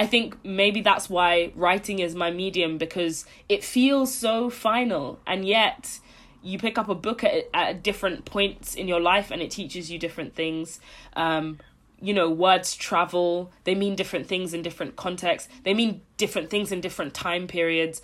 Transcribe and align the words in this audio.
I 0.00 0.06
think 0.06 0.42
maybe 0.42 0.80
that's 0.80 1.10
why 1.10 1.52
writing 1.54 1.98
is 1.98 2.14
my 2.14 2.30
medium 2.30 2.78
because 2.78 3.26
it 3.50 3.62
feels 3.62 4.10
so 4.10 4.48
final 4.48 5.20
and 5.26 5.46
yet 5.46 6.00
you 6.42 6.58
pick 6.58 6.78
up 6.78 6.88
a 6.88 6.94
book 6.94 7.22
at, 7.22 7.50
at 7.52 7.82
different 7.82 8.24
points 8.24 8.74
in 8.74 8.88
your 8.88 8.98
life 8.98 9.30
and 9.30 9.42
it 9.42 9.50
teaches 9.50 9.90
you 9.90 9.98
different 9.98 10.34
things. 10.34 10.80
Um, 11.16 11.58
you 12.00 12.14
know, 12.14 12.30
words 12.30 12.76
travel, 12.76 13.52
they 13.64 13.74
mean 13.74 13.94
different 13.94 14.26
things 14.26 14.54
in 14.54 14.62
different 14.62 14.96
contexts, 14.96 15.52
they 15.64 15.74
mean 15.74 16.00
different 16.16 16.48
things 16.48 16.72
in 16.72 16.80
different 16.80 17.12
time 17.12 17.46
periods. 17.46 18.00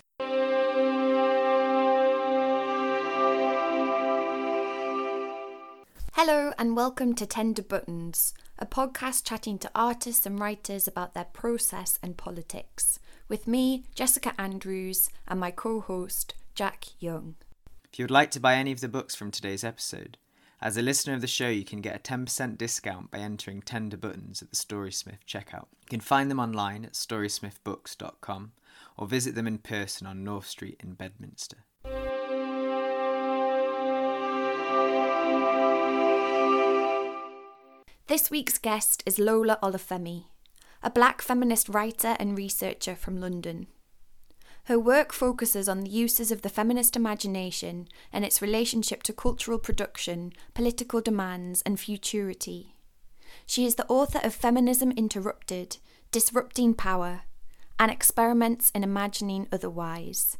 Hello, 6.13 6.53
and 6.59 6.75
welcome 6.75 7.15
to 7.15 7.25
Tender 7.25 7.63
Buttons, 7.63 8.35
a 8.59 8.65
podcast 8.65 9.23
chatting 9.25 9.59
to 9.59 9.71
artists 9.75 10.25
and 10.25 10.39
writers 10.39 10.87
about 10.87 11.13
their 11.13 11.25
process 11.25 11.99
and 12.01 12.17
politics, 12.17 12.99
with 13.27 13.47
me, 13.47 13.83
Jessica 13.93 14.33
Andrews, 14.39 15.09
and 15.27 15.39
my 15.39 15.51
co 15.51 15.79
host, 15.79 16.33
Jack 16.55 16.85
Young. 16.99 17.35
If 17.91 17.99
you 17.99 18.03
would 18.03 18.11
like 18.11 18.31
to 18.31 18.39
buy 18.39 18.55
any 18.55 18.71
of 18.71 18.81
the 18.81 18.87
books 18.87 19.15
from 19.15 19.31
today's 19.31 19.63
episode, 19.63 20.17
as 20.59 20.75
a 20.75 20.81
listener 20.81 21.13
of 21.13 21.21
the 21.21 21.27
show, 21.27 21.49
you 21.49 21.63
can 21.63 21.81
get 21.81 21.95
a 21.95 21.99
10% 21.99 22.57
discount 22.57 23.11
by 23.11 23.19
entering 23.19 23.61
Tender 23.61 23.97
Buttons 23.97 24.41
at 24.41 24.49
the 24.49 24.55
Storysmith 24.55 25.19
checkout. 25.27 25.67
You 25.81 25.89
can 25.89 25.99
find 25.99 26.31
them 26.31 26.39
online 26.39 26.83
at 26.83 26.93
storysmithbooks.com 26.93 28.53
or 28.97 29.07
visit 29.07 29.35
them 29.35 29.45
in 29.45 29.59
person 29.59 30.07
on 30.07 30.23
North 30.23 30.47
Street 30.47 30.81
in 30.83 30.93
Bedminster. 30.93 31.57
This 38.07 38.31
week's 38.31 38.57
guest 38.57 39.03
is 39.05 39.19
Lola 39.19 39.59
Olufemi, 39.61 40.27
a 40.81 40.89
black 40.89 41.21
feminist 41.21 41.67
writer 41.67 42.15
and 42.21 42.37
researcher 42.37 42.95
from 42.95 43.19
London. 43.19 43.67
Her 44.63 44.79
work 44.79 45.11
focuses 45.11 45.67
on 45.67 45.81
the 45.81 45.89
uses 45.89 46.31
of 46.31 46.41
the 46.41 46.47
feminist 46.47 46.95
imagination 46.95 47.89
and 48.13 48.23
its 48.23 48.41
relationship 48.41 49.03
to 49.03 49.13
cultural 49.13 49.59
production, 49.59 50.31
political 50.53 51.01
demands, 51.01 51.61
and 51.65 51.77
futurity. 51.77 52.77
She 53.45 53.65
is 53.65 53.75
the 53.75 53.87
author 53.89 54.21
of 54.23 54.33
Feminism 54.33 54.91
Interrupted, 54.91 55.75
Disrupting 56.13 56.75
Power, 56.75 57.23
and 57.77 57.91
Experiments 57.91 58.71
in 58.73 58.85
Imagining 58.85 59.49
Otherwise. 59.51 60.37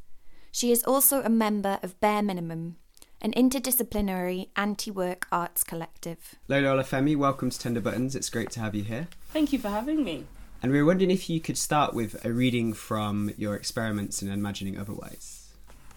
She 0.54 0.72
is 0.72 0.86
also 0.86 1.22
a 1.22 1.30
member 1.30 1.80
of 1.84 2.00
Bare 2.00 2.24
Minimum, 2.24 2.78
an 3.22 3.34
interdisciplinary 3.34 4.50
anti 4.56 4.92
work 4.92 5.28
arts 5.32 5.64
collective. 5.64 6.36
Lola 6.48 6.84
Olufemi, 6.84 7.16
welcome 7.16 7.50
to 7.50 7.60
Tender 7.60 7.82
Buttons. 7.82 8.16
It's 8.16 8.30
great 8.30 8.52
to 8.52 8.60
have 8.60 8.76
you 8.76 8.84
here. 8.84 9.08
Thank 9.34 9.52
you 9.52 9.60
for 9.60 9.70
having 9.70 10.04
me. 10.04 10.26
And 10.62 10.72
we 10.72 10.80
were 10.80 10.88
wondering 10.88 11.12
if 11.12 11.30
you 11.30 11.40
could 11.40 11.58
start 11.58 11.94
with 11.94 12.24
a 12.26 12.32
reading 12.32 12.74
from 12.74 13.32
your 13.38 13.56
experiments 13.56 14.22
in 14.22 14.32
imagining 14.32 14.78
otherwise. 14.78 15.50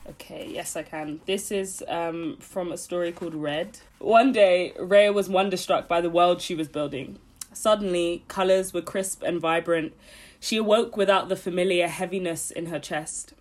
Okay, 0.09 0.51
yes, 0.53 0.77
I 0.77 0.83
can. 0.83 1.21
This 1.27 1.51
is 1.51 1.85
um, 1.89 2.37
from 2.41 2.73
a 2.73 2.77
story 2.77 3.13
called 3.13 3.35
Red. 3.35 3.79
One 3.99 4.33
day, 4.33 4.73
Rhea 4.79 5.13
was 5.13 5.29
wonderstruck 5.29 5.89
by 5.89 6.01
the 6.01 6.11
world 6.11 6.41
she 6.41 6.55
was 6.55 6.69
building. 6.69 7.19
Suddenly, 7.53 8.25
colours 8.29 8.73
were 8.73 8.83
crisp 8.83 9.23
and 9.23 9.41
vibrant. 9.41 9.93
She 10.41 10.57
awoke 10.57 10.97
without 10.97 11.29
the 11.29 11.37
familiar 11.37 11.87
heaviness 11.87 12.51
in 12.51 12.67
her 12.67 12.79
chest. 12.79 13.35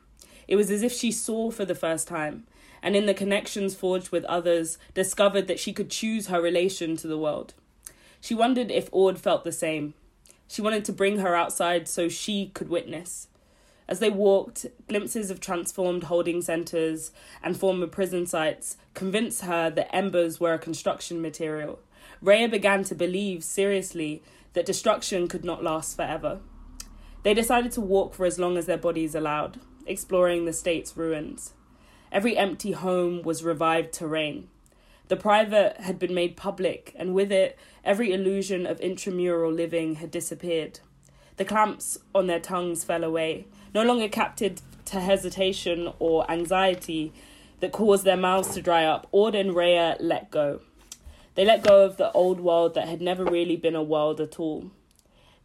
It 0.47 0.55
was 0.55 0.69
as 0.69 0.83
if 0.83 0.91
she 0.91 1.11
saw 1.11 1.51
for 1.51 1.63
the 1.63 1.75
first 1.75 2.07
time, 2.07 2.45
and 2.81 2.95
in 2.95 3.05
the 3.05 3.13
connections 3.13 3.75
forged 3.75 4.11
with 4.11 4.23
others, 4.25 4.77
discovered 4.93 5.47
that 5.47 5.59
she 5.59 5.73
could 5.73 5.89
choose 5.89 6.27
her 6.27 6.41
relation 6.41 6.95
to 6.97 7.07
the 7.07 7.17
world. 7.17 7.53
She 8.21 8.35
wondered 8.35 8.71
if 8.71 8.89
Ord 8.91 9.17
felt 9.17 9.43
the 9.43 9.51
same. 9.51 9.93
She 10.47 10.61
wanted 10.61 10.85
to 10.85 10.93
bring 10.93 11.19
her 11.19 11.35
outside 11.35 11.87
so 11.87 12.09
she 12.09 12.47
could 12.53 12.69
witness. 12.69 13.27
As 13.87 13.99
they 13.99 14.09
walked, 14.09 14.67
glimpses 14.87 15.31
of 15.31 15.39
transformed 15.39 16.03
holding 16.03 16.41
centres 16.41 17.11
and 17.41 17.57
former 17.57 17.87
prison 17.87 18.27
sites 18.27 18.77
convinced 18.93 19.45
her 19.45 19.69
that 19.71 19.95
embers 19.95 20.39
were 20.39 20.53
a 20.53 20.59
construction 20.59 21.21
material. 21.21 21.79
Rhea 22.21 22.47
began 22.47 22.83
to 22.83 22.95
believe 22.95 23.43
seriously 23.43 24.21
that 24.53 24.65
destruction 24.65 25.27
could 25.27 25.43
not 25.43 25.63
last 25.63 25.95
forever. 25.95 26.39
They 27.23 27.33
decided 27.33 27.71
to 27.73 27.81
walk 27.81 28.13
for 28.13 28.25
as 28.25 28.37
long 28.37 28.57
as 28.57 28.65
their 28.65 28.77
bodies 28.77 29.15
allowed, 29.15 29.59
exploring 29.85 30.45
the 30.45 30.53
state's 30.53 30.95
ruins. 30.95 31.53
Every 32.11 32.37
empty 32.37 32.71
home 32.71 33.21
was 33.21 33.43
revived 33.43 33.93
terrain. 33.93 34.49
The 35.09 35.15
private 35.15 35.77
had 35.77 35.97
been 35.97 36.13
made 36.13 36.37
public, 36.37 36.93
and 36.95 37.13
with 37.13 37.31
it, 37.31 37.57
every 37.83 38.13
illusion 38.13 38.65
of 38.65 38.79
intramural 38.79 39.51
living 39.51 39.95
had 39.95 40.11
disappeared. 40.11 40.79
The 41.37 41.45
clamps 41.45 41.97
on 42.13 42.27
their 42.27 42.39
tongues 42.39 42.83
fell 42.83 43.03
away, 43.03 43.47
no 43.73 43.83
longer 43.83 44.07
captive 44.07 44.61
to 44.85 44.99
hesitation 44.99 45.91
or 45.99 46.29
anxiety 46.29 47.13
that 47.59 47.71
caused 47.71 48.03
their 48.03 48.17
mouths 48.17 48.53
to 48.55 48.61
dry 48.61 48.85
up. 48.85 49.07
Ord 49.11 49.35
and 49.35 49.55
Rhea 49.55 49.97
let 49.99 50.31
go. 50.31 50.61
They 51.35 51.45
let 51.45 51.63
go 51.63 51.85
of 51.85 51.97
the 51.97 52.11
old 52.11 52.39
world 52.39 52.73
that 52.73 52.87
had 52.87 53.01
never 53.01 53.23
really 53.23 53.55
been 53.55 53.75
a 53.75 53.83
world 53.83 54.19
at 54.19 54.39
all. 54.39 54.71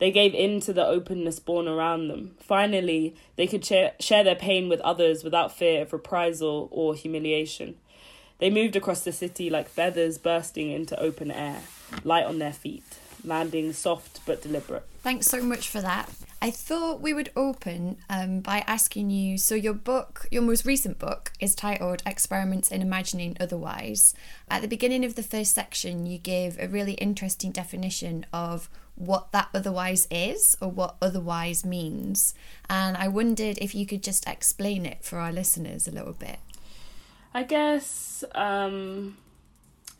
They 0.05 0.11
gave 0.11 0.35
in 0.35 0.61
to 0.61 0.75
the 0.75 0.85
openness 0.85 1.39
born 1.39 1.67
around 1.67 2.09
them. 2.09 2.35
Finally, 2.39 3.17
they 3.37 3.47
could 3.47 3.65
share, 3.65 3.93
share 3.99 4.23
their 4.23 4.35
pain 4.35 4.69
with 4.69 4.83
others 4.83 5.25
without 5.25 5.57
fear 5.57 5.81
of 5.81 5.95
reprisal 5.95 6.69
or 6.71 6.95
humiliation. 6.95 7.77
They 8.39 8.51
moved 8.51 8.77
across 8.77 9.01
the 9.01 9.13
city 9.13 9.49
like 9.49 9.67
feathers 9.67 10.19
bursting 10.19 10.71
into 10.71 11.01
open 11.01 11.31
air, 11.31 11.63
light 12.05 12.27
on 12.27 12.39
their 12.39 12.53
feet, 12.53 12.85
landing 13.25 13.73
soft 13.73 14.21
but 14.27 14.43
deliberate. 14.43 14.87
Thanks 15.01 15.27
so 15.27 15.43
much 15.43 15.71
for 15.71 15.81
that. 15.81 16.11
I 16.43 16.51
thought 16.51 17.01
we 17.01 17.15
would 17.15 17.31
open 17.35 17.97
um, 18.11 18.41
by 18.41 18.63
asking 18.67 19.09
you 19.09 19.39
so, 19.39 19.55
your 19.55 19.73
book, 19.73 20.27
your 20.31 20.43
most 20.43 20.67
recent 20.67 20.99
book, 20.99 21.33
is 21.41 21.55
titled 21.55 22.03
Experiments 22.05 22.71
in 22.71 22.83
Imagining 22.83 23.39
Otherwise. 23.41 24.13
At 24.51 24.61
the 24.61 24.69
beginning 24.69 25.07
of 25.07 25.15
the 25.15 25.23
first 25.23 25.55
section, 25.55 26.05
you 26.05 26.19
gave 26.19 26.59
a 26.59 26.69
really 26.69 26.93
interesting 26.95 27.53
definition 27.53 28.27
of 28.35 28.69
what 28.97 29.33
that 29.33 29.49
otherwise 29.53 30.07
is 30.11 30.57
or 30.61 30.71
what 30.71 30.97
otherwise 31.03 31.65
means. 31.65 32.35
And 32.69 32.97
I 32.97 33.09
wondered 33.09 33.59
if 33.59 33.75
you 33.75 33.87
could 33.87 34.03
just 34.03 34.29
explain 34.29 34.87
it 34.87 35.05
for 35.05 35.19
our 35.19 35.33
listeners 35.33 35.89
a 35.89 35.91
little 35.91 36.13
bit. 36.13 36.39
I 37.33 37.43
guess 37.43 38.23
um, 38.35 39.17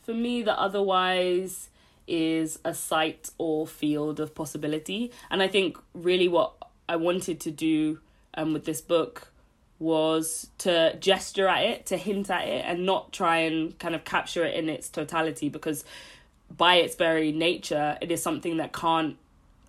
for 0.03 0.13
me, 0.13 0.41
the 0.41 0.57
otherwise 0.57 1.69
is 2.07 2.59
a 2.63 2.73
site 2.73 3.31
or 3.37 3.67
field 3.67 4.19
of 4.19 4.33
possibility. 4.33 5.11
And 5.29 5.41
I 5.41 5.47
think 5.47 5.77
really 5.93 6.27
what 6.27 6.53
I 6.87 6.95
wanted 6.95 7.39
to 7.41 7.51
do 7.51 7.99
um, 8.35 8.53
with 8.53 8.65
this 8.65 8.79
book 8.79 9.31
was 9.79 10.47
to 10.59 10.95
gesture 10.99 11.47
at 11.47 11.63
it, 11.63 11.85
to 11.87 11.97
hint 11.97 12.29
at 12.29 12.47
it, 12.47 12.63
and 12.65 12.85
not 12.85 13.11
try 13.11 13.39
and 13.39 13.77
kind 13.79 13.93
of 13.93 14.05
capture 14.05 14.45
it 14.45 14.55
in 14.55 14.69
its 14.69 14.87
totality 14.87 15.49
because 15.49 15.83
by 16.49 16.75
its 16.75 16.95
very 16.95 17.31
nature, 17.31 17.97
it 18.01 18.11
is 18.11 18.21
something 18.21 18.57
that 18.57 18.73
can't 18.73 19.17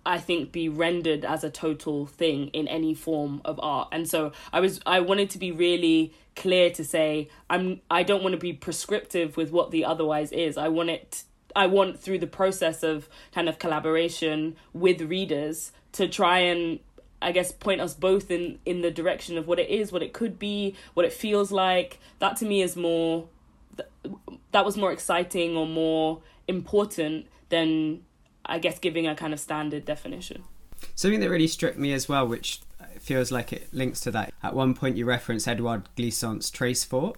I 0.07 0.19
think 0.19 0.53
be 0.53 0.69
rendered 0.69 1.25
as 1.25 1.43
a 1.43 1.49
total 1.49 2.05
thing 2.05 2.47
in 2.47 2.65
any 2.69 2.93
form 2.93 3.41
of 3.43 3.59
art. 3.61 3.89
And 3.91 4.09
so 4.09 4.31
I 4.53 4.61
was 4.61 4.79
I 4.85 5.01
wanted 5.01 5.29
to 5.31 5.37
be 5.37 5.51
really 5.51 6.13
clear 6.37 6.69
to 6.71 6.85
say 6.85 7.27
I'm 7.49 7.81
I 7.91 8.03
don't 8.03 8.23
want 8.23 8.31
to 8.31 8.39
be 8.39 8.53
prescriptive 8.53 9.35
with 9.35 9.51
what 9.51 9.71
the 9.71 9.83
otherwise 9.83 10.31
is. 10.31 10.57
I 10.57 10.69
want 10.69 10.91
it 10.91 11.23
I 11.57 11.67
want 11.67 11.99
through 11.99 12.19
the 12.19 12.27
process 12.27 12.83
of 12.83 13.09
kind 13.33 13.49
of 13.49 13.59
collaboration 13.59 14.55
with 14.71 15.01
readers 15.01 15.73
to 15.93 16.07
try 16.07 16.39
and 16.39 16.79
I 17.21 17.33
guess 17.33 17.51
point 17.51 17.81
us 17.81 17.93
both 17.93 18.31
in 18.31 18.59
in 18.65 18.81
the 18.81 18.91
direction 18.91 19.37
of 19.37 19.45
what 19.45 19.59
it 19.59 19.69
is, 19.69 19.91
what 19.91 20.03
it 20.03 20.13
could 20.13 20.39
be, 20.39 20.75
what 20.93 21.05
it 21.05 21.11
feels 21.11 21.51
like. 21.51 21.99
That 22.19 22.37
to 22.37 22.45
me 22.45 22.61
is 22.61 22.77
more 22.77 23.27
that 24.51 24.63
was 24.63 24.77
more 24.77 24.93
exciting 24.93 25.57
or 25.57 25.67
more 25.67 26.21
important 26.47 27.27
than 27.49 28.01
I 28.45 28.59
guess 28.59 28.79
giving 28.79 29.07
a 29.07 29.15
kind 29.15 29.33
of 29.33 29.39
standard 29.39 29.85
definition. 29.85 30.43
Something 30.95 31.19
that 31.21 31.29
really 31.29 31.47
struck 31.47 31.77
me 31.77 31.91
as 31.93 32.07
well, 32.07 32.27
which 32.27 32.61
feels 32.99 33.31
like 33.31 33.51
it 33.51 33.73
links 33.73 33.99
to 34.01 34.11
that. 34.11 34.33
At 34.43 34.53
one 34.53 34.73
point, 34.73 34.97
you 34.97 35.05
reference 35.05 35.47
Edouard 35.47 35.89
Glissant's 35.95 36.49
Trace 36.49 36.85
Thought, 36.85 37.17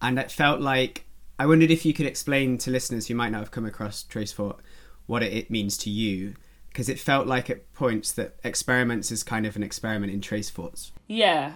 and 0.00 0.18
it 0.18 0.30
felt 0.30 0.60
like 0.60 1.04
I 1.38 1.46
wondered 1.46 1.70
if 1.70 1.84
you 1.84 1.92
could 1.92 2.06
explain 2.06 2.58
to 2.58 2.70
listeners 2.70 3.06
who 3.06 3.14
might 3.14 3.30
not 3.30 3.40
have 3.40 3.50
come 3.50 3.66
across 3.66 4.02
Trace 4.02 4.32
Thought 4.32 4.60
what 5.06 5.22
it 5.22 5.50
means 5.50 5.76
to 5.78 5.90
you, 5.90 6.34
because 6.68 6.88
it 6.88 6.98
felt 6.98 7.26
like 7.26 7.48
at 7.50 7.72
points 7.74 8.12
that 8.12 8.36
experiments 8.44 9.10
is 9.10 9.22
kind 9.22 9.46
of 9.46 9.56
an 9.56 9.62
experiment 9.62 10.12
in 10.12 10.20
trace 10.20 10.50
thoughts. 10.50 10.92
Yeah, 11.06 11.54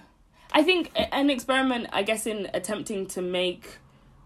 I 0.53 0.62
think 0.62 0.91
an 0.94 1.31
experiment, 1.31 1.88
I 1.93 2.03
guess, 2.03 2.27
in 2.27 2.49
attempting 2.55 3.06
to 3.09 3.23
make 3.23 3.79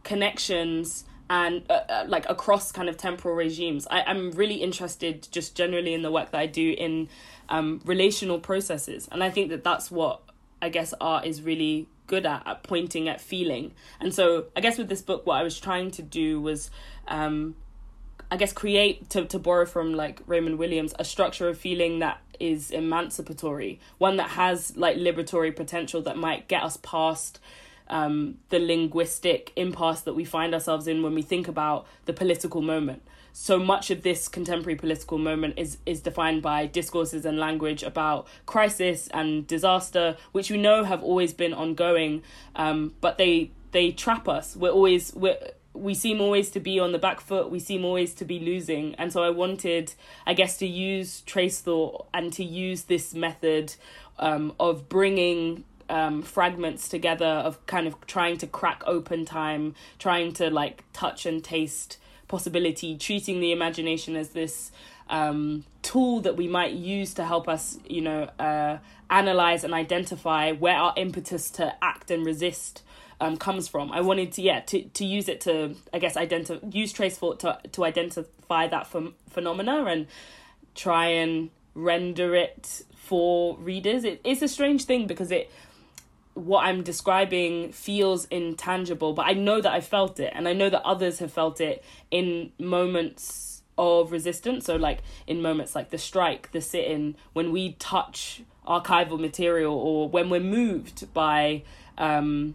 connections 0.03 1.05
and 1.29 1.63
uh, 1.69 1.81
uh, 1.89 2.05
like 2.09 2.29
across 2.29 2.73
kind 2.73 2.89
of 2.89 2.97
temporal 2.97 3.35
regimes. 3.35 3.87
I, 3.91 4.03
I'm 4.03 4.31
really 4.33 4.57
interested 4.57 5.29
just 5.31 5.57
generally 5.57 5.95
in 5.95 6.03
the 6.03 6.11
work 6.11 6.31
that 6.31 6.39
I 6.39 6.47
do 6.47 6.75
in 6.77 7.09
um, 7.49 7.81
relational 7.85 8.39
processes. 8.39 9.09
And 9.11 9.23
I 9.23 9.31
think 9.31 9.51
that 9.51 9.65
that's 9.65 9.91
what 9.91 10.23
I 10.63 10.69
guess 10.69 10.95
art 11.01 11.27
is 11.27 11.43
really 11.43 11.89
good 12.07 12.27
at, 12.27 12.47
at 12.47 12.63
pointing 12.63 13.09
at 13.09 13.21
feeling. 13.21 13.73
And 14.01 14.15
so 14.15 14.47
I 14.55 14.61
guess 14.61 14.79
with 14.79 14.89
this 14.89 15.03
book, 15.03 15.27
what 15.27 15.37
I 15.37 15.43
was 15.43 15.59
trying 15.59 15.91
to 15.93 16.03
do 16.03 16.41
was 16.41 16.71
um, 17.09 17.57
I 18.31 18.37
guess 18.37 18.53
create 18.53 19.11
to 19.11 19.25
to 19.27 19.39
borrow 19.39 19.67
from 19.67 19.95
like 19.95 20.21
Raymond 20.27 20.59
Williams 20.59 20.95
a 20.99 21.05
structure 21.05 21.49
of 21.49 21.59
feeling 21.59 22.01
that 22.01 22.21
is 22.39 22.71
emancipatory, 22.71 23.81
one 23.99 24.17
that 24.17 24.31
has 24.31 24.77
like 24.77 24.97
liberatory 24.97 25.55
potential 25.55 26.03
that 26.03 26.17
might 26.17 26.49
get 26.49 26.63
us 26.63 26.77
past 26.79 27.41
um, 27.89 28.39
the 28.49 28.59
linguistic 28.59 29.53
impasse 29.57 30.03
that 30.03 30.15
we 30.15 30.25
find 30.25 30.55
ourselves 30.55 30.87
in 30.87 31.03
when 31.03 31.15
we 31.15 31.23
think 31.23 31.49
about 31.49 31.87
the 32.05 32.13
political 32.13 32.63
moment. 32.63 33.03
So 33.33 33.59
much 33.59 33.91
of 33.91 34.03
this 34.03 34.29
contemporary 34.29 34.77
political 34.77 35.19
moment 35.19 35.55
is 35.59 35.77
is 35.85 36.01
defined 36.01 36.41
by 36.41 36.67
discourses 36.67 37.27
and 37.27 37.39
language 37.39 37.83
about 37.83 38.27
crisis 38.47 39.09
and 39.09 39.47
disaster, 39.47 40.17
which 40.33 40.51
we 40.51 40.57
know 40.57 40.85
have 40.85 41.03
always 41.03 41.35
been 41.35 41.53
ongoing, 41.53 42.23
um, 42.55 42.95
but 43.01 43.19
they 43.19 43.51
they 43.73 43.93
trap 43.93 44.27
us. 44.27 44.57
We're 44.57 44.71
always 44.71 45.15
we're 45.15 45.37
we 45.75 45.95
seem 45.95 46.21
always 46.21 46.51
to 46.51 46.61
be 46.61 46.81
on 46.81 46.93
the 46.93 46.99
back 46.99 47.21
foot 47.21 47.51
we 47.51 47.61
seem 47.61 47.85
always 47.85 48.15
to 48.15 48.25
be 48.25 48.39
losing 48.39 48.95
and 48.95 49.13
so 49.13 49.23
i 49.23 49.29
wanted 49.29 49.93
i 50.27 50.33
guess 50.33 50.57
to 50.57 50.67
use 50.67 51.21
trace 51.23 51.61
thought 51.61 52.07
and 52.15 52.33
to 52.33 52.43
use 52.43 52.85
this 52.85 53.13
method 53.13 53.75
um, 54.19 54.55
of 54.59 54.89
bringing 54.89 55.65
um, 55.89 56.23
fragments 56.23 56.89
together 56.89 57.27
of 57.27 57.65
kind 57.67 57.87
of 57.87 57.95
trying 58.07 58.39
to 58.39 58.47
crack 58.47 58.83
open 58.87 59.25
time 59.25 59.75
trying 59.99 60.33
to 60.33 60.51
like 60.51 60.85
touch 60.93 61.27
and 61.27 61.43
taste 61.45 61.99
possibility 62.29 62.97
treating 62.97 63.41
the 63.41 63.53
imagination 63.53 64.17
as 64.17 64.31
this 64.31 64.71
um, 65.09 65.65
tool 65.83 66.21
that 66.21 66.37
we 66.37 66.49
might 66.49 66.73
use 66.73 67.15
to 67.15 67.25
help 67.25 67.49
us 67.49 67.79
you 67.89 68.01
know 68.01 68.25
uh, 68.39 68.79
analyze 69.11 69.65
and 69.65 69.73
identify 69.73 70.53
where 70.53 70.77
our 70.77 70.93
impetus 70.97 71.51
to 71.51 71.73
act 71.83 72.11
and 72.11 72.27
resist 72.27 72.83
um, 73.21 73.37
comes 73.37 73.69
from. 73.69 73.93
I 73.93 74.01
wanted 74.01 74.33
to 74.33 74.43
yeah 74.43 74.61
to, 74.61 74.83
to 74.83 75.05
use 75.05 75.29
it 75.29 75.41
to 75.43 75.75
I 75.93 75.99
guess 75.99 76.17
identify 76.17 76.67
use 76.71 76.93
trace 76.93 77.17
thought 77.17 77.41
to 77.41 77.59
to 77.73 77.85
identify 77.85 78.69
that 78.69 78.91
ph- 78.91 79.13
phenomena 79.31 79.85
and 79.85 80.07
try 80.75 81.07
and 81.07 81.51
render 81.75 82.35
it 82.35 82.83
for 82.95 83.57
readers. 83.59 84.05
It, 84.05 84.21
it's 84.25 84.43
a 84.43 84.49
strange 84.49 84.85
thing 84.85 85.07
because 85.07 85.31
it 85.31 85.51
what 86.37 86.67
I'm 86.67 86.83
describing 86.83 87.73
feels 87.73 88.27
intangible, 88.27 89.15
but 89.15 89.27
I 89.27 89.33
know 89.33 89.61
that 89.61 89.73
I 89.73 89.81
felt 89.81 90.21
it, 90.21 90.33
and 90.35 90.47
I 90.47 90.53
know 90.53 90.69
that 90.69 90.83
others 90.83 91.19
have 91.21 91.33
felt 91.33 91.61
it 91.61 91.83
in 92.11 92.53
moments 92.59 93.63
of 93.79 94.13
resistance. 94.13 94.67
So, 94.67 94.77
like 94.77 94.99
in 95.27 95.41
moments 95.41 95.75
like 95.75 95.91
the 95.91 95.99
strike, 95.99 96.53
the 96.53 96.61
sit 96.61 96.85
in, 96.85 97.17
when 97.33 97.53
we 97.53 97.73
touch 97.75 98.43
archival 98.67 99.19
material, 99.19 99.75
or 99.75 100.09
when 100.09 100.29
we're 100.29 100.41
moved 100.41 101.13
by 101.15 101.63
um, 101.97 102.55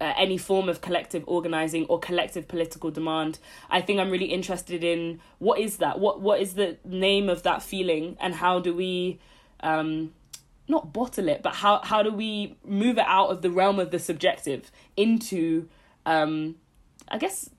uh, 0.00 0.12
any 0.18 0.36
form 0.36 0.68
of 0.68 0.82
collective 0.82 1.24
organizing 1.26 1.86
or 1.86 1.98
collective 1.98 2.48
political 2.48 2.90
demand 2.90 3.38
i 3.70 3.80
think 3.80 4.00
i'm 4.00 4.10
really 4.10 4.26
interested 4.26 4.82
in 4.82 5.20
what 5.38 5.58
is 5.58 5.76
that 5.76 6.00
what 6.00 6.20
what 6.20 6.40
is 6.40 6.54
the 6.54 6.76
name 6.84 7.28
of 7.28 7.44
that 7.44 7.62
feeling 7.62 8.16
and 8.20 8.34
how 8.34 8.58
do 8.58 8.74
we 8.74 9.18
um 9.60 10.12
not 10.68 10.92
bottle 10.92 11.28
it 11.28 11.42
but 11.42 11.54
how 11.54 11.80
how 11.82 12.02
do 12.02 12.12
we 12.12 12.56
move 12.64 12.98
it 12.98 13.04
out 13.06 13.28
of 13.28 13.42
the 13.42 13.50
realm 13.50 13.78
of 13.78 13.90
the 13.90 13.98
subjective 13.98 14.70
into 14.96 15.68
um 16.06 16.54
i 17.08 17.18
guess 17.18 17.50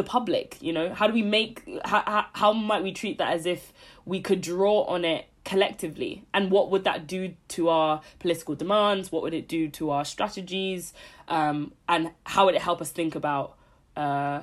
the 0.00 0.02
public 0.02 0.56
you 0.60 0.72
know? 0.72 0.92
How 0.94 1.06
do 1.06 1.12
we 1.12 1.22
make 1.22 1.68
how, 1.84 2.02
how, 2.06 2.26
how 2.32 2.52
might 2.52 2.82
we 2.82 2.92
treat 2.92 3.18
that 3.18 3.32
as 3.32 3.46
if 3.46 3.72
we 4.04 4.20
could 4.20 4.40
draw 4.40 4.82
on 4.84 5.04
it 5.04 5.26
collectively? 5.44 6.24
And 6.32 6.50
what 6.50 6.70
would 6.70 6.84
that 6.84 7.06
do 7.06 7.34
to 7.48 7.68
our 7.68 8.00
political 8.18 8.54
demands? 8.54 9.12
What 9.12 9.22
would 9.22 9.34
it 9.34 9.48
do 9.48 9.68
to 9.68 9.90
our 9.90 10.04
strategies? 10.04 10.92
Um, 11.28 11.72
and 11.88 12.12
how 12.24 12.46
would 12.46 12.54
it 12.54 12.62
help 12.62 12.80
us 12.80 12.90
think 12.90 13.14
about 13.14 13.56
uh, 13.96 14.42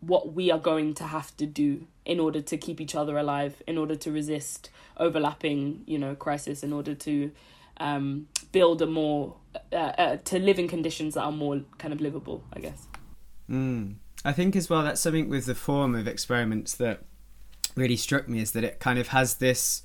what 0.00 0.32
we 0.32 0.50
are 0.50 0.58
going 0.58 0.94
to 0.94 1.04
have 1.04 1.36
to 1.38 1.46
do 1.46 1.86
in 2.04 2.18
order 2.18 2.40
to 2.40 2.56
keep 2.56 2.80
each 2.80 2.94
other 2.94 3.16
alive 3.16 3.62
in 3.66 3.78
order 3.78 3.94
to 3.94 4.10
resist 4.10 4.70
overlapping 4.96 5.82
you 5.86 5.98
know 5.98 6.14
crisis 6.14 6.62
in 6.62 6.72
order 6.72 6.94
to 6.94 7.30
um, 7.78 8.28
build 8.52 8.82
a 8.82 8.86
more 8.86 9.34
uh, 9.72 9.76
uh, 9.76 10.16
to 10.24 10.38
live 10.38 10.58
in 10.58 10.68
conditions 10.68 11.14
that 11.14 11.22
are 11.22 11.32
more 11.32 11.60
kind 11.78 11.92
of 11.92 12.00
livable 12.00 12.44
i 12.52 12.60
guess 12.60 12.86
mm. 13.48 13.94
i 14.24 14.32
think 14.32 14.54
as 14.56 14.68
well 14.68 14.82
that's 14.82 15.00
something 15.00 15.28
with 15.28 15.46
the 15.46 15.54
form 15.54 15.94
of 15.94 16.06
experiments 16.06 16.74
that 16.74 17.02
really 17.74 17.96
struck 17.96 18.28
me 18.28 18.40
is 18.40 18.52
that 18.52 18.64
it 18.64 18.78
kind 18.78 18.98
of 18.98 19.08
has 19.08 19.36
this 19.36 19.82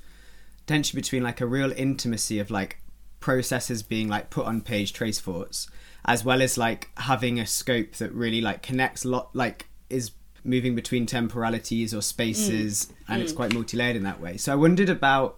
tension 0.66 0.98
between 0.98 1.24
like 1.24 1.40
a 1.40 1.46
real 1.46 1.72
intimacy 1.72 2.40
of 2.40 2.52
like 2.52 2.78
processes 3.20 3.82
being 3.82 4.08
like 4.08 4.30
put 4.30 4.46
on 4.46 4.62
page 4.62 4.94
trace 4.94 5.20
thoughts 5.20 5.70
as 6.06 6.24
well 6.24 6.42
as 6.42 6.58
like 6.58 6.90
having 6.98 7.40
a 7.40 7.46
scope 7.46 7.94
that 7.94 8.12
really 8.14 8.42
like 8.42 8.62
connects 8.62 9.06
a 9.06 9.08
lot 9.08 9.30
like 9.36 9.68
is 9.90 10.12
moving 10.48 10.76
between 10.76 11.06
temporalities 11.06 11.94
or 11.94 12.02
spaces 12.02 12.86
mm. 12.86 12.94
and 13.10 13.22
mm. 13.22 13.24
it's 13.24 13.34
quite 13.34 13.54
multi-layered 13.54 13.96
in 13.96 14.04
that 14.04 14.20
way 14.20 14.38
so 14.38 14.52
i 14.52 14.56
wondered 14.56 14.90
about 14.90 15.38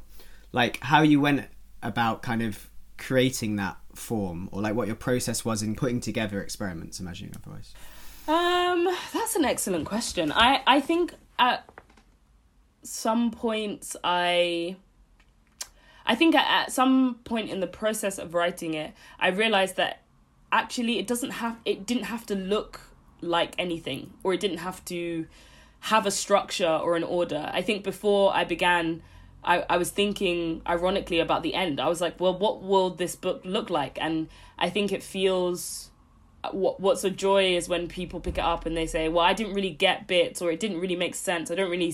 like 0.51 0.79
how 0.81 1.01
you 1.01 1.19
went 1.19 1.45
about 1.81 2.21
kind 2.21 2.41
of 2.41 2.69
creating 2.97 3.55
that 3.55 3.77
form 3.95 4.49
or 4.51 4.61
like 4.61 4.75
what 4.75 4.87
your 4.87 4.95
process 4.95 5.43
was 5.43 5.61
in 5.61 5.75
putting 5.75 5.99
together 5.99 6.41
experiments 6.41 6.99
imagining 6.99 7.33
otherwise 7.35 7.73
um 8.27 8.87
that's 9.13 9.35
an 9.35 9.45
excellent 9.45 9.85
question 9.85 10.31
i 10.33 10.61
i 10.67 10.79
think 10.79 11.13
at 11.37 11.67
some 12.83 13.31
points 13.31 13.95
i 14.03 14.75
I 16.09 16.15
think 16.15 16.33
at, 16.33 16.71
some 16.71 17.19
point 17.23 17.51
in 17.51 17.59
the 17.59 17.67
process 17.67 18.17
of 18.17 18.33
writing 18.33 18.73
it, 18.73 18.93
I 19.19 19.27
realized 19.27 19.75
that 19.75 20.01
actually 20.51 20.97
it 20.97 21.05
doesn't 21.05 21.29
have 21.29 21.57
it 21.65 21.85
didn't 21.85 22.05
have 22.05 22.25
to 22.25 22.33
look 22.33 22.81
like 23.21 23.53
anything 23.57 24.13
or 24.23 24.33
it 24.33 24.39
didn't 24.39 24.59
have 24.59 24.83
to 24.85 25.25
have 25.81 26.05
a 26.05 26.11
structure 26.11 26.67
or 26.67 26.95
an 26.95 27.03
order. 27.03 27.49
I 27.53 27.61
think 27.61 27.83
before 27.83 28.33
I 28.33 28.43
began 28.43 29.01
I, 29.43 29.63
I 29.69 29.77
was 29.77 29.89
thinking 29.89 30.61
ironically 30.67 31.19
about 31.19 31.43
the 31.43 31.53
end. 31.53 31.79
I 31.79 31.87
was 31.87 32.01
like, 32.01 32.19
well, 32.19 32.37
what 32.37 32.61
will 32.61 32.89
this 32.89 33.15
book 33.15 33.41
look 33.45 33.69
like? 33.69 33.97
And 34.01 34.27
I 34.57 34.69
think 34.69 34.91
it 34.91 35.01
feels 35.01 35.89
uh, 36.43 36.51
what 36.51 36.79
what's 36.79 37.03
a 37.03 37.09
joy 37.09 37.55
is 37.55 37.67
when 37.67 37.87
people 37.89 38.21
pick 38.21 38.37
it 38.37 38.43
up 38.43 38.65
and 38.65 38.77
they 38.77 38.87
say 38.87 39.09
well 39.09 39.25
i 39.25 39.33
didn't 39.33 39.53
really 39.53 39.71
get 39.71 40.07
bits 40.07 40.41
or 40.41 40.49
it 40.49 40.57
didn't 40.57 40.79
really 40.79 40.95
make 40.95 41.13
sense 41.13 41.51
i 41.51 41.55
don't 41.55 41.69
really 41.69 41.93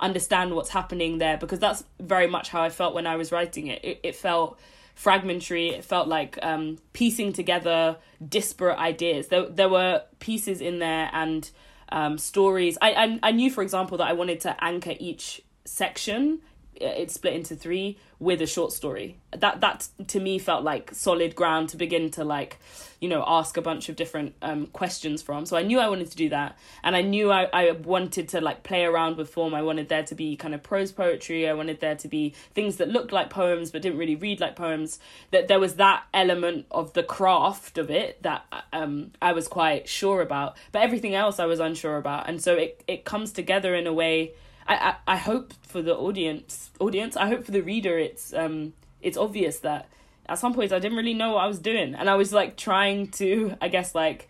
understand 0.00 0.54
what's 0.54 0.68
happening 0.68 1.16
there 1.16 1.38
because 1.38 1.58
that's 1.58 1.82
very 1.98 2.26
much 2.26 2.50
how 2.50 2.60
i 2.60 2.68
felt 2.68 2.94
when 2.94 3.06
i 3.06 3.16
was 3.16 3.32
writing 3.32 3.68
it 3.68 3.82
it, 3.82 3.98
it 4.02 4.14
felt 4.14 4.58
fragmentary. 4.96 5.68
It 5.68 5.84
felt 5.84 6.08
like 6.08 6.36
um, 6.42 6.78
piecing 6.92 7.32
together 7.34 7.98
disparate 8.28 8.78
ideas. 8.78 9.28
There, 9.28 9.48
there 9.48 9.68
were 9.68 10.02
pieces 10.18 10.60
in 10.60 10.80
there 10.80 11.08
and 11.12 11.48
um, 11.90 12.18
stories. 12.18 12.76
I, 12.82 12.92
I 12.92 13.18
i 13.22 13.30
knew 13.30 13.48
for 13.48 13.62
example 13.62 13.98
that 13.98 14.08
i 14.08 14.12
wanted 14.12 14.40
to 14.40 14.56
anchor 14.64 14.94
each 14.98 15.40
section 15.64 16.40
it's 16.80 17.14
split 17.14 17.34
into 17.34 17.56
three 17.56 17.98
with 18.18 18.40
a 18.40 18.46
short 18.46 18.72
story. 18.72 19.18
That 19.36 19.60
that 19.60 19.88
to 20.08 20.20
me 20.20 20.38
felt 20.38 20.64
like 20.64 20.94
solid 20.94 21.34
ground 21.34 21.68
to 21.70 21.76
begin 21.76 22.10
to 22.12 22.24
like 22.24 22.58
you 23.00 23.08
know 23.10 23.22
ask 23.26 23.58
a 23.58 23.62
bunch 23.62 23.90
of 23.90 23.96
different 23.96 24.34
um, 24.40 24.66
questions 24.68 25.20
from. 25.20 25.44
So 25.44 25.56
i 25.56 25.62
knew 25.62 25.78
i 25.78 25.88
wanted 25.88 26.10
to 26.10 26.16
do 26.16 26.30
that. 26.30 26.56
And 26.82 26.96
i 26.96 27.02
knew 27.02 27.30
I, 27.30 27.48
I 27.52 27.70
wanted 27.72 28.28
to 28.30 28.40
like 28.40 28.62
play 28.62 28.84
around 28.84 29.16
with 29.16 29.28
form. 29.28 29.54
I 29.54 29.62
wanted 29.62 29.88
there 29.88 30.04
to 30.04 30.14
be 30.14 30.36
kind 30.36 30.54
of 30.54 30.62
prose 30.62 30.92
poetry. 30.92 31.48
I 31.48 31.52
wanted 31.52 31.80
there 31.80 31.96
to 31.96 32.08
be 32.08 32.34
things 32.54 32.76
that 32.76 32.88
looked 32.88 33.12
like 33.12 33.28
poems 33.28 33.70
but 33.70 33.82
didn't 33.82 33.98
really 33.98 34.16
read 34.16 34.40
like 34.40 34.56
poems. 34.56 34.98
That 35.30 35.48
there 35.48 35.60
was 35.60 35.74
that 35.74 36.04
element 36.14 36.66
of 36.70 36.94
the 36.94 37.02
craft 37.02 37.76
of 37.76 37.90
it 37.90 38.22
that 38.22 38.44
um, 38.72 39.12
i 39.20 39.32
was 39.32 39.46
quite 39.48 39.88
sure 39.88 40.22
about. 40.22 40.56
But 40.72 40.82
everything 40.82 41.14
else 41.14 41.38
i 41.38 41.46
was 41.46 41.60
unsure 41.60 41.98
about. 41.98 42.28
And 42.28 42.40
so 42.40 42.54
it, 42.54 42.82
it 42.88 43.04
comes 43.04 43.32
together 43.32 43.74
in 43.74 43.86
a 43.86 43.92
way 43.92 44.32
I, 44.68 44.74
I, 45.06 45.14
I 45.14 45.16
hope 45.16 45.52
for 45.62 45.82
the 45.82 45.94
audience 45.94 46.70
audience 46.80 47.16
I 47.16 47.28
hope 47.28 47.44
for 47.44 47.52
the 47.52 47.62
reader 47.62 47.98
it's 47.98 48.32
um 48.32 48.72
it's 49.00 49.16
obvious 49.16 49.60
that 49.60 49.88
at 50.28 50.38
some 50.38 50.54
points 50.54 50.72
I 50.72 50.78
didn't 50.78 50.96
really 50.96 51.14
know 51.14 51.32
what 51.32 51.44
I 51.44 51.46
was 51.46 51.58
doing. 51.58 51.94
And 51.94 52.10
I 52.10 52.14
was 52.14 52.32
like 52.32 52.56
trying 52.56 53.08
to 53.12 53.56
I 53.60 53.68
guess 53.68 53.94
like 53.94 54.28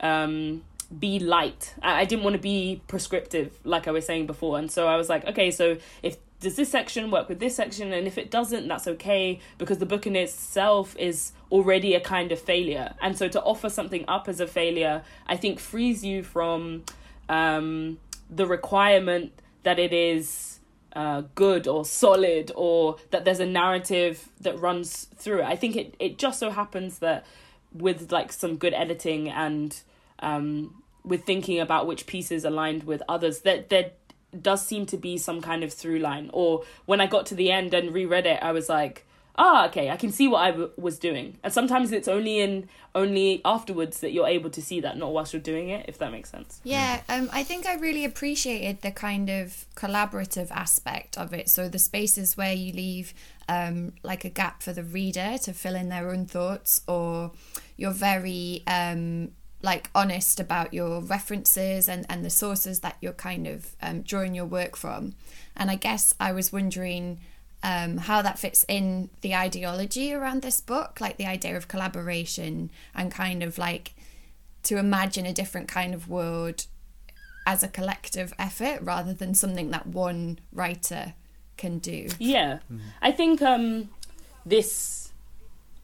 um 0.00 0.64
be 0.98 1.18
light. 1.18 1.74
I, 1.82 2.00
I 2.00 2.04
didn't 2.04 2.24
want 2.24 2.34
to 2.34 2.42
be 2.42 2.80
prescriptive 2.88 3.58
like 3.64 3.86
I 3.86 3.90
was 3.90 4.06
saying 4.06 4.26
before. 4.26 4.58
And 4.58 4.70
so 4.70 4.88
I 4.88 4.96
was 4.96 5.08
like 5.08 5.24
okay 5.26 5.50
so 5.50 5.76
if 6.02 6.16
does 6.40 6.54
this 6.54 6.70
section 6.70 7.10
work 7.10 7.28
with 7.28 7.40
this 7.40 7.56
section? 7.56 7.92
And 7.92 8.06
if 8.06 8.16
it 8.16 8.30
doesn't 8.30 8.68
that's 8.68 8.86
okay 8.86 9.40
because 9.58 9.78
the 9.78 9.86
book 9.86 10.06
in 10.06 10.16
itself 10.16 10.96
is 10.96 11.32
already 11.50 11.94
a 11.94 12.00
kind 12.00 12.30
of 12.30 12.40
failure. 12.40 12.94
And 13.00 13.18
so 13.18 13.28
to 13.28 13.42
offer 13.42 13.68
something 13.68 14.04
up 14.06 14.28
as 14.28 14.40
a 14.40 14.46
failure 14.46 15.02
i 15.26 15.36
think 15.36 15.58
frees 15.58 16.04
you 16.04 16.22
from 16.22 16.84
um, 17.28 17.98
the 18.30 18.46
requirement 18.46 19.32
that 19.62 19.78
it 19.78 19.92
is 19.92 20.58
uh, 20.94 21.22
good 21.34 21.68
or 21.68 21.84
solid 21.84 22.50
or 22.54 22.96
that 23.10 23.24
there's 23.24 23.40
a 23.40 23.46
narrative 23.46 24.28
that 24.40 24.58
runs 24.58 25.08
through 25.16 25.40
it. 25.40 25.44
I 25.44 25.56
think 25.56 25.76
it, 25.76 25.94
it 25.98 26.18
just 26.18 26.38
so 26.38 26.50
happens 26.50 26.98
that 27.00 27.26
with 27.72 28.10
like 28.10 28.32
some 28.32 28.56
good 28.56 28.74
editing 28.74 29.28
and 29.28 29.78
um, 30.20 30.82
with 31.04 31.24
thinking 31.24 31.60
about 31.60 31.86
which 31.86 32.06
pieces 32.06 32.44
aligned 32.44 32.84
with 32.84 33.02
others, 33.08 33.40
that 33.40 33.68
there 33.68 33.92
does 34.40 34.64
seem 34.66 34.86
to 34.86 34.96
be 34.96 35.16
some 35.16 35.40
kind 35.40 35.62
of 35.62 35.72
through 35.72 35.98
line. 35.98 36.30
Or 36.32 36.64
when 36.86 37.00
I 37.00 37.06
got 37.06 37.26
to 37.26 37.34
the 37.34 37.50
end 37.50 37.74
and 37.74 37.92
reread 37.92 38.26
it, 38.26 38.42
I 38.42 38.52
was 38.52 38.68
like, 38.68 39.06
ah 39.38 39.66
okay 39.66 39.88
i 39.90 39.96
can 39.96 40.12
see 40.12 40.28
what 40.28 40.40
I 40.40 40.50
w- 40.50 40.70
was 40.76 40.98
doing 40.98 41.38
and 41.42 41.52
sometimes 41.52 41.92
it's 41.92 42.08
only 42.08 42.40
in 42.40 42.68
only 42.94 43.40
afterwards 43.44 44.00
that 44.00 44.12
you're 44.12 44.26
able 44.26 44.50
to 44.50 44.60
see 44.60 44.80
that 44.80 44.96
not 44.98 45.12
whilst 45.12 45.32
you're 45.32 45.40
doing 45.40 45.68
it 45.68 45.86
if 45.88 45.98
that 45.98 46.10
makes 46.10 46.30
sense 46.30 46.60
Yeah, 46.64 47.00
um, 47.08 47.30
I 47.32 47.44
think 47.44 47.66
I 47.66 47.74
really 47.74 48.04
appreciated 48.04 48.82
the 48.82 48.90
kind 48.90 49.30
of 49.30 49.66
collaborative 49.76 50.50
aspect 50.50 51.16
of 51.16 51.32
it. 51.32 51.48
So 51.48 51.68
the 51.68 51.78
spaces 51.78 52.36
where 52.36 52.52
you 52.52 52.72
leave 52.72 53.14
um, 53.48 53.92
like 54.02 54.24
a 54.24 54.28
gap 54.30 54.62
for 54.62 54.72
the 54.72 54.82
reader 54.82 55.38
to 55.42 55.52
fill 55.52 55.76
in 55.76 55.88
their 55.88 56.10
own 56.10 56.26
thoughts, 56.26 56.82
or 56.88 57.32
you're 57.76 57.92
very 57.92 58.62
um, 58.66 59.30
like 59.62 59.90
honest 59.94 60.40
about 60.40 60.74
your 60.74 61.00
references 61.00 61.88
and, 61.88 62.04
and 62.08 62.24
the 62.24 62.30
sources 62.30 62.80
that 62.80 62.96
you're 63.00 63.12
kind 63.12 63.46
of 63.46 63.76
um, 63.80 64.02
drawing 64.02 64.34
your 64.34 64.46
work 64.46 64.76
from. 64.76 65.14
And 65.56 65.70
I 65.70 65.76
guess 65.76 66.14
I 66.18 66.32
was 66.32 66.52
wondering 66.52 67.20
um, 67.62 67.98
how 67.98 68.22
that 68.22 68.38
fits 68.38 68.64
in 68.68 69.10
the 69.20 69.34
ideology 69.34 70.12
around 70.12 70.42
this 70.42 70.60
book, 70.60 71.00
like 71.00 71.16
the 71.16 71.26
idea 71.26 71.56
of 71.56 71.68
collaboration 71.68 72.70
and 72.94 73.10
kind 73.10 73.42
of 73.42 73.58
like 73.58 73.94
to 74.64 74.76
imagine 74.76 75.26
a 75.26 75.32
different 75.32 75.68
kind 75.68 75.94
of 75.94 76.08
world 76.08 76.66
as 77.46 77.62
a 77.62 77.68
collective 77.68 78.34
effort 78.38 78.80
rather 78.82 79.14
than 79.14 79.34
something 79.34 79.70
that 79.70 79.86
one 79.86 80.38
writer 80.52 81.14
can 81.56 81.78
do. 81.78 82.08
Yeah, 82.18 82.58
I 83.02 83.10
think 83.10 83.42
um, 83.42 83.90
this 84.44 85.12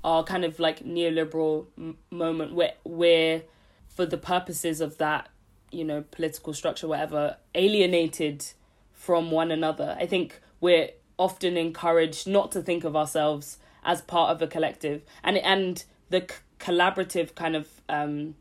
our 0.04 0.22
kind 0.22 0.44
of 0.44 0.60
like 0.60 0.84
neoliberal 0.84 1.66
m- 1.78 1.96
moment 2.10 2.54
where 2.54 2.74
where 2.84 3.42
for 3.88 4.04
the 4.04 4.18
purposes 4.18 4.82
of 4.82 4.98
that 4.98 5.28
you 5.72 5.84
know 5.84 6.04
political 6.10 6.52
structure 6.52 6.86
whatever 6.86 7.38
alienated 7.54 8.44
from 8.92 9.30
one 9.30 9.50
another. 9.50 9.96
I 9.98 10.06
think 10.06 10.40
we're 10.60 10.90
often 11.18 11.56
encouraged 11.56 12.26
not 12.26 12.52
to 12.52 12.62
think 12.62 12.84
of 12.84 12.96
ourselves 12.96 13.58
as 13.84 14.02
part 14.02 14.30
of 14.30 14.42
a 14.42 14.46
collective. 14.46 15.02
And 15.22 15.38
and 15.38 15.84
the 16.10 16.20
c- 16.20 16.36
collaborative 16.58 17.34
kind 17.34 17.56
of 17.56 17.68
um 17.88 18.34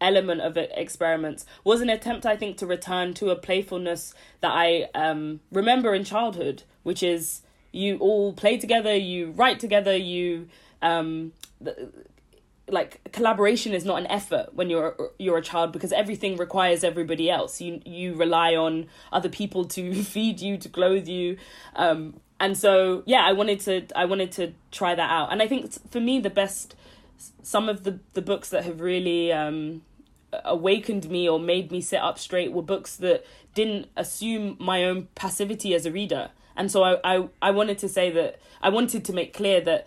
element 0.00 0.40
of 0.40 0.56
experiments 0.56 1.44
was 1.62 1.82
an 1.82 1.90
attempt 1.90 2.24
i 2.24 2.34
think 2.34 2.56
to 2.56 2.66
return 2.66 3.12
to 3.12 3.28
a 3.28 3.36
playfulness 3.36 4.14
that 4.40 4.50
i 4.50 4.88
um, 4.94 5.40
remember 5.52 5.94
in 5.94 6.04
childhood 6.04 6.62
which 6.82 7.02
is 7.02 7.42
you 7.70 7.98
all 7.98 8.32
play 8.32 8.56
together 8.56 8.96
you 8.96 9.30
write 9.32 9.60
together 9.60 9.94
you 9.94 10.48
um, 10.82 11.32
like 12.70 13.12
collaboration 13.12 13.72
is 13.72 13.84
not 13.84 14.00
an 14.00 14.06
effort 14.06 14.54
when 14.54 14.70
you're 14.70 14.96
you're 15.18 15.38
a 15.38 15.42
child 15.42 15.72
because 15.72 15.92
everything 15.92 16.36
requires 16.36 16.84
everybody 16.84 17.30
else. 17.30 17.60
You 17.60 17.80
you 17.84 18.14
rely 18.14 18.54
on 18.54 18.86
other 19.12 19.28
people 19.28 19.64
to 19.66 20.02
feed 20.14 20.40
you 20.40 20.56
to 20.58 20.68
clothe 20.68 21.08
you. 21.08 21.36
Um 21.76 22.20
and 22.38 22.56
so 22.56 23.02
yeah 23.04 23.22
i 23.26 23.32
wanted 23.32 23.60
to 23.60 23.86
i 23.94 24.06
wanted 24.06 24.32
to 24.32 24.52
try 24.70 24.94
that 24.94 25.10
out. 25.10 25.32
And 25.32 25.42
i 25.42 25.46
think 25.46 25.72
for 25.90 26.00
me 26.00 26.20
the 26.20 26.30
best 26.30 26.74
some 27.42 27.68
of 27.68 27.84
the 27.84 27.98
the 28.14 28.22
books 28.22 28.48
that 28.50 28.64
have 28.64 28.80
really 28.80 29.32
um 29.32 29.82
awakened 30.44 31.10
me 31.10 31.28
or 31.28 31.40
made 31.40 31.70
me 31.70 31.80
sit 31.80 32.00
up 32.00 32.18
straight 32.18 32.52
were 32.52 32.62
books 32.62 32.96
that 32.96 33.24
didn't 33.54 33.88
assume 33.96 34.56
my 34.60 34.84
own 34.84 35.08
passivity 35.14 35.74
as 35.74 35.86
a 35.86 35.90
reader. 35.90 36.30
And 36.56 36.70
so 36.70 36.82
I, 36.82 36.98
I 37.04 37.28
i 37.42 37.50
wanted 37.50 37.78
to 37.78 37.88
say 37.88 38.10
that 38.10 38.38
i 38.60 38.68
wanted 38.68 39.04
to 39.04 39.12
make 39.12 39.32
clear 39.32 39.60
that 39.62 39.86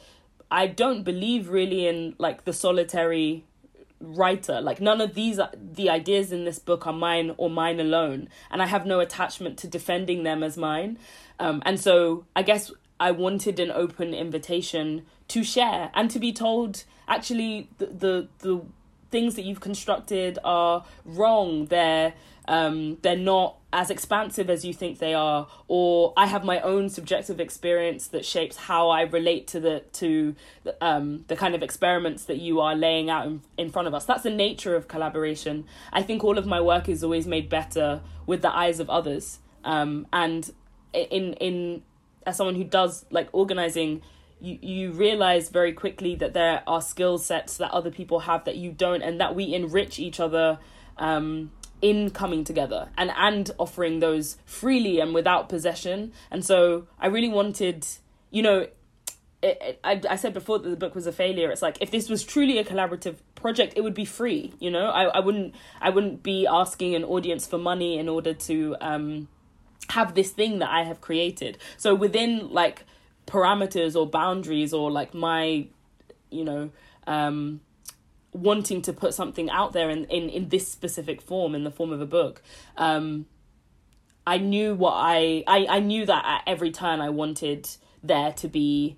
i 0.51 0.67
don't 0.67 1.03
believe 1.03 1.49
really 1.49 1.87
in 1.87 2.15
like 2.17 2.45
the 2.45 2.53
solitary 2.53 3.43
writer. 4.03 4.59
Like 4.59 4.81
none 4.81 4.99
of 4.99 5.13
these 5.13 5.39
the 5.55 5.89
ideas 5.89 6.33
in 6.33 6.43
this 6.43 6.59
book 6.59 6.85
are 6.85 6.91
mine 6.91 7.33
or 7.37 7.49
mine 7.49 7.79
alone 7.79 8.27
and 8.51 8.61
i 8.61 8.65
have 8.65 8.85
no 8.85 8.99
attachment 8.99 9.57
to 9.59 9.67
defending 9.67 10.23
them 10.23 10.43
as 10.43 10.57
mine. 10.57 10.99
Um, 11.39 11.63
and 11.65 11.79
so 11.79 12.25
i 12.35 12.43
guess 12.43 12.71
i 12.99 13.11
wanted 13.11 13.59
an 13.59 13.71
open 13.71 14.13
invitation 14.13 15.05
to 15.29 15.43
share 15.43 15.89
and 15.93 16.11
to 16.11 16.19
be 16.19 16.33
told 16.33 16.83
actually 17.07 17.69
the 17.77 17.85
the, 17.85 18.27
the 18.39 18.61
things 19.13 19.35
that 19.35 19.43
you've 19.43 19.61
constructed 19.61 20.39
are 20.43 20.83
wrong. 21.05 21.67
They're 21.67 22.13
um, 22.47 22.97
they're 23.03 23.15
not 23.15 23.57
as 23.73 23.89
expansive 23.89 24.49
as 24.49 24.63
you 24.63 24.73
think 24.73 24.99
they 24.99 25.13
are 25.13 25.47
or 25.67 26.13
i 26.15 26.27
have 26.27 26.45
my 26.45 26.59
own 26.61 26.87
subjective 26.89 27.39
experience 27.39 28.07
that 28.07 28.23
shapes 28.23 28.55
how 28.55 28.89
i 28.89 29.01
relate 29.01 29.47
to 29.47 29.59
the 29.59 29.83
to 29.91 30.35
the, 30.63 30.75
um, 30.83 31.25
the 31.27 31.35
kind 31.35 31.55
of 31.55 31.63
experiments 31.63 32.25
that 32.25 32.37
you 32.37 32.59
are 32.59 32.75
laying 32.75 33.09
out 33.09 33.25
in, 33.25 33.41
in 33.57 33.69
front 33.69 33.87
of 33.87 33.93
us. 33.93 34.05
That's 34.05 34.23
the 34.23 34.29
nature 34.29 34.75
of 34.75 34.87
collaboration. 34.87 35.65
I 35.91 36.01
think 36.03 36.23
all 36.23 36.37
of 36.37 36.45
my 36.45 36.61
work 36.61 36.87
is 36.87 37.03
always 37.03 37.27
made 37.27 37.49
better 37.49 38.01
with 38.25 38.41
the 38.41 38.55
eyes 38.55 38.79
of 38.79 38.89
others. 38.89 39.39
Um, 39.63 40.07
and 40.13 40.51
in 40.93 41.33
in 41.33 41.83
as 42.25 42.37
someone 42.37 42.55
who 42.55 42.63
does 42.63 43.05
like 43.09 43.29
organizing 43.31 44.01
you, 44.39 44.59
you 44.61 44.91
realize 44.91 45.49
very 45.49 45.73
quickly 45.73 46.15
that 46.15 46.33
there 46.33 46.63
are 46.67 46.81
skill 46.81 47.17
sets 47.17 47.57
that 47.57 47.71
other 47.71 47.91
people 47.91 48.19
have 48.21 48.43
that 48.45 48.57
you 48.57 48.71
don't 48.71 49.01
and 49.01 49.19
that 49.19 49.35
we 49.35 49.53
enrich 49.53 49.99
each 49.99 50.19
other 50.19 50.59
um, 50.97 51.51
in 51.83 52.09
coming 52.09 52.45
together 52.45 52.89
and 52.97 53.11
and 53.17 53.51
offering 53.59 53.99
those 53.99 54.37
freely 54.45 54.99
and 55.01 55.13
without 55.13 55.49
possession. 55.49 56.13
And 56.31 56.43
so 56.43 56.87
i 56.97 57.07
really 57.07 57.27
wanted 57.27 57.85
you 58.31 58.41
know 58.41 58.67
it, 59.41 59.57
it, 59.61 59.79
I, 59.83 60.01
I 60.09 60.15
said 60.15 60.33
before 60.33 60.57
that 60.59 60.69
the 60.69 60.77
book 60.77 60.95
was 60.95 61.05
a 61.05 61.11
failure. 61.11 61.51
It's 61.51 61.61
like 61.61 61.77
if 61.81 61.91
this 61.91 62.09
was 62.09 62.23
truly 62.23 62.57
a 62.57 62.63
collaborative 62.63 63.17
project 63.35 63.73
it 63.75 63.81
would 63.81 63.93
be 63.93 64.05
free 64.05 64.53
you 64.59 64.71
know? 64.71 64.85
I, 64.85 65.03
I 65.03 65.19
wouldn't 65.19 65.53
i 65.81 65.89
wouldn't 65.89 66.23
be 66.23 66.47
asking 66.47 66.95
an 66.95 67.03
audience 67.03 67.45
for 67.45 67.57
money 67.57 67.99
in 67.99 68.07
order 68.07 68.33
to 68.33 68.77
um 68.79 69.27
have 69.89 70.15
this 70.15 70.31
thing 70.31 70.59
that 70.59 70.69
i 70.69 70.83
have 70.83 71.01
created. 71.01 71.57
So 71.75 71.93
within 71.93 72.49
like 72.49 72.85
parameters 73.27 73.93
or 73.99 74.07
boundaries 74.07 74.73
or 74.73 74.89
like 74.89 75.13
my 75.13 75.67
you 76.29 76.45
know 76.45 76.71
um 77.05 77.59
wanting 78.33 78.81
to 78.81 78.93
put 78.93 79.13
something 79.13 79.49
out 79.49 79.73
there 79.73 79.89
in, 79.89 80.05
in, 80.05 80.29
in 80.29 80.49
this 80.49 80.67
specific 80.67 81.21
form, 81.21 81.55
in 81.55 81.63
the 81.63 81.71
form 81.71 81.91
of 81.91 82.01
a 82.01 82.05
book, 82.05 82.41
um, 82.77 83.25
I 84.25 84.37
knew 84.37 84.73
what 84.73 84.93
I, 84.93 85.43
I 85.47 85.67
I 85.69 85.79
knew 85.79 86.05
that 86.05 86.23
at 86.25 86.43
every 86.47 86.71
turn 86.71 87.01
I 87.01 87.09
wanted 87.09 87.69
there 88.01 88.31
to 88.33 88.47
be, 88.47 88.97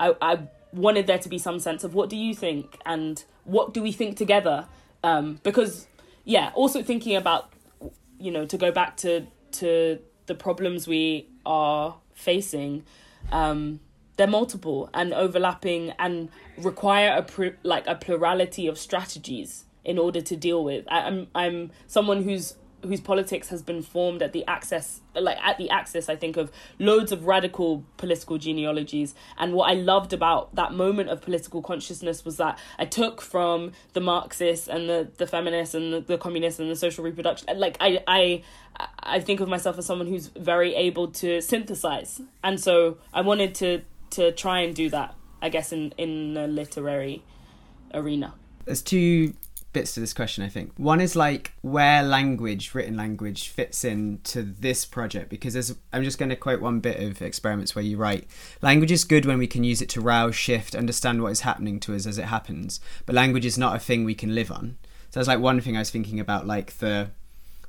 I 0.00 0.14
I 0.20 0.38
wanted 0.72 1.06
there 1.06 1.18
to 1.18 1.28
be 1.28 1.38
some 1.38 1.60
sense 1.60 1.84
of 1.84 1.94
what 1.94 2.08
do 2.08 2.16
you 2.16 2.34
think 2.34 2.78
and 2.84 3.22
what 3.44 3.74
do 3.74 3.82
we 3.82 3.92
think 3.92 4.16
together, 4.16 4.66
um, 5.02 5.38
because 5.42 5.86
yeah, 6.24 6.50
also 6.54 6.82
thinking 6.82 7.14
about, 7.16 7.52
you 8.18 8.30
know, 8.30 8.46
to 8.46 8.56
go 8.56 8.70
back 8.70 8.96
to 8.98 9.26
to 9.52 9.98
the 10.26 10.34
problems 10.34 10.88
we 10.88 11.28
are 11.44 11.96
facing, 12.14 12.84
um, 13.30 13.80
they're 14.16 14.26
multiple 14.26 14.90
and 14.94 15.12
overlapping 15.12 15.92
and 15.98 16.28
require 16.58 17.16
a 17.16 17.22
pr- 17.22 17.56
like 17.62 17.86
a 17.86 17.94
plurality 17.94 18.66
of 18.66 18.78
strategies 18.78 19.64
in 19.84 19.98
order 19.98 20.20
to 20.20 20.36
deal 20.36 20.64
with. 20.64 20.84
I, 20.88 21.00
I'm 21.00 21.26
I'm 21.34 21.70
someone 21.86 22.22
whose 22.22 22.56
whose 22.82 23.00
politics 23.00 23.48
has 23.48 23.62
been 23.62 23.82
formed 23.82 24.22
at 24.22 24.32
the 24.32 24.44
access 24.46 25.00
like 25.14 25.38
at 25.42 25.56
the 25.58 25.70
axis 25.70 26.08
I 26.08 26.16
think 26.16 26.36
of 26.36 26.52
loads 26.78 27.12
of 27.12 27.26
radical 27.26 27.84
political 27.96 28.36
genealogies 28.38 29.14
and 29.38 29.54
what 29.54 29.70
I 29.70 29.74
loved 29.74 30.12
about 30.12 30.54
that 30.54 30.72
moment 30.72 31.08
of 31.08 31.22
political 31.22 31.62
consciousness 31.62 32.24
was 32.24 32.36
that 32.36 32.58
I 32.78 32.84
took 32.84 33.22
from 33.22 33.72
the 33.94 34.00
Marxists 34.00 34.68
and 34.68 34.88
the 34.88 35.08
the 35.16 35.26
feminists 35.26 35.74
and 35.74 35.92
the, 35.94 36.00
the 36.00 36.18
communists 36.18 36.60
and 36.60 36.70
the 36.70 36.76
social 36.76 37.04
reproduction 37.04 37.58
like 37.58 37.76
I 37.80 38.02
I 38.06 38.42
I 39.02 39.20
think 39.20 39.40
of 39.40 39.48
myself 39.48 39.78
as 39.78 39.86
someone 39.86 40.06
who's 40.06 40.26
very 40.28 40.74
able 40.74 41.08
to 41.08 41.40
synthesize 41.40 42.20
and 42.42 42.60
so 42.60 42.98
I 43.12 43.22
wanted 43.22 43.54
to 43.56 43.82
to 44.14 44.32
try 44.32 44.60
and 44.60 44.74
do 44.74 44.88
that 44.90 45.14
I 45.42 45.48
guess 45.48 45.72
in 45.72 45.92
in 45.98 46.36
a 46.36 46.46
literary 46.46 47.22
arena 47.92 48.34
There's 48.64 48.82
two 48.82 49.34
bits 49.74 49.92
to 49.92 50.00
this 50.00 50.14
question, 50.14 50.44
I 50.44 50.48
think. 50.48 50.72
One 50.76 51.00
is 51.00 51.16
like 51.16 51.52
where 51.60 52.02
language, 52.02 52.74
written 52.74 52.96
language, 52.96 53.48
fits 53.48 53.84
in 53.84 54.20
to 54.24 54.42
this 54.42 54.84
project 54.86 55.28
because. 55.28 55.74
I'm 55.92 56.04
just 56.04 56.18
going 56.18 56.30
to 56.30 56.36
quote 56.36 56.60
one 56.62 56.80
bit 56.80 57.00
of 57.00 57.20
experiments 57.20 57.74
where 57.74 57.84
you 57.84 57.96
write, 57.98 58.26
"Language 58.62 58.92
is 58.92 59.04
good 59.04 59.26
when 59.26 59.38
we 59.38 59.48
can 59.48 59.64
use 59.64 59.82
it 59.82 59.88
to 59.90 60.00
rouse, 60.00 60.36
shift, 60.36 60.74
understand 60.74 61.22
what 61.22 61.32
is 61.32 61.40
happening 61.40 61.80
to 61.80 61.94
us 61.94 62.06
as 62.06 62.18
it 62.18 62.26
happens, 62.26 62.80
but 63.04 63.14
language 63.14 63.44
is 63.44 63.58
not 63.58 63.76
a 63.76 63.80
thing 63.80 64.04
we 64.04 64.14
can 64.14 64.34
live 64.34 64.50
on." 64.50 64.76
So 65.10 65.20
that's 65.20 65.28
like 65.28 65.40
one 65.40 65.60
thing 65.60 65.76
I 65.76 65.80
was 65.80 65.90
thinking 65.90 66.20
about, 66.20 66.46
like 66.46 66.78
the 66.78 67.10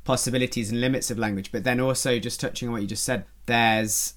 possibilities 0.04 0.72
and 0.72 0.80
limits 0.80 1.12
of 1.12 1.18
language, 1.18 1.52
but 1.52 1.64
then 1.64 1.80
also 1.80 2.20
just 2.20 2.40
touching 2.40 2.68
on 2.70 2.74
what 2.74 2.82
you 2.84 2.88
just 2.88 3.04
said. 3.04 3.26
There's 3.48 4.14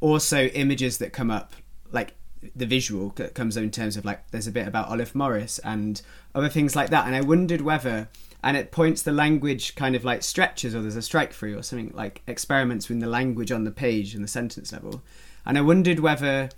also 0.00 0.46
images 0.46 0.98
that 0.98 1.12
come 1.12 1.30
up, 1.30 1.54
like 1.92 2.14
the 2.54 2.66
visual 2.66 3.10
comes 3.10 3.56
in 3.56 3.70
terms 3.70 3.96
of 3.96 4.04
like 4.04 4.28
there's 4.30 4.46
a 4.46 4.52
bit 4.52 4.66
about 4.66 4.88
Olive 4.88 5.14
Morris 5.14 5.58
and 5.60 6.00
other 6.34 6.48
things 6.48 6.74
like 6.74 6.90
that. 6.90 7.06
And 7.06 7.14
I 7.14 7.20
wondered 7.20 7.60
whether 7.60 8.08
and 8.42 8.56
it 8.56 8.72
points 8.72 9.02
the 9.02 9.12
language 9.12 9.74
kind 9.74 9.94
of 9.94 10.04
like 10.04 10.22
stretches 10.22 10.74
or 10.74 10.80
there's 10.80 10.96
a 10.96 11.02
strike 11.02 11.32
through 11.32 11.58
or 11.58 11.62
something 11.62 11.92
like 11.94 12.22
experiments 12.26 12.88
with 12.88 13.00
the 13.00 13.06
language 13.06 13.52
on 13.52 13.64
the 13.64 13.70
page 13.70 14.14
and 14.14 14.24
the 14.24 14.28
sentence 14.28 14.72
level. 14.72 15.02
And 15.44 15.58
I 15.58 15.60
wondered 15.60 16.00
whether 16.00 16.48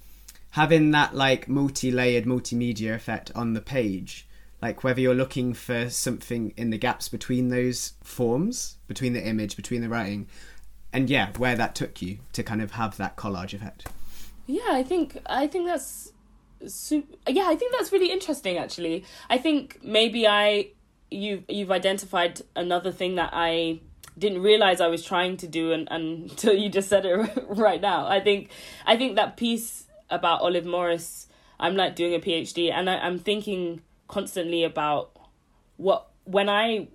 having 0.53 0.91
that 0.93 1.15
like 1.15 1.49
multi-layered 1.49 2.25
multimedia 2.25 2.95
effect 2.95 3.33
on 3.35 3.55
the 3.55 3.61
page 3.61 4.27
like 4.61 4.85
whether 4.85 5.01
you're 5.01 5.15
looking 5.15 5.53
for 5.53 5.91
something 5.91 6.55
in 6.57 6.71
the 6.71 6.79
gaps 6.79 7.09
between 7.09 7.49
those 7.49 7.95
forms 8.03 8.77
between 8.87 9.13
the 9.13 9.27
image 9.27 9.57
between 9.57 9.81
the 9.81 9.89
writing 9.89 10.27
and 10.93 11.11
yeah 11.11 11.31
where 11.39 11.57
that 11.57 11.75
took 11.75 12.01
you 12.01 12.19
to 12.33 12.43
kind 12.43 12.63
of 12.63 12.73
have 12.73 12.97
that 12.97 13.17
collage 13.17 13.55
effect 13.55 13.87
Yeah, 14.53 14.69
I 14.69 14.83
think 14.83 15.19
I 15.25 15.47
think 15.47 15.67
that's 15.67 16.13
super, 16.67 17.17
yeah, 17.27 17.47
I 17.47 17.57
think 17.57 17.73
that's 17.73 17.91
really 17.91 18.13
interesting 18.13 18.59
actually. 18.59 19.03
I 19.31 19.39
think 19.39 19.79
maybe 19.83 20.29
I 20.29 20.73
you 21.11 21.43
you've 21.49 21.71
identified 21.71 22.43
another 22.55 22.93
thing 22.93 23.15
that 23.15 23.31
I 23.33 23.81
didn't 24.19 24.43
realize 24.43 24.83
I 24.83 24.89
was 24.89 25.03
trying 25.03 25.39
to 25.39 25.47
do 25.47 25.73
and, 25.73 25.89
and 25.91 26.31
until 26.31 26.53
you 26.53 26.69
just 26.69 26.91
said 26.91 27.07
it 27.07 27.17
right 27.49 27.81
now. 27.81 28.07
I 28.07 28.21
think 28.21 28.51
I 28.85 28.99
think 28.99 29.17
that 29.17 29.39
piece 29.39 29.87
about 30.11 30.43
Olive 30.43 30.67
Morris, 30.67 31.29
I'm 31.59 31.75
like 31.75 31.97
doing 31.97 32.13
a 32.13 32.19
PhD 32.19 32.71
and 32.71 32.91
I, 32.91 32.99
I'm 32.99 33.19
thinking 33.19 33.81
constantly 34.07 34.65
about 34.65 35.17
what 35.79 36.09
when 36.25 36.51
I 36.51 36.89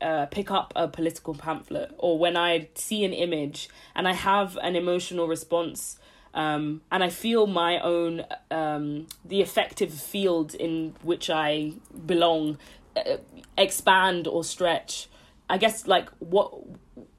uh, 0.00 0.26
pick 0.26 0.52
up 0.52 0.72
a 0.76 0.86
political 0.86 1.34
pamphlet 1.34 1.90
or 1.98 2.20
when 2.20 2.36
I 2.36 2.68
see 2.76 3.04
an 3.04 3.12
image 3.12 3.68
and 3.96 4.06
I 4.06 4.12
have 4.12 4.56
an 4.62 4.76
emotional 4.76 5.26
response 5.26 5.98
um, 6.34 6.82
and 6.92 7.02
I 7.02 7.08
feel 7.08 7.46
my 7.46 7.80
own 7.80 8.24
um, 8.50 9.06
the 9.24 9.42
affective 9.42 9.92
field 9.92 10.54
in 10.54 10.94
which 11.02 11.28
I 11.28 11.72
belong 12.06 12.58
uh, 12.96 13.16
expand 13.56 14.26
or 14.26 14.44
stretch. 14.44 15.08
I 15.48 15.58
guess 15.58 15.86
like 15.86 16.08
what 16.20 16.52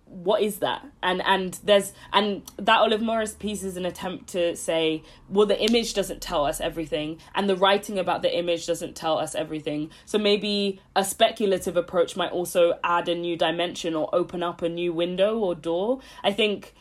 what 0.06 0.42
is 0.42 0.60
that? 0.60 0.86
And 1.04 1.22
and 1.26 1.58
there's 1.64 1.94
and 2.14 2.44
that 2.58 2.80
olive 2.80 3.02
morris 3.02 3.34
piece 3.34 3.64
is 3.64 3.78
an 3.78 3.86
attempt 3.86 4.28
to 4.30 4.56
say 4.56 5.04
well 5.30 5.46
the 5.46 5.62
image 5.62 5.94
doesn't 5.94 6.22
tell 6.22 6.46
us 6.46 6.60
everything 6.60 7.18
and 7.34 7.50
the 7.50 7.56
writing 7.56 7.98
about 7.98 8.22
the 8.22 8.38
image 8.38 8.66
doesn't 8.66 8.96
tell 8.96 9.18
us 9.18 9.36
everything. 9.36 9.90
So 10.06 10.18
maybe 10.18 10.82
a 10.96 11.04
speculative 11.04 11.76
approach 11.76 12.16
might 12.16 12.32
also 12.32 12.80
add 12.84 13.10
a 13.10 13.16
new 13.16 13.36
dimension 13.38 13.96
or 13.96 14.10
open 14.14 14.42
up 14.42 14.62
a 14.62 14.70
new 14.70 14.94
window 14.94 15.38
or 15.38 15.54
door. 15.56 16.00
I 16.24 16.32
think 16.32 16.74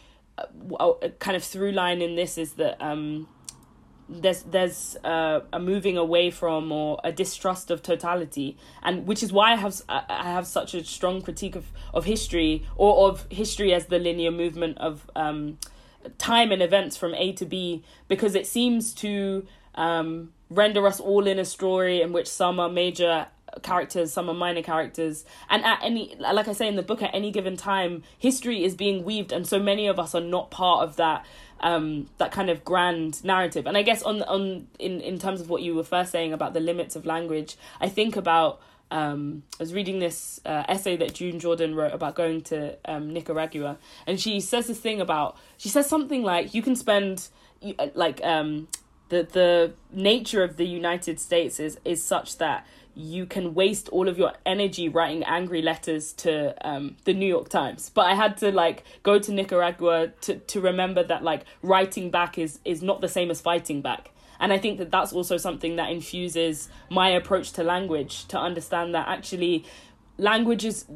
kind 1.19 1.37
of 1.37 1.45
through 1.45 1.73
line 1.73 2.03
in 2.03 2.15
this 2.17 2.39
is 2.39 2.55
that 2.55 2.81
um 2.81 3.29
there's 4.11 4.43
there's 4.43 4.97
uh, 5.05 5.41
a 5.53 5.61
moving 5.61 5.97
away 5.97 6.31
from 6.31 6.73
or 6.73 7.01
a 7.05 7.13
distrust 7.13 7.71
of 7.71 7.83
totality. 7.83 8.57
And 8.83 9.07
which 9.07 9.23
is 9.23 9.33
why 9.33 9.53
I 9.53 9.57
have 9.57 9.81
I 9.89 10.31
have 10.33 10.47
such 10.47 10.75
a 10.75 10.85
strong 10.85 11.23
critique 11.23 11.55
of 11.55 11.67
of 11.95 12.05
history 12.05 12.67
or 12.77 13.09
of 13.09 13.27
history 13.31 13.73
as 13.73 13.87
the 13.87 13.99
linear 13.99 14.31
movement 14.31 14.79
of 14.79 15.11
um, 15.15 15.59
time 16.19 16.51
and 16.51 16.63
events 16.63 16.97
from 16.97 17.15
A 17.15 17.33
to 17.35 17.47
B 17.47 17.85
because 18.09 18.35
it 18.35 18.47
seems 18.47 18.93
to 18.95 19.47
um, 19.75 20.33
render 20.49 20.87
us 20.87 20.99
all 20.99 21.27
in 21.27 21.39
a 21.39 21.45
story 21.45 22.03
in 22.03 22.13
which 22.13 22.27
some 22.27 22.59
are 22.59 22.69
major 22.69 23.29
characters 23.63 24.13
some 24.13 24.29
are 24.29 24.35
minor 24.35 24.63
characters 24.63 25.25
and 25.49 25.65
at 25.65 25.79
any 25.83 26.15
like 26.19 26.49
i 26.49 26.53
say 26.53 26.69
in 26.69 26.77
the 26.77 26.83
book 26.83 27.03
at 27.03 27.11
any 27.15 27.31
given 27.31 27.57
time 27.57 28.03
history 28.19 28.65
is 28.65 28.75
being 28.75 29.05
weaved 29.05 29.33
and 29.33 29.47
so 29.47 29.59
many 29.59 29.87
of 29.87 29.99
us 29.99 30.15
are 30.15 30.21
not 30.21 30.51
part 30.51 30.83
of 30.83 30.97
that 30.97 31.25
um, 31.61 32.09
that 32.19 32.33
kind 32.33 32.51
of 32.51 32.65
grand 32.65 33.23
narrative. 33.25 33.67
And 33.67 33.77
I 33.77 33.83
guess 33.83 34.03
on 34.03 34.23
on 34.23 34.67
in 34.79 35.01
in 35.01 35.19
terms 35.19 35.41
of 35.41 35.49
what 35.49 35.63
you 35.63 35.75
were 35.75 35.85
first 35.85 36.11
saying 36.11 36.33
about 36.33 36.55
the 36.55 36.61
limits 36.61 36.97
of 36.97 37.07
language, 37.07 37.57
I 37.81 37.89
think 37.89 38.17
about. 38.17 38.61
Um, 38.93 39.45
I 39.61 39.63
was 39.63 39.73
reading 39.73 40.01
this 40.01 40.41
uh, 40.45 40.65
essay 40.69 40.97
that 40.97 41.15
June 41.15 41.39
Jordan 41.39 41.77
wrote 41.77 41.93
about 41.93 42.17
going 42.17 42.41
to 42.43 42.77
um, 42.87 43.13
Nicaragua, 43.13 43.79
and 44.05 44.19
she 44.19 44.41
says 44.41 44.67
this 44.67 44.81
thing 44.81 45.01
about 45.01 45.37
she 45.59 45.69
says 45.69 45.89
something 45.89 46.25
like 46.25 46.55
you 46.55 46.61
can 46.61 46.75
spend 46.75 47.29
like 47.95 48.21
um, 48.25 48.67
the 49.11 49.23
the 49.23 49.75
nature 49.93 50.43
of 50.43 50.57
the 50.57 50.67
United 50.67 51.21
States 51.21 51.61
is 51.61 51.79
is 51.85 52.03
such 52.03 52.39
that 52.39 52.67
you 52.95 53.27
can 53.27 53.55
waste 53.55 53.89
all 53.91 54.09
of 54.09 54.19
your 54.19 54.33
energy 54.45 54.89
writing 54.89 55.23
angry 55.25 55.63
letters 55.63 56.13
to 56.13 56.55
um, 56.69 56.97
the 57.05 57.15
New 57.15 57.27
York 57.27 57.49
Times. 57.49 57.91
But 57.91 58.07
I 58.07 58.15
had 58.15 58.37
to 58.39 58.53
like 58.53 58.85
go 59.03 59.19
to 59.19 59.33
Nicaragua 59.33 60.09
to, 60.23 60.37
to 60.37 60.61
remember 60.61 61.03
that 61.05 61.23
like 61.23 61.45
writing 61.63 62.11
back 62.11 62.39
is 62.39 62.59
is 62.65 62.83
not 62.83 63.01
the 63.01 63.09
same 63.09 63.31
as 63.31 63.41
fighting 63.41 63.81
back. 63.83 64.11
And 64.39 64.53
I 64.53 64.59
think 64.59 64.79
that 64.79 64.91
that's 64.91 65.13
also 65.13 65.37
something 65.37 65.77
that 65.77 65.91
infuses 65.91 66.71
my 66.89 67.11
approach 67.11 67.53
to 67.53 67.63
language 67.63 68.27
to 68.29 68.39
understand 68.39 68.95
that 68.95 69.07
actually 69.07 69.65
language 70.17 70.65
is 70.65 70.87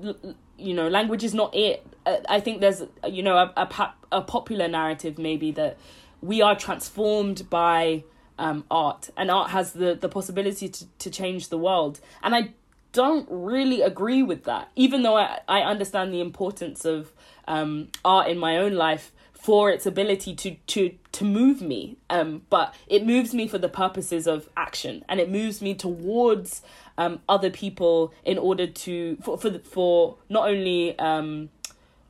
you 0.57 0.75
know 0.75 0.89
language 0.89 1.25
is 1.25 1.35
not 1.35 1.55
it. 1.55 1.87
I 2.29 2.41
think 2.41 2.61
there's 2.61 2.83
you 3.09 3.23
know 3.23 3.37
a 3.37 3.53
a, 3.57 3.95
a 4.13 4.23
popular 4.23 4.69
narrative 4.69 5.19
maybe 5.19 5.51
that 5.53 5.79
we 6.21 6.41
are 6.41 6.57
transformed 6.57 7.49
by 7.51 8.05
um, 8.39 8.65
art, 8.71 9.11
and 9.17 9.31
art 9.31 9.51
has 9.51 9.73
the 9.73 9.95
the 9.95 10.09
possibility 10.09 10.69
to 10.69 10.87
to 10.99 11.11
change 11.11 11.49
the 11.49 11.59
world. 11.59 12.01
And 12.23 12.35
I 12.35 12.51
don't 12.93 13.27
really 13.31 13.83
agree 13.83 14.23
with 14.23 14.45
that, 14.45 14.71
even 14.77 15.03
though 15.03 15.17
I 15.17 15.41
I 15.49 15.61
understand 15.61 16.13
the 16.13 16.21
importance 16.21 16.85
of 16.85 17.13
um, 17.47 17.89
art 18.05 18.29
in 18.29 18.39
my 18.39 18.57
own 18.57 18.75
life 18.75 19.13
for 19.45 19.69
its 19.69 19.85
ability 19.85 20.35
to 20.35 20.55
to 20.67 20.95
to 21.13 21.23
move 21.23 21.61
me 21.61 21.99
um 22.09 22.41
but 22.49 22.75
it 22.87 23.05
moves 23.05 23.35
me 23.35 23.47
for 23.47 23.59
the 23.59 23.69
purposes 23.69 24.27
of 24.27 24.49
action 24.57 25.05
and 25.07 25.21
it 25.21 25.31
moves 25.31 25.61
me 25.61 25.75
towards 25.75 26.63
um 26.97 27.21
other 27.29 27.51
people 27.51 28.11
in 28.25 28.39
order 28.39 28.67
to 28.67 29.19
for 29.23 29.37
for 29.37 29.59
for 29.59 30.17
not 30.31 30.49
only 30.49 30.99
um 30.99 31.51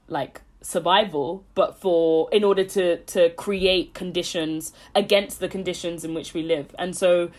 like 0.07 0.43
survival 0.65 1.45
but 1.55 1.79
for 1.79 2.29
in 2.33 2.43
order 2.43 2.65
to 2.65 2.97
to 3.05 3.29
create 3.31 3.93
conditions 3.93 4.73
against 4.95 5.39
the 5.39 5.49
conditions 5.49 6.05
in 6.05 6.15
which 6.15 6.33
we 6.35 6.43
live. 6.43 6.75
And 6.79 6.97
so 6.97 7.31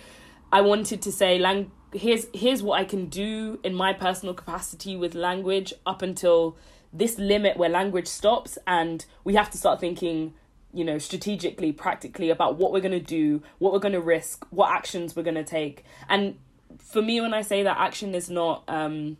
i 0.52 0.62
wanted 0.62 1.02
to 1.02 1.12
say 1.12 1.40
lang- 1.40 1.72
here's 1.92 2.28
here's 2.34 2.62
what 2.62 2.80
i 2.80 2.86
can 2.86 3.08
do 3.08 3.60
in 3.64 3.74
my 3.74 3.92
personal 3.92 4.34
capacity 4.36 4.96
with 4.96 5.16
language 5.16 5.74
up 5.88 6.04
until 6.04 6.56
this 6.94 7.18
limit 7.18 7.58
where 7.58 7.68
language 7.68 8.08
stops 8.08 8.58
and 8.68 9.06
we 9.24 9.34
have 9.34 9.50
to 9.50 9.58
start 9.58 9.80
thinking 9.80 10.34
you 10.72 10.86
know 10.86 11.00
strategically 11.00 11.72
practically 11.72 12.30
about 12.30 12.58
what 12.58 12.72
we're 12.72 12.80
going 12.80 12.92
to 12.92 13.00
do 13.00 13.42
what 13.58 13.74
we're 13.74 13.80
going 13.80 13.94
to 13.94 14.02
risk 14.02 14.46
what 14.52 14.72
actions 14.72 15.16
we're 15.16 15.24
going 15.24 15.34
to 15.36 15.44
take. 15.44 15.84
And 16.08 16.38
for 16.78 17.02
me 17.02 17.22
when 17.22 17.34
i 17.34 17.42
say 17.42 17.64
that 17.64 17.78
action 17.78 18.14
is 18.14 18.30
not 18.30 18.64
um 18.68 19.18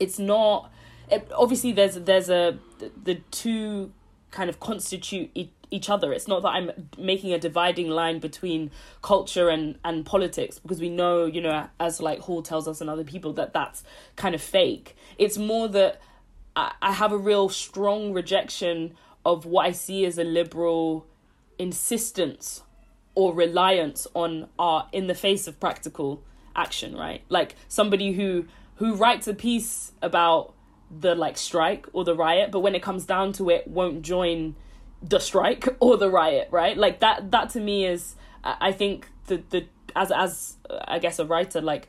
it's 0.00 0.18
not 0.18 0.70
obviously 1.36 1.72
there's 1.72 1.96
there's 1.96 2.28
a 2.28 2.58
the 3.02 3.16
two 3.30 3.92
kind 4.30 4.50
of 4.50 4.58
constitute 4.60 5.30
e- 5.34 5.50
each 5.70 5.88
other. 5.88 6.12
It's 6.12 6.28
not 6.28 6.42
that 6.42 6.48
i'm 6.48 6.70
making 6.98 7.32
a 7.32 7.38
dividing 7.38 7.88
line 7.88 8.18
between 8.18 8.70
culture 9.02 9.48
and 9.48 9.78
and 9.84 10.04
politics 10.04 10.58
because 10.58 10.80
we 10.80 10.88
know 10.88 11.26
you 11.26 11.40
know 11.40 11.68
as 11.80 12.00
like 12.00 12.20
hall 12.20 12.42
tells 12.42 12.68
us 12.68 12.80
and 12.80 12.90
other 12.90 13.04
people 13.04 13.32
that 13.34 13.52
that's 13.52 13.84
kind 14.16 14.34
of 14.34 14.42
fake. 14.42 14.96
It's 15.18 15.38
more 15.38 15.68
that 15.68 16.00
i, 16.56 16.72
I 16.80 16.92
have 16.92 17.12
a 17.12 17.18
real 17.18 17.48
strong 17.48 18.12
rejection 18.12 18.94
of 19.24 19.46
what 19.46 19.66
i 19.66 19.72
see 19.72 20.04
as 20.04 20.18
a 20.18 20.24
liberal 20.24 21.06
insistence 21.58 22.62
or 23.14 23.32
reliance 23.32 24.06
on 24.14 24.48
art 24.58 24.88
in 24.92 25.06
the 25.06 25.14
face 25.14 25.46
of 25.46 25.58
practical 25.60 26.22
action 26.56 26.96
right? 26.96 27.22
Like 27.28 27.56
somebody 27.68 28.12
who 28.12 28.46
who 28.76 28.94
writes 28.94 29.28
a 29.28 29.34
piece 29.34 29.92
about 30.02 30.53
the 31.00 31.14
like 31.14 31.36
strike 31.36 31.86
or 31.92 32.04
the 32.04 32.14
riot, 32.14 32.50
but 32.50 32.60
when 32.60 32.74
it 32.74 32.82
comes 32.82 33.04
down 33.04 33.32
to 33.34 33.50
it, 33.50 33.66
won't 33.68 34.02
join 34.02 34.54
the 35.02 35.18
strike 35.18 35.68
or 35.80 35.96
the 35.96 36.10
riot, 36.10 36.48
right? 36.50 36.76
Like 36.76 37.00
that. 37.00 37.30
That 37.30 37.50
to 37.50 37.60
me 37.60 37.86
is, 37.86 38.16
I 38.42 38.72
think 38.72 39.08
the 39.26 39.42
the 39.50 39.66
as 39.96 40.10
as 40.10 40.56
I 40.86 40.98
guess 40.98 41.18
a 41.18 41.24
writer, 41.24 41.60
like 41.60 41.88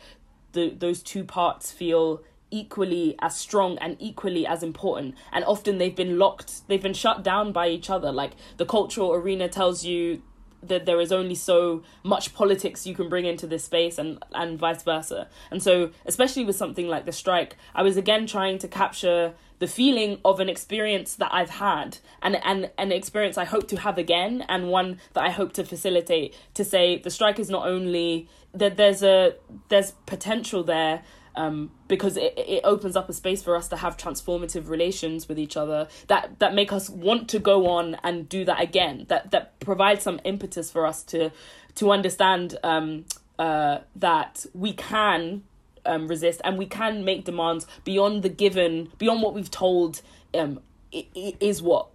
the 0.53 0.69
those 0.69 1.03
two 1.03 1.23
parts 1.23 1.71
feel 1.71 2.21
equally 2.51 3.15
as 3.19 3.35
strong 3.35 3.77
and 3.79 3.97
equally 3.99 4.45
as 4.45 4.61
important 4.63 5.15
and 5.33 5.43
often 5.45 5.79
they've 5.79 5.95
been 5.95 6.17
locked 6.17 6.65
they've 6.67 6.81
been 6.81 6.93
shut 6.93 7.23
down 7.23 7.51
by 7.51 7.67
each 7.67 7.89
other 7.89 8.11
like 8.11 8.33
the 8.57 8.65
cultural 8.65 9.11
arena 9.13 9.49
tells 9.49 9.83
you 9.83 10.21
that 10.67 10.85
there 10.85 10.99
is 11.01 11.11
only 11.11 11.35
so 11.35 11.83
much 12.03 12.33
politics 12.33 12.85
you 12.85 12.95
can 12.95 13.09
bring 13.09 13.25
into 13.25 13.47
this 13.47 13.63
space 13.63 13.97
and 13.97 14.23
and 14.33 14.59
vice 14.59 14.83
versa. 14.83 15.27
And 15.51 15.61
so 15.61 15.91
especially 16.05 16.45
with 16.45 16.55
something 16.55 16.87
like 16.87 17.05
the 17.05 17.11
strike 17.11 17.55
i 17.73 17.81
was 17.83 17.97
again 17.97 18.25
trying 18.27 18.57
to 18.59 18.67
capture 18.67 19.33
the 19.59 19.67
feeling 19.67 20.19
of 20.25 20.39
an 20.39 20.49
experience 20.49 21.15
that 21.15 21.33
i've 21.33 21.49
had 21.49 21.97
and 22.21 22.35
and 22.43 22.69
an 22.77 22.91
experience 22.91 23.37
i 23.37 23.45
hope 23.45 23.67
to 23.67 23.77
have 23.77 23.97
again 23.97 24.43
and 24.49 24.69
one 24.69 24.99
that 25.13 25.23
i 25.23 25.29
hope 25.29 25.53
to 25.53 25.63
facilitate. 25.63 26.35
To 26.53 26.63
say 26.63 26.97
the 26.97 27.09
strike 27.09 27.39
is 27.39 27.49
not 27.49 27.67
only 27.67 28.27
that 28.53 28.77
there's 28.77 29.03
a 29.03 29.35
there's 29.69 29.91
potential 30.05 30.63
there 30.63 31.03
um, 31.35 31.71
because 31.87 32.17
it, 32.17 32.33
it 32.37 32.61
opens 32.63 32.95
up 32.95 33.09
a 33.09 33.13
space 33.13 33.43
for 33.43 33.55
us 33.55 33.67
to 33.69 33.77
have 33.77 33.97
transformative 33.97 34.69
relations 34.69 35.27
with 35.27 35.37
each 35.37 35.57
other 35.57 35.87
that 36.07 36.39
that 36.39 36.53
make 36.53 36.71
us 36.71 36.89
want 36.89 37.29
to 37.29 37.39
go 37.39 37.67
on 37.67 37.95
and 38.03 38.27
do 38.29 38.45
that 38.45 38.61
again 38.61 39.05
that 39.09 39.31
that 39.31 39.59
provide 39.59 40.01
some 40.01 40.19
impetus 40.23 40.71
for 40.71 40.85
us 40.85 41.03
to 41.03 41.31
to 41.75 41.91
understand 41.91 42.57
um, 42.63 43.05
uh, 43.37 43.79
that 43.95 44.45
we 44.53 44.71
can 44.73 45.43
um, 45.85 46.07
resist 46.07 46.41
and 46.43 46.57
we 46.57 46.65
can 46.65 47.03
make 47.03 47.25
demands 47.25 47.67
beyond 47.83 48.23
the 48.23 48.29
given 48.29 48.89
beyond 48.97 49.21
what 49.21 49.33
we've 49.33 49.51
told 49.51 50.01
um, 50.33 50.59
is 50.91 51.61
what 51.61 51.89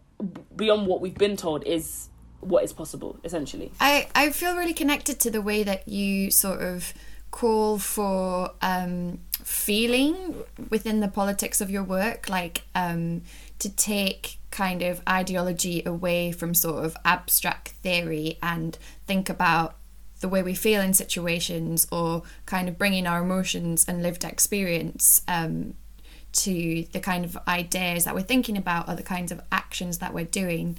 beyond 0.54 0.86
what 0.86 1.00
we've 1.00 1.14
been 1.14 1.36
told 1.36 1.64
is 1.64 2.08
what 2.40 2.64
is 2.64 2.72
possible 2.72 3.18
essentially. 3.24 3.72
I 3.80 4.08
i 4.14 4.30
feel 4.30 4.56
really 4.56 4.74
connected 4.74 5.18
to 5.20 5.30
the 5.30 5.40
way 5.40 5.62
that 5.62 5.88
you 5.88 6.30
sort 6.30 6.60
of 6.60 6.92
call 7.30 7.78
for 7.78 8.52
um, 8.60 9.20
feeling 9.44 10.34
within 10.68 11.00
the 11.00 11.08
politics 11.08 11.60
of 11.60 11.70
your 11.70 11.82
work, 11.82 12.28
like 12.28 12.62
um, 12.74 13.22
to 13.58 13.68
take 13.68 14.38
kind 14.50 14.82
of 14.82 15.00
ideology 15.08 15.82
away 15.86 16.32
from 16.32 16.54
sort 16.54 16.84
of 16.84 16.96
abstract 17.04 17.68
theory 17.68 18.38
and 18.42 18.78
think 19.06 19.28
about 19.28 19.76
the 20.20 20.28
way 20.28 20.42
we 20.42 20.54
feel 20.54 20.80
in 20.80 20.92
situations 20.92 21.86
or 21.90 22.22
kind 22.46 22.68
of 22.68 22.76
bringing 22.76 23.06
our 23.06 23.22
emotions 23.22 23.86
and 23.88 24.02
lived 24.02 24.24
experience 24.24 25.22
um, 25.28 25.74
to 26.32 26.84
the 26.92 27.00
kind 27.00 27.24
of 27.24 27.38
ideas 27.48 28.04
that 28.04 28.14
we're 28.14 28.22
thinking 28.22 28.56
about 28.56 28.88
or 28.88 28.94
the 28.94 29.02
kinds 29.02 29.32
of 29.32 29.40
actions 29.50 29.98
that 29.98 30.12
we're 30.12 30.24
doing. 30.24 30.76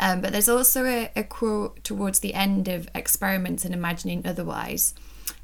Um, 0.00 0.20
but 0.20 0.32
there's 0.32 0.48
also 0.48 0.84
a, 0.84 1.10
a, 1.14 1.22
quote 1.22 1.82
towards 1.84 2.20
the 2.20 2.34
end 2.34 2.68
of 2.68 2.88
Experiments 2.94 3.64
and 3.64 3.72
Imagining 3.72 4.26
Otherwise, 4.26 4.94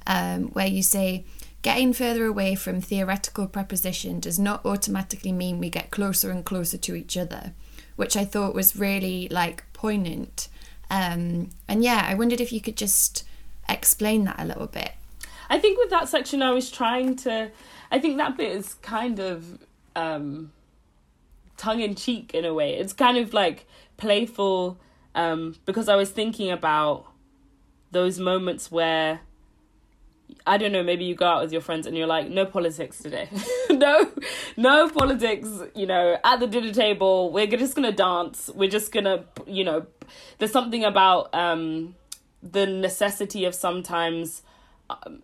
um, 0.07 0.49
where 0.49 0.67
you 0.67 0.83
say, 0.83 1.25
Getting 1.63 1.93
further 1.93 2.25
away 2.25 2.55
from 2.55 2.81
theoretical 2.81 3.47
preposition 3.47 4.19
does 4.19 4.39
not 4.39 4.65
automatically 4.65 5.33
mean 5.33 5.59
we 5.59 5.69
get 5.69 5.91
closer 5.91 6.31
and 6.31 6.45
closer 6.45 6.79
to 6.79 6.95
each 6.95 7.19
other, 7.19 7.53
which 7.97 8.17
I 8.17 8.25
thought 8.25 8.55
was 8.55 8.77
really 8.77 9.29
like 9.31 9.71
poignant. 9.75 10.49
Um, 10.91 11.51
and 11.69 11.85
yeah, 11.85 12.07
I 12.07 12.15
wondered 12.15 12.41
if 12.41 12.51
you 12.51 12.63
could 12.63 12.77
just 12.77 13.25
explain 13.69 14.25
that 14.25 14.41
a 14.41 14.47
little 14.47 14.67
bit. 14.67 14.93
I 15.51 15.59
think 15.59 15.79
with 15.79 15.91
that 15.91 16.09
section, 16.09 16.43
I 16.43 16.53
was 16.53 16.71
trying 16.71 17.17
to. 17.17 17.51
I 17.91 17.99
think 17.99 18.17
that 18.17 18.37
bit 18.37 18.53
is 18.53 18.75
kind 18.75 19.19
of 19.19 19.59
um, 19.95 20.53
tongue 21.57 21.81
in 21.81 21.95
cheek 21.95 22.33
in 22.33 22.45
a 22.45 22.55
way. 22.55 22.75
It's 22.75 22.93
kind 22.95 23.19
of 23.19 23.35
like 23.35 23.67
playful 23.97 24.79
um, 25.15 25.57
because 25.67 25.89
I 25.89 25.97
was 25.97 26.11
thinking 26.11 26.51
about 26.51 27.07
those 27.91 28.19
moments 28.19 28.71
where 28.71 29.21
I 30.47 30.59
don't 30.59 30.73
know, 30.73 30.83
maybe 30.83 31.05
you 31.05 31.15
go 31.15 31.27
out 31.27 31.43
with 31.43 31.53
your 31.53 31.61
friends 31.61 31.87
and 31.87 31.97
you're 31.97 32.07
like, 32.07 32.29
no 32.29 32.47
politics 32.47 32.99
today. 32.99 33.29
no, 33.71 34.11
no 34.57 34.89
politics, 34.89 35.49
you 35.75 35.87
know, 35.87 36.19
at 36.25 36.41
the 36.41 36.47
dinner 36.47 36.73
table. 36.73 37.33
We're 37.33 37.47
just 37.47 37.75
going 37.75 37.89
to 37.89 37.97
dance. 37.97 38.51
We're 38.55 38.71
just 38.71 38.93
going 38.93 39.05
to, 39.05 39.25
you 39.47 39.65
know, 39.65 39.87
there's 40.39 40.53
something 40.53 40.85
about 40.85 41.35
um, 41.35 41.95
the 42.43 42.67
necessity 42.67 43.45
of 43.45 43.55
sometimes 43.55 44.43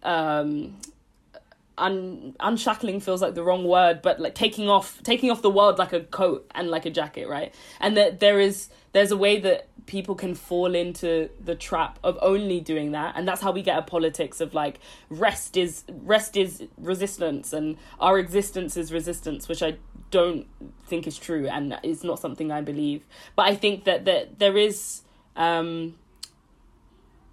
um, 0.03 0.77
un- 1.79 2.35
unshackling 2.41 3.01
feels 3.01 3.23
like 3.23 3.35
the 3.35 3.43
wrong 3.43 3.65
word, 3.65 4.03
but 4.03 4.21
like 4.21 4.35
taking 4.35 4.69
off 4.69 5.03
taking 5.03 5.31
off 5.31 5.43
the 5.43 5.51
world 5.51 5.79
like 5.79 5.93
a 5.93 6.01
coat 6.01 6.51
and 6.55 6.69
like 6.71 6.87
a 6.87 6.91
jacket, 6.91 7.29
right? 7.29 7.55
And 7.81 7.97
that 7.97 8.21
there 8.21 8.41
is 8.41 8.69
there's 8.93 9.11
a 9.11 9.17
way 9.17 9.41
that 9.41 9.69
people 9.87 10.15
can 10.15 10.35
fall 10.35 10.75
into 10.75 11.31
the 11.43 11.55
trap 11.55 11.99
of 12.03 12.19
only 12.21 12.61
doing 12.61 12.93
that 12.93 13.15
and 13.17 13.27
that's 13.27 13.41
how 13.41 13.53
we 13.53 13.63
get 13.63 13.79
a 13.79 13.83
politics 13.83 14.41
of 14.41 14.53
like 14.53 14.81
rest 15.11 15.57
is 15.57 15.85
rest 15.89 16.37
is 16.37 16.65
resistance 16.77 17.53
and 17.53 17.77
our 18.01 18.19
existence 18.19 18.77
is 18.77 18.93
resistance 18.93 19.49
which 19.49 19.63
i 19.63 19.77
don't 20.11 20.47
think 20.87 21.07
is 21.07 21.19
true 21.19 21.49
and 21.49 21.79
is 21.83 22.05
not 22.05 22.19
something 22.19 22.51
i 22.51 22.61
believe. 22.61 23.05
But 23.35 23.47
i 23.47 23.55
think 23.55 23.85
that 23.85 24.05
that 24.05 24.39
there 24.39 24.57
is 24.57 25.03
um 25.37 25.97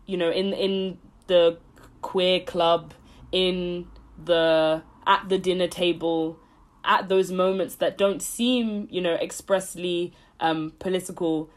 you 0.06 0.18
know 0.18 0.32
in 0.32 0.54
in 0.54 0.98
the 1.28 1.58
queer 2.02 2.40
club 2.42 2.94
in 3.32 3.88
the 4.24 4.82
at 5.08 5.30
the 5.30 5.38
dinner 5.38 5.68
table 5.68 6.40
at 6.84 7.08
those 7.08 7.32
moments 7.32 7.76
that 7.76 7.98
don't 7.98 8.22
seem 8.22 8.88
you 8.92 9.02
know 9.02 9.16
expressly 9.16 10.14
um 10.40 10.74
political 10.80 11.50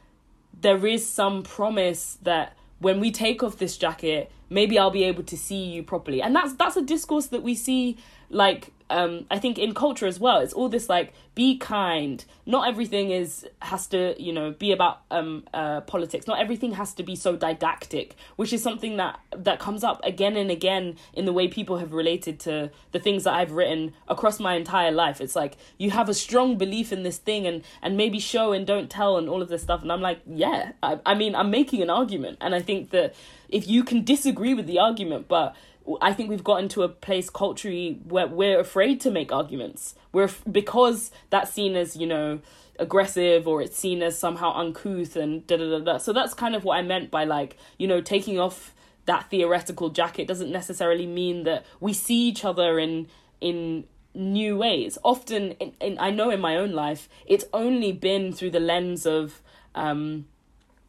there 0.61 0.87
is 0.87 1.07
some 1.07 1.43
promise 1.43 2.19
that 2.23 2.57
when 2.79 3.01
we 3.01 3.11
take 3.11 3.43
off 3.43 3.59
this 3.59 3.77
jacket 3.77 4.31
maybe 4.49 4.79
i'll 4.79 4.91
be 4.91 5.05
able 5.05 5.23
to 5.23 5.37
see 5.37 5.65
you 5.65 5.83
properly. 5.83 6.23
And 6.23 6.35
that's 6.35 6.55
that's 6.55 6.77
a 6.77 6.83
discourse 6.83 7.27
that 7.27 7.43
we 7.43 7.55
see 7.55 7.97
like 8.31 8.73
um 8.91 9.27
i 9.31 9.39
think 9.39 9.59
in 9.59 9.75
culture 9.75 10.07
as 10.07 10.21
well 10.21 10.39
it's 10.41 10.53
all 10.53 10.69
this 10.69 10.89
like 10.89 11.13
be 11.37 11.59
kind. 11.59 12.25
Not 12.47 12.67
everything 12.67 13.11
is 13.11 13.47
has 13.61 13.87
to 13.89 14.21
you 14.21 14.33
know 14.33 14.53
be 14.53 14.73
about 14.73 15.03
um 15.11 15.45
uh 15.53 15.83
politics. 15.83 16.27
Not 16.27 16.41
everything 16.41 16.73
has 16.73 16.95
to 16.95 17.03
be 17.03 17.15
so 17.15 17.37
didactic 17.37 18.17
which 18.37 18.55
is 18.55 18.63
something 18.63 18.97
that 18.97 19.21
that 19.37 19.61
comes 19.61 19.85
up 19.85 20.01
again 20.03 20.35
and 20.37 20.51
again 20.51 20.97
in 21.13 21.27
the 21.27 21.35
way 21.35 21.47
people 21.47 21.77
have 21.77 21.93
related 21.93 22.41
to 22.41 22.71
the 22.93 22.99
things 22.99 23.25
that 23.25 23.35
i've 23.35 23.53
written 23.53 23.93
across 24.09 24.41
my 24.41 24.55
entire 24.55 24.91
life. 24.91 25.21
It's 25.21 25.37
like 25.37 25.59
you 25.77 25.91
have 25.91 26.09
a 26.09 26.15
strong 26.15 26.57
belief 26.57 26.91
in 26.91 27.03
this 27.03 27.19
thing 27.19 27.47
and 27.47 27.63
and 27.83 27.99
maybe 27.99 28.19
show 28.19 28.53
and 28.53 28.67
don't 28.67 28.89
tell 28.89 29.19
and 29.19 29.29
all 29.29 29.43
of 29.43 29.49
this 29.49 29.63
stuff. 29.63 29.83
And 29.83 29.93
i'm 29.93 30.01
like 30.01 30.21
yeah 30.27 30.73
i, 30.83 30.99
I 31.05 31.15
mean 31.15 31.35
i'm 31.35 31.51
making 31.51 31.83
an 31.83 31.91
argument. 31.91 32.39
And 32.41 32.55
i 32.55 32.63
think 32.63 32.91
that 32.91 33.15
if 33.51 33.69
you 33.69 33.85
can 33.85 34.05
disagree 34.05 34.55
with 34.55 34.67
the 34.67 34.79
argument 34.79 35.29
but 35.29 35.55
I 36.01 36.13
think 36.13 36.31
we've 36.31 36.45
gotten 36.45 36.69
to 36.71 36.83
a 36.83 36.89
place 36.89 37.31
culturally 37.31 38.01
where 38.05 38.27
we're 38.27 38.61
afraid 38.61 39.01
to 39.03 39.11
make 39.11 39.33
arguments. 39.33 39.95
We're 40.13 40.31
because 40.51 41.11
that's 41.31 41.53
seen 41.53 41.77
as 41.77 41.97
you 41.97 42.07
know 42.07 42.41
aggressive 42.79 43.49
or 43.49 43.63
it's 43.63 43.79
seen 43.79 44.03
as 44.03 44.19
somehow 44.19 44.53
uncouth 44.55 45.17
and 45.17 45.47
da 45.47 45.57
da 45.57 45.79
da 45.79 45.79
da. 45.79 45.99
So 45.99 46.13
that's 46.13 46.35
kind 46.35 46.55
of 46.55 46.65
what 46.65 46.77
I 46.77 46.83
meant 46.83 47.11
by 47.11 47.25
like 47.25 47.57
you 47.79 47.87
know 47.87 48.01
taking 48.01 48.39
off 48.39 48.75
that 49.07 49.31
theoretical 49.31 49.91
jacket 49.91 50.27
doesn't 50.27 50.51
necessarily 50.51 51.07
mean 51.07 51.45
that 51.45 51.65
we 51.81 51.93
see 51.93 52.29
each 52.29 52.45
other 52.45 52.79
in 52.79 53.09
in 53.41 53.85
new 54.15 54.57
ways. 54.57 54.99
Often, 55.05 55.53
in, 55.53 55.73
in 55.81 55.99
I 55.99 56.11
know 56.11 56.31
in 56.31 56.41
my 56.41 56.57
own 56.57 56.73
life, 56.73 57.09
it's 57.27 57.45
only 57.53 57.93
been 57.93 58.33
through 58.33 58.51
the 58.51 58.61
lens 58.61 59.07
of 59.07 59.41
um, 59.75 60.27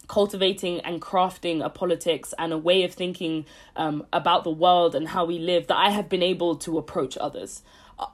cultivating 0.07 0.79
and 0.81 1.01
crafting 1.01 1.63
a 1.63 1.69
politics 1.69 2.33
and 2.37 2.53
a 2.53 2.57
way 2.57 2.83
of 2.83 2.93
thinking 2.93 3.45
um, 3.75 4.05
about 4.13 4.43
the 4.43 4.51
world 4.51 4.95
and 4.95 5.09
how 5.09 5.25
we 5.25 5.39
live 5.39 5.67
that 5.67 5.77
I 5.77 5.89
have 5.89 6.09
been 6.09 6.23
able 6.23 6.55
to 6.57 6.77
approach 6.77 7.17
others. 7.17 7.61
Uh, 7.99 8.07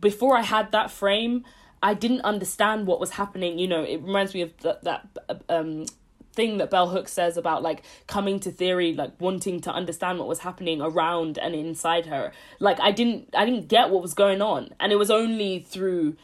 before 0.00 0.36
I 0.36 0.42
had 0.42 0.72
that 0.72 0.90
frame, 0.90 1.44
I 1.82 1.94
didn't 1.94 2.22
understand 2.22 2.86
what 2.86 3.00
was 3.00 3.10
happening. 3.10 3.58
You 3.58 3.68
know, 3.68 3.82
it 3.82 4.02
reminds 4.02 4.34
me 4.34 4.42
of 4.42 4.56
that 4.58 4.84
that 4.84 5.08
um, 5.48 5.86
thing 6.32 6.58
that 6.58 6.70
Bell 6.70 6.88
Hooks 6.88 7.12
says 7.12 7.36
about 7.36 7.62
like 7.62 7.82
coming 8.06 8.38
to 8.40 8.50
theory, 8.50 8.94
like 8.94 9.12
wanting 9.20 9.60
to 9.62 9.72
understand 9.72 10.18
what 10.18 10.28
was 10.28 10.40
happening 10.40 10.80
around 10.80 11.38
and 11.38 11.54
inside 11.54 12.06
her. 12.06 12.32
Like 12.58 12.78
I 12.80 12.92
didn't, 12.92 13.30
I 13.34 13.44
didn't 13.44 13.68
get 13.68 13.90
what 13.90 14.02
was 14.02 14.14
going 14.14 14.42
on, 14.42 14.74
and 14.78 14.92
it 14.92 14.96
was 14.96 15.10
only 15.10 15.60
through 15.60 16.16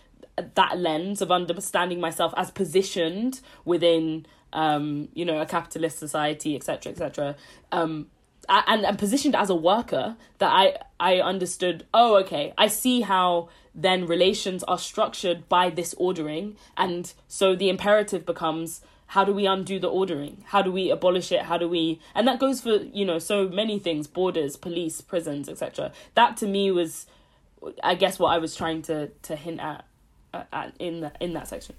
that 0.54 0.78
lens 0.78 1.22
of 1.22 1.32
understanding 1.32 2.00
myself 2.00 2.34
as 2.36 2.50
positioned 2.50 3.40
within 3.64 4.26
um, 4.52 5.08
you 5.14 5.24
know, 5.24 5.40
a 5.40 5.46
capitalist 5.46 5.98
society, 5.98 6.56
etc., 6.56 6.92
etc. 6.92 7.36
Um, 7.72 8.08
and 8.48 8.84
and 8.84 8.98
positioned 8.98 9.34
as 9.34 9.50
a 9.50 9.54
worker, 9.54 10.16
that 10.38 10.50
I 10.50 10.76
I 10.98 11.20
understood. 11.20 11.86
Oh, 11.92 12.16
okay, 12.16 12.52
I 12.56 12.68
see 12.68 13.00
how 13.00 13.48
then 13.74 14.06
relations 14.06 14.62
are 14.64 14.78
structured 14.78 15.48
by 15.48 15.70
this 15.70 15.94
ordering, 15.98 16.56
and 16.76 17.12
so 17.28 17.54
the 17.54 17.68
imperative 17.68 18.24
becomes 18.24 18.82
how 19.08 19.24
do 19.24 19.32
we 19.32 19.46
undo 19.46 19.78
the 19.78 19.88
ordering 19.88 20.42
how 20.48 20.60
do 20.60 20.72
we 20.72 20.90
abolish 20.90 21.30
it 21.30 21.42
how 21.42 21.56
do 21.56 21.68
we 21.68 22.00
and 22.14 22.26
that 22.26 22.38
goes 22.38 22.60
for 22.60 22.76
you 22.76 23.04
know 23.04 23.18
so 23.18 23.48
many 23.48 23.78
things 23.78 24.06
borders 24.06 24.56
police 24.56 25.00
prisons 25.00 25.48
etc 25.48 25.92
that 26.14 26.36
to 26.36 26.46
me 26.46 26.70
was 26.70 27.06
i 27.82 27.94
guess 27.94 28.18
what 28.18 28.28
i 28.30 28.38
was 28.38 28.54
trying 28.56 28.82
to 28.82 29.08
to 29.22 29.36
hint 29.36 29.60
at, 29.60 29.84
at 30.52 30.74
in 30.78 31.00
the, 31.00 31.12
in 31.20 31.32
that 31.34 31.46
section 31.46 31.74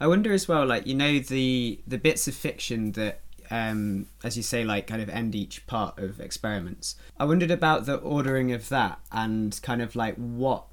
I 0.00 0.06
wonder 0.06 0.32
as 0.32 0.48
well, 0.48 0.66
like 0.66 0.86
you 0.86 0.94
know 0.94 1.18
the 1.18 1.80
the 1.86 1.98
bits 1.98 2.28
of 2.28 2.34
fiction 2.34 2.92
that, 2.92 3.20
um, 3.50 4.06
as 4.22 4.36
you 4.36 4.42
say, 4.42 4.64
like 4.64 4.86
kind 4.86 5.02
of 5.02 5.08
end 5.08 5.34
each 5.34 5.66
part 5.66 5.98
of 5.98 6.20
experiments. 6.20 6.96
I 7.18 7.24
wondered 7.24 7.50
about 7.50 7.86
the 7.86 7.96
ordering 7.96 8.52
of 8.52 8.68
that 8.68 9.00
and 9.10 9.58
kind 9.62 9.82
of 9.82 9.96
like 9.96 10.16
what 10.16 10.64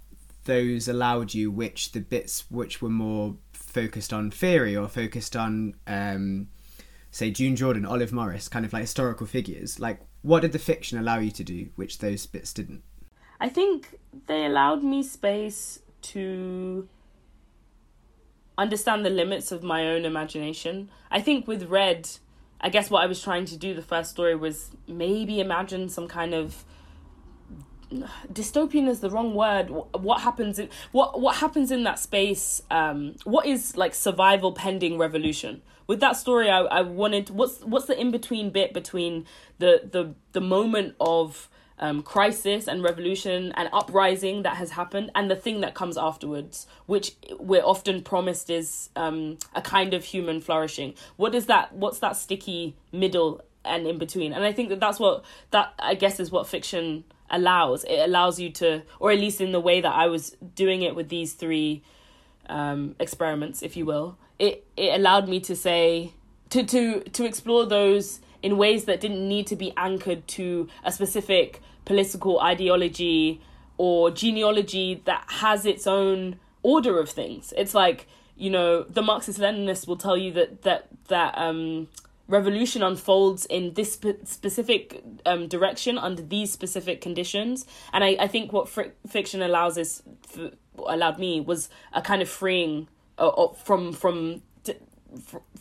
those 0.45 0.88
allowed 0.88 1.34
you, 1.34 1.52
which 1.52 1.91
the 1.91 2.00
bits 2.00 2.45
which 2.50 2.82
were 2.82 2.89
more 2.89 3.36
focused 3.54 4.12
on 4.12 4.32
theory 4.32 4.76
or 4.76 4.88
focused 4.88 5.36
on, 5.36 5.76
um, 5.86 6.48
say, 7.12 7.30
June 7.30 7.56
Jordan, 7.56 7.86
Olive 7.86 8.12
Morris, 8.12 8.48
kind 8.48 8.65
of 8.65 8.74
like 8.74 8.82
historical 8.82 9.28
figures. 9.28 9.80
Like, 9.80 10.00
what 10.22 10.41
did 10.41 10.52
the 10.52 10.60
fiction 10.60 10.98
allow 10.98 11.19
you 11.19 11.32
to 11.32 11.43
do, 11.43 11.69
which 11.76 12.00
those 12.00 12.26
bits 12.26 12.52
didn't? 12.52 12.82
I 13.39 13.48
think 13.48 14.00
they 14.28 14.45
allowed 14.45 14.84
me 14.84 15.04
space 15.04 15.80
to 16.02 16.88
understand 18.62 19.06
the 19.06 19.10
limits 19.10 19.52
of 19.52 19.63
my 19.63 19.88
own 19.88 20.06
imagination. 20.06 20.89
I 21.10 21.22
think 21.22 21.48
with 21.48 21.63
Red, 21.63 22.10
I 22.62 22.69
guess 22.69 22.89
what 22.89 23.04
I 23.04 23.08
was 23.08 23.22
trying 23.22 23.45
to 23.45 23.58
do 23.58 23.74
the 23.74 23.82
first 23.82 24.12
story 24.12 24.36
was 24.36 24.72
maybe 24.88 25.39
imagine 25.39 25.89
some 25.89 26.08
kind 26.08 26.34
of 26.34 26.65
dystopian 28.32 28.88
is 28.88 29.00
the 29.00 29.10
wrong 29.10 29.34
word 29.34 29.69
what 29.69 30.22
happens 30.22 30.60
in 30.60 30.69
what 30.91 31.19
what 31.19 31.38
happens 31.38 31.72
in 31.72 31.84
that 31.84 31.98
space 31.98 32.62
um 32.69 33.15
what 33.24 33.48
is 33.48 33.76
like 33.76 33.95
survival 33.95 34.52
pending 34.52 34.95
revolution 35.00 35.62
with 35.88 36.00
that 36.00 36.15
story 36.15 36.52
i 36.52 36.60
i 36.60 36.82
wanted 36.82 37.32
what's 37.32 37.62
what's 37.62 37.88
the 37.88 38.00
in 38.00 38.12
between 38.12 38.52
bit 38.52 38.74
between 38.76 39.26
the 39.58 39.82
the 39.91 40.13
the 40.34 40.41
moment 40.41 40.93
of 41.00 41.50
um, 41.79 42.03
crisis 42.03 42.67
and 42.67 42.83
revolution 42.83 43.51
and 43.55 43.69
uprising 43.71 44.43
that 44.43 44.57
has 44.57 44.71
happened 44.71 45.11
and 45.15 45.31
the 45.31 45.35
thing 45.35 45.61
that 45.61 45.73
comes 45.73 45.97
afterwards 45.97 46.67
which 46.85 47.15
we're 47.39 47.63
often 47.63 48.01
promised 48.01 48.49
is 48.49 48.89
um, 48.95 49.37
a 49.55 49.61
kind 49.61 49.93
of 49.93 50.03
human 50.03 50.41
flourishing. 50.41 50.93
What 51.15 51.33
is 51.35 51.45
that 51.47 51.73
what's 51.73 51.99
that 51.99 52.15
sticky 52.15 52.75
middle 52.91 53.41
and 53.63 53.87
in 53.87 53.97
between? 53.97 54.33
And 54.33 54.43
i 54.43 54.51
think 54.51 54.69
that 54.69 54.79
that's 54.79 54.99
what 54.99 55.23
that 55.51 55.73
i 55.79 55.95
guess 55.95 56.19
is 56.19 56.31
what 56.31 56.47
fiction 56.47 57.03
allows. 57.31 57.83
It 57.83 57.99
allows 57.99 58.39
you 58.39 58.49
to 58.53 58.83
or 58.99 59.11
at 59.11 59.19
least 59.19 59.39
in 59.39 59.51
the 59.51 59.59
way 59.59 59.81
that 59.81 59.93
i 59.93 60.07
was 60.07 60.35
doing 60.55 60.81
it 60.81 60.95
with 60.95 61.09
these 61.09 61.33
three 61.33 61.83
um, 62.47 62.95
experiments 62.99 63.61
if 63.61 63.77
you 63.77 63.85
will 63.85 64.17
it 64.39 64.65
it 64.75 64.95
allowed 64.95 65.27
me 65.27 65.39
to 65.41 65.55
say 65.55 66.13
to 66.49 66.63
to 66.63 67.01
to 67.01 67.25
explore 67.25 67.65
those 67.65 68.21
in 68.41 68.57
ways 68.57 68.85
that 68.85 69.01
didn't 69.01 69.27
need 69.27 69.45
to 69.47 69.55
be 69.55 69.73
anchored 69.75 70.25
to 70.27 70.67
a 70.83 70.91
specific 70.91 71.61
political 71.89 72.39
ideology 72.39 73.41
or 73.78 74.12
genealogy 74.12 75.02
that 75.06 75.23
has 75.28 75.65
its 75.65 75.88
own 75.88 76.39
order 76.62 76.99
of 76.99 77.10
things. 77.10 77.52
It's 77.58 77.73
like 77.73 78.08
you 78.38 78.52
know 78.52 78.84
the 78.84 79.02
Marxist 79.02 79.39
Leninists 79.39 79.88
will 79.88 79.97
tell 79.97 80.15
you 80.15 80.32
that 80.34 80.62
that 80.62 80.88
that 81.08 81.36
um, 81.36 81.88
revolution 82.28 82.84
unfolds 82.84 83.47
in 83.47 83.73
this 83.73 83.93
spe- 83.93 84.23
specific 84.23 85.04
um, 85.25 85.47
direction 85.47 85.97
under 85.97 86.21
these 86.21 86.52
specific 86.52 87.02
conditions, 87.02 87.65
and 87.91 88.04
I, 88.04 88.15
I 88.19 88.28
think 88.28 88.54
what 88.54 88.69
fr- 88.69 88.93
fiction 89.08 89.41
allows 89.41 89.75
us 89.75 90.04
f- 90.38 90.52
allowed 90.88 91.17
me 91.17 91.41
was 91.41 91.69
a 91.91 92.04
kind 92.04 92.21
of 92.21 92.30
freeing 92.30 92.88
uh, 93.17 93.47
from 93.65 93.93
from 93.93 94.43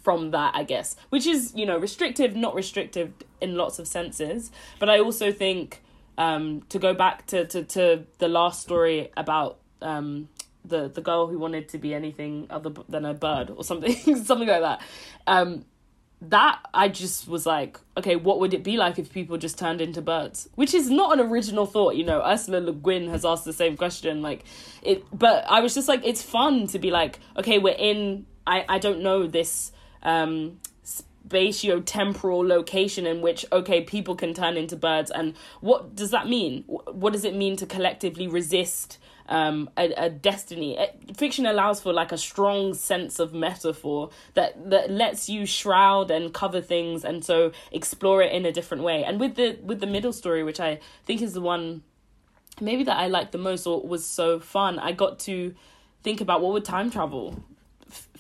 from 0.03 0.31
that 0.33 0.55
i 0.55 0.62
guess. 0.62 0.95
Which 1.09 1.27
is 1.27 1.55
you 1.57 1.64
know 1.64 1.79
restrictive 1.79 2.37
not 2.37 2.55
restrictive 2.55 3.14
in 3.41 3.57
lots 3.57 3.79
of 3.79 3.88
senses. 3.88 4.51
But 4.79 4.91
i 4.91 5.01
also 5.01 5.33
think 5.33 5.81
um 6.18 6.62
to 6.68 6.78
go 6.78 6.92
back 6.92 7.26
to 7.28 7.46
to, 7.46 7.64
to 7.64 8.04
the 8.18 8.28
last 8.28 8.61
story 8.61 9.11
about 9.16 9.59
um 9.81 10.28
the 10.64 10.88
the 10.88 11.00
girl 11.00 11.28
who 11.28 11.38
wanted 11.38 11.68
to 11.70 11.78
be 11.78 11.94
anything 11.94 12.46
other 12.50 12.70
than 12.88 13.07
a 13.07 13.14
bird 13.14 13.48
or 13.50 13.64
something 13.64 13.94
something 14.24 14.48
like 14.48 14.61
that 14.61 14.83
um 15.26 15.64
that 16.20 16.59
I 16.74 16.88
just 16.88 17.28
was 17.28 17.46
like, 17.46 17.78
okay, 17.96 18.16
what 18.16 18.40
would 18.40 18.52
it 18.52 18.64
be 18.64 18.76
like 18.76 18.98
if 18.98 19.12
people 19.12 19.37
just 19.38 19.57
turned 19.57 19.81
into 19.81 20.02
birds? 20.02 20.48
Which 20.57 20.74
is 20.74 20.90
not 20.90 21.18
an 21.18 21.24
original 21.24 21.64
thought, 21.64 21.94
you 21.94 22.04
know. 22.04 22.20
Ursula 22.24 22.59
Le 22.59 22.72
Guin 22.72 23.09
has 23.09 23.24
asked 23.24 23.44
the 23.44 23.52
same 23.52 23.76
question, 23.76 24.20
like 24.20 24.44
it. 24.83 25.04
But 25.16 25.44
I 25.48 25.61
was 25.61 25.74
just 25.74 25.87
like, 25.87 26.04
it's 26.04 26.22
fun 26.22 26.66
to 26.68 26.78
be 26.81 26.90
like, 26.90 27.20
okay, 27.37 27.59
we're 27.59 27.76
in. 27.78 28.26
I 28.46 28.64
I 28.68 28.78
don't 28.78 29.00
know 29.00 29.26
this 29.26 29.70
um 30.02 30.59
spatio-temporal 31.29 32.47
location 32.47 33.07
in 33.07 33.21
which 33.21 33.45
okay 33.53 33.83
people 33.83 34.14
can 34.14 34.33
turn 34.35 34.57
into 34.57 34.77
birds 34.77 35.11
and 35.11 35.35
what 35.61 35.95
does 35.95 36.11
that 36.11 36.29
mean 36.29 36.64
what 36.67 37.12
does 37.12 37.25
it 37.25 37.35
mean 37.35 37.57
to 37.57 37.67
collectively 37.67 38.27
resist 38.27 38.99
um, 39.29 39.69
a, 39.77 39.93
a 39.97 40.11
destiny. 40.11 40.79
Fiction 41.17 41.47
allows 41.47 41.81
for 41.81 41.93
like 41.93 42.12
a 42.12 42.19
strong 42.19 42.75
sense 42.75 43.19
of 43.19 43.35
metaphor 43.35 44.11
that 44.35 44.71
that 44.71 44.91
lets 44.91 45.29
you 45.29 45.45
shroud 45.45 46.11
and 46.11 46.33
cover 46.33 46.61
things, 46.61 47.05
and 47.05 47.25
so 47.25 47.53
explore 47.71 48.23
it 48.23 48.33
in 48.33 48.47
a 48.47 48.53
different 48.53 48.83
way. 48.83 49.05
And 49.05 49.21
with 49.21 49.35
the 49.35 49.59
with 49.62 49.81
the 49.81 49.87
middle 49.87 50.12
story, 50.12 50.43
which 50.43 50.61
I 50.61 50.81
think 51.05 51.21
is 51.21 51.35
the 51.35 51.43
one 51.43 51.83
maybe 52.61 52.85
that 52.85 52.97
I 52.97 53.07
liked 53.07 53.33
the 53.33 53.38
most 53.38 53.67
or 53.67 53.87
was 53.87 54.05
so 54.05 54.41
fun, 54.41 54.79
I 54.79 54.93
got 54.93 55.19
to 55.21 55.55
think 56.03 56.21
about 56.21 56.41
what 56.41 56.53
would 56.53 56.64
time 56.64 56.91
travel 56.91 57.45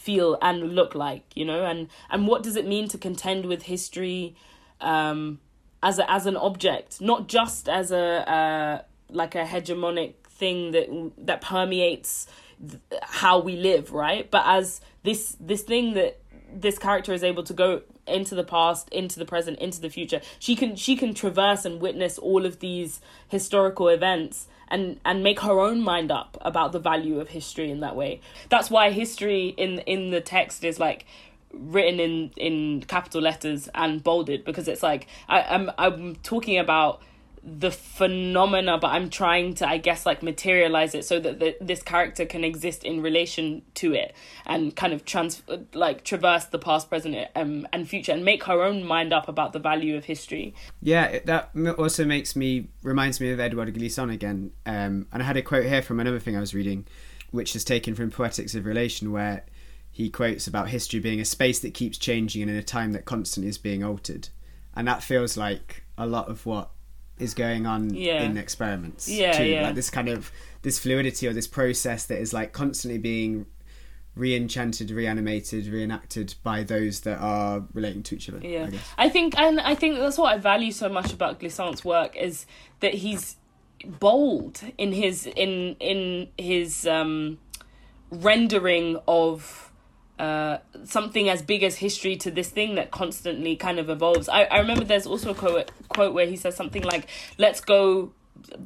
feel 0.08 0.38
and 0.40 0.74
look 0.74 0.94
like, 0.94 1.24
you 1.34 1.44
know, 1.44 1.66
and 1.66 1.80
and 2.08 2.26
what 2.26 2.42
does 2.42 2.56
it 2.56 2.66
mean 2.66 2.88
to 2.88 2.96
contend 2.96 3.44
with 3.44 3.60
history 3.74 4.34
um, 4.80 5.38
as 5.82 5.98
a, 5.98 6.10
as 6.10 6.24
an 6.24 6.34
object, 6.34 6.90
not 7.10 7.28
just 7.28 7.68
as 7.68 7.92
a 7.92 8.06
uh, 8.36 8.82
like 9.10 9.34
a 9.34 9.44
hegemonic 9.44 10.14
thing 10.40 10.72
that 10.72 10.86
that 11.18 11.42
permeates 11.42 12.26
th- 12.58 13.02
how 13.02 13.38
we 13.38 13.54
live, 13.56 13.92
right? 13.92 14.30
But 14.30 14.44
as 14.46 14.80
this 15.02 15.36
this 15.38 15.62
thing 15.62 15.92
that 15.92 16.12
this 16.52 16.78
character 16.78 17.12
is 17.12 17.22
able 17.22 17.42
to 17.44 17.52
go 17.52 17.82
into 18.06 18.34
the 18.34 18.44
past 18.44 18.88
into 18.90 19.18
the 19.18 19.24
present 19.24 19.58
into 19.58 19.80
the 19.80 19.90
future. 19.90 20.20
She 20.38 20.56
can 20.56 20.76
she 20.76 20.96
can 20.96 21.14
traverse 21.14 21.64
and 21.64 21.80
witness 21.80 22.18
all 22.18 22.46
of 22.46 22.60
these 22.60 23.00
historical 23.28 23.88
events 23.88 24.48
and 24.68 25.00
and 25.04 25.22
make 25.22 25.40
her 25.40 25.58
own 25.58 25.80
mind 25.80 26.10
up 26.10 26.36
about 26.40 26.72
the 26.72 26.78
value 26.78 27.20
of 27.20 27.28
history 27.28 27.70
in 27.70 27.80
that 27.80 27.96
way. 27.96 28.20
That's 28.48 28.70
why 28.70 28.90
history 28.90 29.48
in 29.56 29.80
in 29.80 30.10
the 30.10 30.20
text 30.20 30.64
is 30.64 30.78
like 30.78 31.06
written 31.52 31.98
in 32.00 32.30
in 32.36 32.82
capital 32.82 33.20
letters 33.20 33.68
and 33.74 34.02
bolded 34.02 34.44
because 34.44 34.68
it's 34.68 34.82
like 34.82 35.06
I, 35.28 35.42
I'm 35.42 35.70
I'm 35.78 36.16
talking 36.16 36.58
about 36.58 37.02
the 37.58 37.70
phenomena 37.70 38.78
but 38.78 38.88
i'm 38.88 39.08
trying 39.08 39.54
to 39.54 39.68
i 39.68 39.76
guess 39.76 40.04
like 40.04 40.22
materialize 40.22 40.94
it 40.94 41.04
so 41.04 41.18
that 41.18 41.38
the, 41.38 41.56
this 41.60 41.82
character 41.82 42.26
can 42.26 42.44
exist 42.44 42.84
in 42.84 43.00
relation 43.00 43.62
to 43.74 43.92
it 43.94 44.14
and 44.46 44.76
kind 44.76 44.92
of 44.92 45.04
trans 45.04 45.42
like 45.72 46.04
traverse 46.04 46.44
the 46.46 46.58
past 46.58 46.88
present 46.88 47.16
um, 47.34 47.66
and 47.72 47.88
future 47.88 48.12
and 48.12 48.24
make 48.24 48.44
her 48.44 48.62
own 48.62 48.84
mind 48.84 49.12
up 49.12 49.28
about 49.28 49.52
the 49.52 49.58
value 49.58 49.96
of 49.96 50.04
history. 50.04 50.54
Yeah 50.80 51.18
that 51.24 51.50
also 51.78 52.04
makes 52.04 52.36
me 52.36 52.68
reminds 52.82 53.20
me 53.20 53.30
of 53.30 53.40
edouard 53.40 53.72
glissant 53.74 54.10
again 54.10 54.52
um, 54.66 55.06
and 55.12 55.22
i 55.22 55.22
had 55.22 55.36
a 55.36 55.42
quote 55.42 55.66
here 55.66 55.82
from 55.82 56.00
another 56.00 56.18
thing 56.18 56.36
i 56.36 56.40
was 56.40 56.54
reading 56.54 56.86
which 57.30 57.54
is 57.54 57.64
taken 57.64 57.94
from 57.94 58.10
poetics 58.10 58.54
of 58.54 58.64
relation 58.64 59.12
where 59.12 59.44
he 59.98 60.10
quotes 60.10 60.46
about 60.46 60.68
history 60.68 61.00
being 61.00 61.20
a 61.20 61.24
space 61.24 61.58
that 61.58 61.74
keeps 61.74 61.98
changing 61.98 62.42
and 62.42 62.50
in 62.50 62.56
a 62.56 62.62
time 62.62 62.92
that 62.92 63.04
constantly 63.04 63.48
is 63.48 63.58
being 63.58 63.82
altered. 63.82 64.28
And 64.76 64.86
that 64.86 65.02
feels 65.02 65.36
like 65.36 65.82
a 65.96 66.06
lot 66.06 66.28
of 66.28 66.46
what 66.46 66.70
is 67.18 67.34
going 67.34 67.66
on 67.66 67.94
yeah. 67.94 68.22
in 68.22 68.36
experiments 68.36 69.08
yeah, 69.08 69.32
too. 69.32 69.44
Yeah. 69.44 69.62
Like 69.62 69.74
this 69.74 69.90
kind 69.90 70.08
of 70.08 70.30
this 70.62 70.78
fluidity 70.78 71.26
or 71.26 71.32
this 71.32 71.46
process 71.46 72.06
that 72.06 72.18
is 72.18 72.32
like 72.32 72.52
constantly 72.52 72.98
being 72.98 73.46
re-enchanted, 74.14 74.90
reanimated, 74.90 75.68
reenacted 75.68 76.34
by 76.42 76.64
those 76.64 77.00
that 77.00 77.18
are 77.18 77.64
relating 77.72 78.02
to 78.02 78.16
each 78.16 78.28
other. 78.28 78.40
Yeah, 78.42 78.68
I, 78.98 79.06
I 79.06 79.08
think, 79.08 79.38
and 79.38 79.60
I 79.60 79.76
think 79.76 79.96
that's 79.96 80.18
what 80.18 80.34
I 80.34 80.38
value 80.38 80.72
so 80.72 80.88
much 80.88 81.12
about 81.12 81.38
Glissant's 81.38 81.84
work 81.84 82.16
is 82.16 82.44
that 82.80 82.94
he's 82.94 83.36
bold 84.00 84.60
in 84.76 84.92
his 84.92 85.24
in 85.24 85.76
in 85.78 86.28
his 86.36 86.84
um 86.84 87.38
rendering 88.10 88.98
of 89.06 89.67
uh, 90.18 90.58
something 90.84 91.28
as 91.28 91.42
big 91.42 91.62
as 91.62 91.76
history 91.76 92.16
to 92.16 92.30
this 92.30 92.48
thing 92.48 92.74
that 92.74 92.90
constantly 92.90 93.56
kind 93.56 93.78
of 93.78 93.88
evolves. 93.88 94.28
I, 94.28 94.44
I 94.44 94.58
remember 94.58 94.84
there's 94.84 95.06
also 95.06 95.30
a 95.30 95.34
quote, 95.34 95.70
quote 95.88 96.14
where 96.14 96.26
he 96.26 96.36
says 96.36 96.56
something 96.56 96.82
like, 96.82 97.06
let's 97.38 97.60
go 97.60 98.12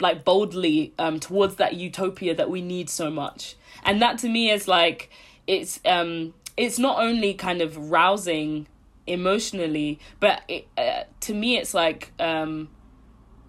like 0.00 0.24
boldly 0.24 0.92
um, 0.98 1.18
towards 1.20 1.56
that 1.56 1.74
utopia 1.74 2.34
that 2.34 2.50
we 2.50 2.60
need 2.60 2.88
so 2.90 3.10
much. 3.10 3.56
And 3.84 4.00
that 4.02 4.18
to 4.18 4.28
me 4.28 4.50
is 4.50 4.68
like, 4.68 5.10
it's, 5.46 5.80
um, 5.84 6.34
it's 6.56 6.78
not 6.78 7.02
only 7.02 7.34
kind 7.34 7.60
of 7.60 7.90
rousing 7.90 8.66
emotionally, 9.06 9.98
but 10.20 10.42
it, 10.48 10.68
uh, 10.78 11.04
to 11.20 11.34
me 11.34 11.58
it's 11.58 11.74
like, 11.74 12.12
um, 12.18 12.68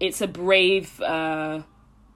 it's 0.00 0.20
a 0.20 0.26
brave 0.26 1.00
uh, 1.00 1.62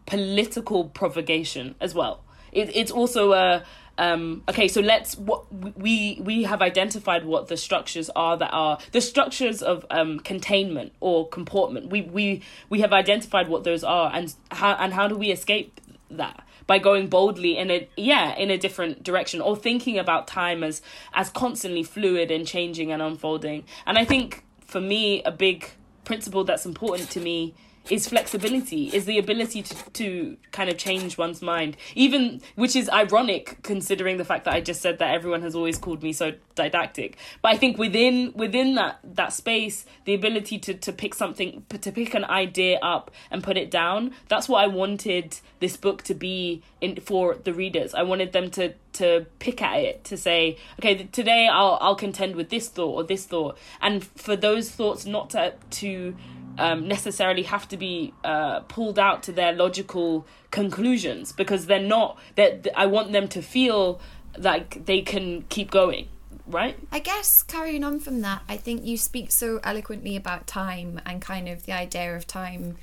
political 0.07 0.85
provocation 0.85 1.75
as 1.81 1.95
well. 1.95 2.25
It, 2.53 2.75
it's 2.75 2.91
also 2.91 3.33
a 3.33 3.63
um, 3.99 4.43
okay 4.49 4.69
so 4.69 4.81
let's 4.81 5.19
what 5.19 5.45
we 5.77 6.21
we 6.23 6.45
have 6.45 6.63
identified 6.63 7.25
what 7.25 7.49
the 7.49 7.57
structures 7.57 8.09
are 8.17 8.37
that 8.37 8.51
are 8.53 8.79
the 8.93 9.01
structures 9.01 9.63
of 9.63 9.85
um, 9.91 10.21
containment 10.21 10.93
or 11.01 11.29
comportment. 11.29 11.91
We 11.91 12.03
we 12.03 12.43
we 12.69 12.81
have 12.81 12.93
identified 12.93 13.49
what 13.49 13.65
those 13.65 13.85
are 13.85 14.11
and 14.15 14.35
how 14.51 14.73
and 14.75 14.93
how 14.93 15.09
do 15.09 15.17
we 15.17 15.31
escape 15.31 15.81
that? 16.11 16.45
By 16.67 16.79
going 16.79 17.09
boldly 17.09 17.57
in 17.57 17.71
a 17.71 17.89
yeah 17.97 18.37
in 18.37 18.51
a 18.51 18.59
different 18.59 19.03
direction 19.03 19.41
or 19.41 19.57
thinking 19.57 19.99
about 19.99 20.27
time 20.27 20.63
as 20.63 20.83
as 21.15 21.31
constantly 21.31 21.83
fluid 21.83 22.31
and 22.31 22.47
changing 22.47 22.93
and 22.93 23.01
unfolding. 23.03 23.65
And 23.87 23.99
i 23.99 24.05
think 24.05 24.45
for 24.67 24.81
me 24.81 25.23
a 25.25 25.33
big 25.33 25.71
principle 26.05 26.45
that's 26.45 26.67
important 26.67 27.11
to 27.11 27.21
me 27.21 27.55
is 27.91 28.09
flexibility, 28.09 28.87
is 28.89 29.05
the 29.05 29.19
ability 29.19 29.63
to, 29.63 29.91
to 29.93 30.37
kind 30.53 30.69
of 30.69 30.77
change 30.77 31.19
one's 31.19 31.43
mind. 31.43 31.77
Even, 31.95 32.41
which 32.55 32.77
is 32.77 32.89
ironic 32.91 33.59
considering 33.63 34.17
the 34.17 34.25
fact 34.25 34.45
that 34.45 34.55
I 34.55 34.61
just 34.61 34.81
said 34.81 34.99
that 34.99 35.15
everyone 35.15 35.43
has 35.43 35.55
always 35.55 35.79
called 35.79 36.03
me 36.03 36.13
so 36.13 36.33
didactic. 36.55 37.17
But 37.43 37.53
I 37.53 37.57
think 37.57 37.79
within 37.79 38.33
within 38.35 38.75
that 38.75 38.99
that 39.05 39.33
space, 39.33 39.87
the 40.05 40.15
ability 40.15 40.59
to, 40.59 40.75
to 40.75 40.93
pick 40.93 41.15
something, 41.15 41.65
to 41.69 41.93
pick 41.93 42.15
an 42.15 42.25
idea 42.25 42.79
up 42.83 43.11
and 43.31 43.43
put 43.43 43.57
it 43.57 43.71
down, 43.71 44.13
that's 44.29 44.49
what 44.49 44.63
I 44.63 44.67
wanted 44.67 45.39
this 45.61 45.77
book 45.77 46.03
to 46.05 46.15
be 46.15 46.63
in 46.81 47.01
for 47.01 47.35
the 47.35 47.53
readers. 47.53 47.95
I 47.95 48.03
wanted 48.03 48.33
them 48.33 48.51
to 48.53 48.75
to 48.95 49.27
pick 49.39 49.63
at 49.63 49.79
it 49.79 50.05
to 50.05 50.17
say, 50.17 50.57
okay, 50.79 51.05
today 51.13 51.49
I'll 51.51 51.79
I'll 51.81 51.95
contend 51.95 52.37
with 52.37 52.51
this 52.51 52.69
thought 52.69 52.95
or 52.95 53.05
this 53.05 53.25
thought, 53.25 53.57
and 53.81 54.05
for 54.05 54.37
those 54.37 54.71
thoughts 54.71 55.07
not 55.07 55.31
to 55.31 55.55
to 55.71 56.17
um, 56.59 56.89
necessarily 56.89 57.45
have 57.45 57.69
to 57.69 57.77
be 57.77 58.13
uh, 58.25 58.61
pulled 58.61 58.99
out 58.99 59.23
to 59.25 59.33
their 59.33 59.53
logical 59.53 60.27
conclusions 60.51 61.33
because 61.33 61.67
they're 61.67 61.79
not 61.79 62.19
that 62.35 62.67
I 62.77 62.87
want 62.87 63.13
them 63.13 63.29
to 63.29 63.43
feel 63.43 64.01
like 64.37 64.85
they 64.85 65.01
can 65.01 65.43
keep 65.49 65.71
going 65.71 66.09
right? 66.51 66.79
I 66.91 66.99
guess 66.99 67.43
carrying 67.43 67.85
on 67.85 68.01
from 68.01 68.23
that 68.23 68.43
I 68.49 68.57
think 68.57 68.85
you 68.85 68.97
speak 68.97 69.31
so 69.31 69.61
eloquently 69.63 70.17
about 70.17 70.47
time 70.47 71.01
and 71.05 71.21
kind 71.21 71.49
of 71.49 71.67
the 71.67 71.73
idea 71.73 72.17
of 72.17 72.27
time 72.27 72.77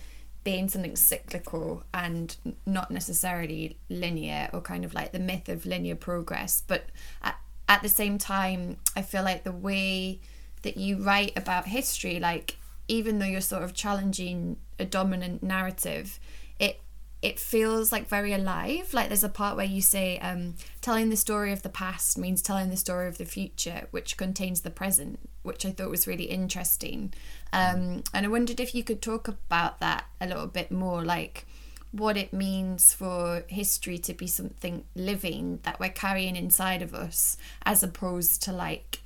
being 0.43 0.69
something 0.69 0.95
cyclical 0.95 1.83
and 1.93 2.35
not 2.67 2.91
necessarily 2.91 3.77
linear 3.89 4.49
or 4.53 4.61
kind 4.61 4.85
of 4.85 4.93
like 4.93 5.11
the 5.11 5.19
myth 5.19 5.49
of 5.49 5.65
linear 5.65 5.95
progress 5.95 6.61
but 6.67 6.85
at, 7.23 7.35
at 7.67 7.81
the 7.81 7.89
same 7.89 8.17
time 8.19 8.77
I 8.95 9.01
feel 9.01 9.23
like 9.23 9.43
the 9.43 9.51
way 9.51 10.19
that 10.61 10.77
you 10.77 10.97
write 10.97 11.33
about 11.35 11.67
history 11.67 12.19
like 12.19 12.57
even 12.87 13.19
though 13.19 13.25
you're 13.25 13.41
sort 13.41 13.63
of 13.63 13.73
challenging 13.73 14.57
a 14.79 14.85
dominant 14.85 15.43
narrative, 15.43 16.19
it 16.59 16.79
it 17.21 17.39
feels 17.39 17.91
like 17.91 18.07
very 18.07 18.33
alive. 18.33 18.93
Like 18.93 19.07
there's 19.07 19.23
a 19.23 19.29
part 19.29 19.55
where 19.55 19.65
you 19.65 19.81
say, 19.81 20.19
um, 20.19 20.55
telling 20.81 21.09
the 21.09 21.17
story 21.17 21.51
of 21.51 21.63
the 21.63 21.69
past 21.69 22.17
means 22.17 22.41
telling 22.41 22.69
the 22.69 22.77
story 22.77 23.07
of 23.07 23.17
the 23.17 23.25
future, 23.25 23.87
which 23.91 24.17
contains 24.17 24.61
the 24.61 24.69
present, 24.69 25.19
which 25.41 25.65
I 25.65 25.71
thought 25.71 25.89
was 25.89 26.07
really 26.07 26.25
interesting. 26.25 27.13
Um, 27.51 28.03
and 28.13 28.25
I 28.25 28.27
wondered 28.27 28.59
if 28.59 28.75
you 28.75 28.83
could 28.83 29.01
talk 29.01 29.27
about 29.27 29.79
that 29.79 30.05
a 30.21 30.27
little 30.27 30.45
bit 30.47 30.71
more, 30.71 31.03
like 31.03 31.47
what 31.91 32.17
it 32.17 32.33
means 32.33 32.93
for 32.93 33.43
history 33.47 33.97
to 33.97 34.13
be 34.13 34.27
something 34.27 34.83
living 34.95 35.59
that 35.63 35.79
we're 35.79 35.89
carrying 35.89 36.35
inside 36.35 36.81
of 36.81 36.93
us, 36.93 37.37
as 37.65 37.81
opposed 37.81 38.43
to 38.43 38.51
like 38.51 39.01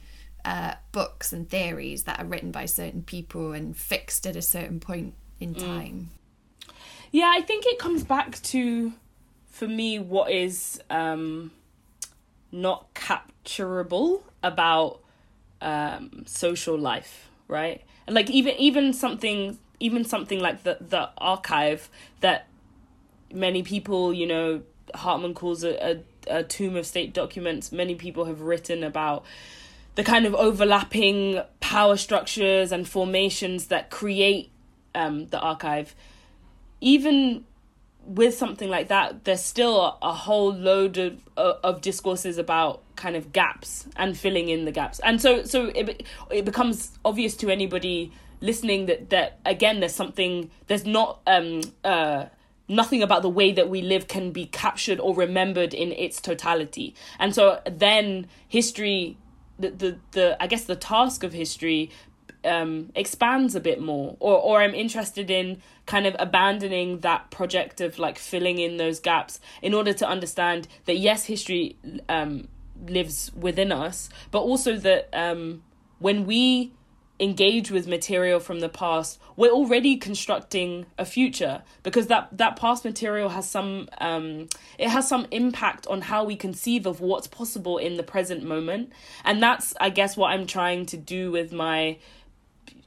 uh, 0.46 0.76
books 0.92 1.34
and 1.34 1.50
theories 1.50 2.04
that 2.04 2.20
are 2.20 2.26
written 2.26 2.52
by 2.52 2.66
certain 2.66 3.04
people 3.04 3.54
and 3.54 3.76
fixed 3.76 4.26
at 4.26 4.36
a 4.36 4.42
certain 4.42 4.80
point 4.80 5.14
in 5.40 5.56
mm. 5.56 5.60
time. 5.60 6.10
Yeah, 7.12 7.32
I 7.34 7.42
think 7.42 7.66
it 7.66 7.80
comes 7.80 8.04
back 8.04 8.42
to, 8.44 8.94
for 9.50 9.68
me, 9.68 9.98
what 10.00 10.32
is 10.32 10.80
um, 10.90 11.52
not 12.52 12.94
capturable 12.94 14.24
about 14.44 15.00
um, 15.62 16.24
social 16.26 16.78
life, 16.78 17.30
right? 17.48 17.84
And 18.08 18.16
like 18.16 18.30
even 18.30 18.56
even 18.56 18.94
something 18.94 19.58
even 19.80 20.04
something 20.04 20.40
like 20.40 20.64
the 20.64 20.78
the 20.80 21.10
archive 21.18 21.90
that 22.22 22.48
many 23.34 23.64
people, 23.64 24.14
you 24.14 24.28
know, 24.28 24.62
Hartman 24.96 25.34
calls 25.34 25.64
a, 25.64 25.92
a, 26.28 26.40
a 26.40 26.44
tomb 26.44 26.76
of 26.76 26.86
state 26.86 27.14
documents. 27.14 27.72
Many 27.72 27.96
people 27.96 28.26
have 28.26 28.42
written 28.42 28.84
about 28.84 29.26
the 29.96 30.04
kind 30.04 30.26
of 30.26 30.34
overlapping 30.36 31.42
power 31.60 31.98
structures 31.98 32.72
and 32.72 32.88
formations 32.88 33.68
that 33.68 33.90
create 33.90 34.52
um, 34.96 35.28
the 35.28 35.40
archive. 35.40 35.96
Even 36.82 37.46
with 38.06 38.36
something 38.36 38.70
like 38.70 38.88
that, 38.88 39.26
there's 39.26 39.44
still 39.44 39.98
a, 40.02 40.14
whole 40.14 40.54
load 40.54 40.98
of 40.98 41.20
of 41.38 41.82
discourses 41.82 42.38
about 42.38 42.82
kind 42.96 43.16
of 43.16 43.32
gaps 43.32 43.88
and 43.96 44.18
filling 44.18 44.50
in 44.50 44.66
the 44.66 44.72
gaps, 44.72 45.00
and 45.00 45.22
so 45.22 45.44
so 45.44 45.66
it 45.76 46.06
it 46.32 46.46
becomes 46.46 46.98
obvious 47.06 47.36
to 47.36 47.50
anybody 47.50 48.12
listening 48.42 48.86
that 48.88 49.10
that 49.10 49.38
again 49.46 49.82
there's 49.82 49.94
something 49.94 50.50
there's 50.68 50.86
not 50.86 51.20
um 51.28 51.62
uh 51.84 52.26
nothing 52.70 53.04
about 53.04 53.22
the 53.22 53.30
way 53.30 53.52
that 53.52 53.70
we 53.70 53.82
live 53.82 54.08
can 54.08 54.32
be 54.32 54.46
captured 54.46 55.00
or 55.00 55.14
remembered 55.16 55.74
in 55.74 55.92
its 55.92 56.22
totality. 56.22 56.96
And 57.18 57.34
so 57.34 57.60
then 57.66 58.28
history 58.48 59.18
the 59.60 59.70
the, 59.70 59.98
the 60.12 60.44
i 60.44 60.48
guess 60.48 60.64
the 60.64 60.76
task 60.76 61.24
of 61.24 61.34
history 61.34 61.92
um, 62.44 62.92
expands 62.96 63.56
a 63.56 63.60
bit 63.60 63.82
more. 63.82 64.16
Or 64.20 64.38
or 64.38 64.62
I'm 64.62 64.74
interested 64.74 65.30
in 65.30 65.62
kind 65.86 66.06
of 66.06 66.16
abandoning 66.20 67.00
that 67.00 67.32
project 67.32 67.82
of 67.82 68.00
like 68.00 68.18
filling 68.18 68.60
in 68.60 68.78
those 68.78 69.00
gaps 69.00 69.40
in 69.62 69.74
order 69.74 69.94
to 69.94 70.08
understand 70.08 70.68
that 70.86 70.98
yes 70.98 71.26
history 71.26 71.76
um, 72.08 72.48
lives 72.88 73.32
within 73.36 73.72
us 73.72 74.10
but 74.32 74.40
also 74.40 74.78
that 74.78 75.10
um, 75.14 75.64
when 75.98 76.26
we 76.26 76.72
engage 77.20 77.72
with 77.72 77.88
material 77.88 78.40
from 78.40 78.60
the 78.60 78.70
past 78.70 79.20
we're 79.40 79.52
already 79.52 79.96
constructing 79.96 80.86
a 80.98 81.06
future 81.06 81.62
because 81.82 82.08
that 82.08 82.28
that 82.34 82.58
past 82.58 82.84
material 82.84 83.30
has 83.30 83.50
some 83.50 83.88
um 84.00 84.50
it 84.78 84.90
has 84.90 85.08
some 85.08 85.26
impact 85.32 85.88
on 85.88 86.02
how 86.02 86.26
we 86.26 86.36
conceive 86.36 86.86
of 86.86 87.00
what's 87.00 87.26
possible 87.28 87.78
in 87.78 87.96
the 87.96 88.04
present 88.04 88.44
moment. 88.44 88.92
And 89.24 89.42
that's 89.42 89.74
i 89.80 89.90
guess 89.90 90.18
what 90.18 90.32
i'm 90.32 90.46
trying 90.46 90.86
to 90.88 90.98
do 90.98 91.32
with 91.32 91.54
my 91.54 91.98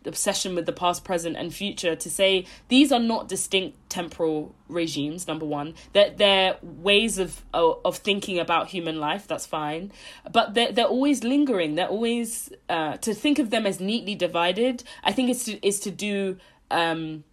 obsession 0.06 0.54
with 0.54 0.66
the 0.66 0.72
past, 0.72 1.04
present, 1.04 1.36
and 1.36 1.54
future 1.54 1.94
to 1.96 2.10
say 2.10 2.46
these 2.68 2.92
are 2.92 3.00
not 3.00 3.28
distinct 3.28 3.78
temporal 3.88 4.54
regimes. 4.68 5.26
Number 5.26 5.46
one, 5.46 5.74
that 5.92 6.18
they're, 6.18 6.52
they're 6.52 6.56
ways 6.62 7.18
of, 7.18 7.44
of, 7.52 7.80
of 7.84 7.96
thinking 7.98 8.38
about 8.38 8.68
human 8.68 8.98
life. 8.98 9.26
That's 9.26 9.46
fine, 9.46 9.92
but 10.30 10.54
they're 10.54 10.72
they're 10.72 10.84
always 10.86 11.24
lingering. 11.24 11.74
They're 11.74 11.88
always 11.88 12.50
uh, 12.68 12.96
to 12.98 13.14
think 13.14 13.38
of 13.38 13.50
them 13.50 13.66
as 13.66 13.80
neatly 13.80 14.14
divided. 14.14 14.84
I 15.04 15.12
think 15.12 15.30
is 15.30 15.44
to 15.44 15.66
is 15.66 15.80
to 15.80 15.90
do. 15.90 16.38
Um, 16.70 17.24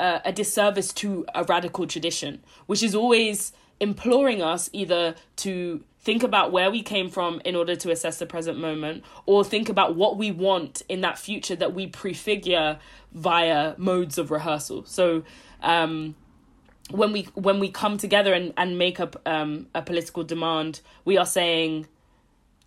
a 0.00 0.32
disservice 0.32 0.92
to 0.92 1.24
a 1.34 1.44
radical 1.44 1.86
tradition, 1.86 2.42
which 2.66 2.82
is 2.82 2.94
always 2.94 3.52
imploring 3.80 4.42
us 4.42 4.68
either 4.72 5.14
to 5.36 5.82
think 6.04 6.22
about 6.22 6.52
where 6.52 6.70
we 6.70 6.82
came 6.82 7.08
from 7.08 7.40
in 7.44 7.56
order 7.56 7.74
to 7.74 7.90
assess 7.90 8.18
the 8.18 8.26
present 8.26 8.58
moment, 8.58 9.02
or 9.26 9.42
think 9.42 9.68
about 9.68 9.96
what 9.96 10.16
we 10.18 10.30
want 10.30 10.82
in 10.88 11.00
that 11.00 11.18
future 11.18 11.56
that 11.56 11.74
we 11.74 11.86
prefigure 11.86 12.78
via 13.12 13.74
modes 13.78 14.18
of 14.18 14.30
rehearsal. 14.30 14.84
So, 14.84 15.24
um, 15.62 16.14
when 16.90 17.12
we 17.12 17.22
when 17.34 17.58
we 17.58 17.70
come 17.70 17.96
together 17.96 18.34
and 18.34 18.52
and 18.56 18.76
make 18.78 19.00
up 19.00 19.20
um, 19.26 19.66
a 19.74 19.80
political 19.80 20.22
demand, 20.22 20.82
we 21.04 21.16
are 21.16 21.26
saying 21.26 21.86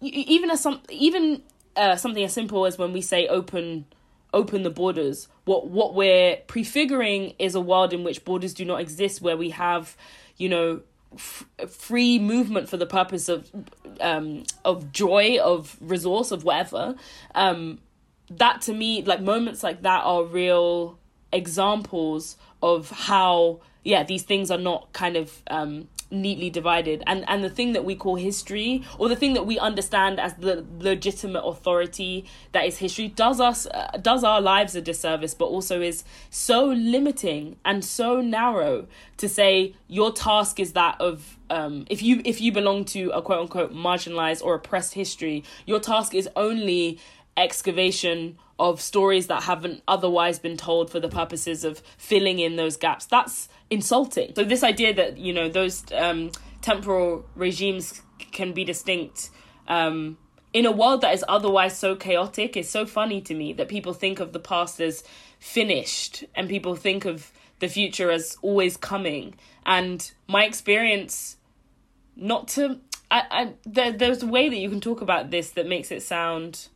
even 0.01 0.49
as 0.49 0.61
some 0.61 0.81
even 0.89 1.43
uh, 1.75 1.95
something 1.95 2.23
as 2.23 2.33
simple 2.33 2.65
as 2.65 2.77
when 2.77 2.91
we 2.91 3.01
say 3.01 3.27
open 3.27 3.85
open 4.33 4.63
the 4.63 4.71
borders. 4.71 5.27
What 5.45 5.67
what 5.67 5.93
we're 5.93 6.37
prefiguring 6.47 7.33
is 7.37 7.53
a 7.53 7.61
world 7.61 7.93
in 7.93 8.03
which 8.03 8.25
borders 8.25 8.53
do 8.53 8.65
not 8.65 8.81
exist, 8.81 9.21
where 9.21 9.37
we 9.37 9.51
have, 9.51 9.95
you 10.37 10.49
know, 10.49 10.81
f- 11.13 11.45
free 11.69 12.19
movement 12.19 12.69
for 12.69 12.77
the 12.77 12.85
purpose 12.85 13.29
of 13.29 13.49
um 14.01 14.43
of 14.65 14.91
joy 14.91 15.37
of 15.41 15.77
resource 15.81 16.31
of 16.31 16.43
whatever 16.43 16.95
um 17.35 17.79
that 18.29 18.61
to 18.61 18.73
me 18.73 19.01
like 19.03 19.21
moments 19.21 19.63
like 19.63 19.81
that 19.83 20.03
are 20.03 20.23
real 20.23 20.97
examples 21.31 22.37
of 22.61 22.89
how 22.89 23.59
yeah 23.83 24.03
these 24.03 24.23
things 24.23 24.51
are 24.51 24.57
not 24.57 24.91
kind 24.93 25.15
of 25.15 25.41
um 25.47 25.87
neatly 26.09 26.49
divided. 26.49 27.03
And 27.07 27.25
and 27.27 27.43
the 27.43 27.49
thing 27.49 27.73
that 27.73 27.85
we 27.85 27.95
call 27.95 28.15
history 28.15 28.83
or 28.97 29.09
the 29.09 29.15
thing 29.15 29.33
that 29.33 29.45
we 29.45 29.59
understand 29.59 30.19
as 30.19 30.33
the 30.35 30.65
legitimate 30.79 31.41
authority 31.41 32.25
that 32.51 32.65
is 32.65 32.77
history 32.77 33.07
does 33.09 33.39
us 33.39 33.65
uh, 33.67 33.97
does 34.01 34.23
our 34.23 34.41
lives 34.41 34.75
a 34.75 34.81
disservice 34.81 35.33
but 35.33 35.45
also 35.45 35.81
is 35.81 36.03
so 36.29 36.65
limiting 36.65 37.57
and 37.65 37.83
so 37.83 38.21
narrow 38.21 38.87
to 39.17 39.27
say 39.27 39.75
your 39.87 40.11
task 40.11 40.59
is 40.59 40.73
that 40.73 40.99
of 40.99 41.37
um, 41.49 41.85
if 41.89 42.01
you 42.01 42.21
if 42.25 42.41
you 42.41 42.51
belong 42.51 42.85
to 42.85 43.09
a 43.09 43.21
quote 43.21 43.41
unquote 43.41 43.73
marginalized 43.73 44.43
or 44.43 44.55
oppressed 44.55 44.93
history 44.93 45.43
your 45.65 45.79
task 45.79 46.13
is 46.13 46.29
only 46.35 46.99
excavation 47.35 48.37
of 48.59 48.81
stories 48.81 49.27
that 49.27 49.43
haven't 49.43 49.83
otherwise 49.87 50.39
been 50.39 50.57
told 50.57 50.89
for 50.89 50.99
the 50.99 51.09
purposes 51.09 51.63
of 51.63 51.79
filling 51.97 52.39
in 52.39 52.55
those 52.55 52.75
gaps 52.75 53.05
that's 53.05 53.49
insulting. 53.69 54.33
So 54.35 54.43
this 54.43 54.63
idea 54.63 54.93
that 54.95 55.17
you 55.17 55.33
know 55.33 55.49
those 55.49 55.83
um, 55.93 56.31
temporal 56.61 57.25
regimes 57.35 58.01
can 58.31 58.53
be 58.53 58.63
distinct 58.63 59.29
um, 59.67 60.17
in 60.53 60.65
a 60.65 60.71
world 60.71 61.01
that 61.01 61.13
is 61.13 61.23
otherwise 61.27 61.77
so 61.77 61.95
chaotic 61.95 62.57
is 62.57 62.69
so 62.69 62.85
funny 62.85 63.21
to 63.21 63.33
me 63.33 63.53
that 63.53 63.67
people 63.67 63.93
think 63.93 64.19
of 64.19 64.33
the 64.33 64.39
past 64.39 64.79
as 64.79 65.03
finished 65.39 66.23
and 66.35 66.49
people 66.49 66.75
think 66.75 67.05
of 67.05 67.31
the 67.59 67.67
future 67.67 68.09
as 68.09 68.37
always 68.41 68.77
coming. 68.77 69.35
And 69.65 70.09
my 70.27 70.45
experience, 70.45 71.37
not 72.15 72.47
to, 72.49 72.79
I, 73.11 73.23
I 73.29 73.53
there, 73.65 73.91
there's 73.91 74.23
a 74.23 74.27
way 74.27 74.49
that 74.49 74.57
you 74.57 74.69
can 74.69 74.81
talk 74.81 75.01
about 75.01 75.31
this 75.31 75.51
that 75.51 75.67
makes 75.67 75.91
it 75.91 76.01
sound 76.01 76.69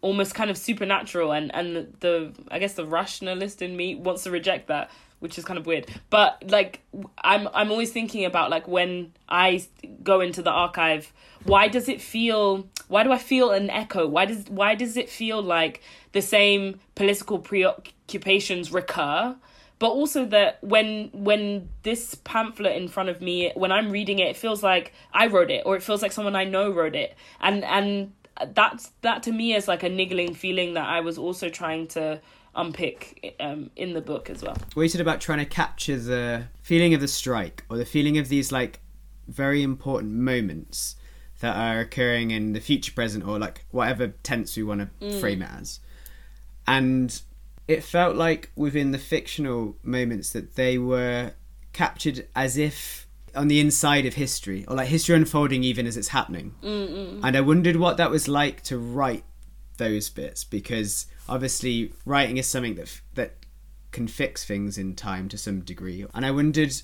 almost 0.00 0.34
kind 0.34 0.50
of 0.50 0.56
supernatural 0.56 1.32
and 1.32 1.54
and 1.54 1.94
the 2.00 2.32
I 2.50 2.58
guess 2.58 2.74
the 2.74 2.86
rationalist 2.86 3.62
in 3.62 3.76
me 3.76 3.94
wants 3.94 4.24
to 4.24 4.30
reject 4.30 4.68
that 4.68 4.90
which 5.20 5.36
is 5.38 5.44
kind 5.44 5.58
of 5.58 5.66
weird. 5.66 5.86
But 6.10 6.42
like 6.48 6.82
I'm 7.22 7.48
I'm 7.54 7.70
always 7.70 7.90
thinking 7.90 8.24
about 8.24 8.50
like 8.50 8.68
when 8.68 9.12
I 9.28 9.66
go 10.02 10.20
into 10.20 10.42
the 10.42 10.50
archive, 10.50 11.12
why 11.44 11.68
does 11.68 11.88
it 11.88 12.00
feel 12.00 12.68
why 12.88 13.02
do 13.04 13.12
I 13.12 13.18
feel 13.18 13.50
an 13.50 13.70
echo? 13.70 14.06
Why 14.06 14.26
does 14.26 14.44
why 14.48 14.74
does 14.74 14.96
it 14.96 15.08
feel 15.08 15.42
like 15.42 15.82
the 16.12 16.22
same 16.22 16.80
political 16.94 17.38
preoccupations 17.38 18.72
recur? 18.72 19.36
But 19.80 19.90
also 19.90 20.24
that 20.26 20.62
when 20.62 21.10
when 21.12 21.68
this 21.82 22.16
pamphlet 22.16 22.76
in 22.76 22.88
front 22.88 23.08
of 23.08 23.20
me, 23.20 23.52
when 23.54 23.70
I'm 23.70 23.90
reading 23.90 24.18
it, 24.18 24.28
it 24.28 24.36
feels 24.36 24.62
like 24.62 24.92
I 25.12 25.28
wrote 25.28 25.50
it, 25.50 25.62
or 25.66 25.76
it 25.76 25.82
feels 25.82 26.02
like 26.02 26.10
someone 26.10 26.34
I 26.34 26.44
know 26.44 26.70
wrote 26.70 26.96
it, 26.96 27.16
and 27.40 27.64
and 27.64 28.12
that's 28.54 28.92
that 29.02 29.22
to 29.24 29.32
me 29.32 29.54
is 29.54 29.68
like 29.68 29.82
a 29.82 29.88
niggling 29.88 30.34
feeling 30.34 30.74
that 30.74 30.86
I 30.86 31.00
was 31.00 31.18
also 31.18 31.48
trying 31.48 31.88
to 31.88 32.20
unpick 32.54 33.36
um, 33.40 33.70
in 33.76 33.94
the 33.94 34.00
book 34.00 34.30
as 34.30 34.42
well. 34.42 34.56
What 34.74 34.82
you 34.82 34.88
said 34.88 35.00
about 35.00 35.20
trying 35.20 35.38
to 35.38 35.44
capture 35.46 35.96
the 35.96 36.44
feeling 36.62 36.94
of 36.94 37.00
the 37.00 37.08
strike 37.08 37.64
or 37.68 37.76
the 37.76 37.84
feeling 37.84 38.18
of 38.18 38.28
these 38.28 38.50
like 38.52 38.80
very 39.28 39.62
important 39.62 40.12
moments 40.12 40.96
that 41.40 41.56
are 41.56 41.80
occurring 41.80 42.30
in 42.30 42.52
the 42.52 42.60
future 42.60 42.92
present 42.92 43.24
or 43.24 43.38
like 43.38 43.64
whatever 43.70 44.08
tense 44.22 44.56
we 44.56 44.62
want 44.62 44.80
to 44.80 45.06
mm. 45.06 45.20
frame 45.20 45.42
it 45.42 45.50
as. 45.50 45.80
And 46.66 47.20
it 47.68 47.84
felt 47.84 48.16
like 48.16 48.50
within 48.56 48.90
the 48.90 48.98
fictional 48.98 49.76
moments 49.82 50.32
that 50.32 50.56
they 50.56 50.78
were 50.78 51.32
captured 51.72 52.26
as 52.34 52.56
if 52.56 53.06
on 53.38 53.48
the 53.48 53.60
inside 53.60 54.04
of 54.04 54.14
history 54.14 54.64
or 54.68 54.76
like 54.76 54.88
history 54.88 55.14
unfolding 55.14 55.64
even 55.64 55.86
as 55.86 55.96
it's 55.96 56.08
happening. 56.08 56.54
Mm-mm. 56.62 57.20
And 57.22 57.36
I 57.36 57.40
wondered 57.40 57.76
what 57.76 57.96
that 57.96 58.10
was 58.10 58.28
like 58.28 58.62
to 58.64 58.78
write 58.78 59.24
those 59.76 60.08
bits 60.08 60.44
because 60.44 61.06
obviously 61.28 61.92
writing 62.04 62.36
is 62.36 62.46
something 62.46 62.74
that 62.74 63.00
that 63.14 63.34
can 63.92 64.08
fix 64.08 64.44
things 64.44 64.76
in 64.76 64.94
time 64.94 65.28
to 65.30 65.38
some 65.38 65.60
degree 65.60 66.04
and 66.12 66.26
i 66.26 66.30
wondered 66.30 66.74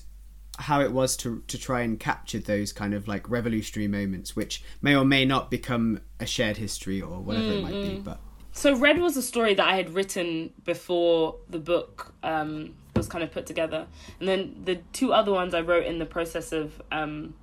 how 0.57 0.81
it 0.81 0.91
was 0.91 1.17
to 1.17 1.43
to 1.47 1.57
try 1.57 1.81
and 1.81 1.99
capture 1.99 2.39
those 2.39 2.71
kind 2.71 2.93
of 2.93 3.07
like 3.07 3.29
revolutionary 3.29 3.87
moments, 3.87 4.35
which 4.35 4.63
may 4.81 4.95
or 4.95 5.05
may 5.05 5.25
not 5.25 5.51
become 5.51 5.99
a 6.19 6.25
shared 6.25 6.57
history 6.57 7.01
or 7.01 7.19
whatever 7.19 7.45
mm-hmm. 7.45 7.67
it 7.67 7.71
might 7.71 7.89
be. 7.89 7.99
But 7.99 8.19
so 8.51 8.75
Red 8.75 8.99
was 8.99 9.17
a 9.17 9.21
story 9.21 9.53
that 9.55 9.67
I 9.67 9.75
had 9.75 9.93
written 9.93 10.53
before 10.63 11.35
the 11.49 11.59
book 11.59 12.13
um, 12.23 12.75
was 12.95 13.07
kind 13.07 13.23
of 13.23 13.31
put 13.31 13.45
together, 13.45 13.87
and 14.19 14.27
then 14.27 14.61
the 14.63 14.75
two 14.93 15.13
other 15.13 15.31
ones 15.31 15.53
I 15.53 15.61
wrote 15.61 15.85
in 15.85 15.99
the 15.99 16.05
process 16.05 16.51
of 16.51 16.81
um, 16.91 17.35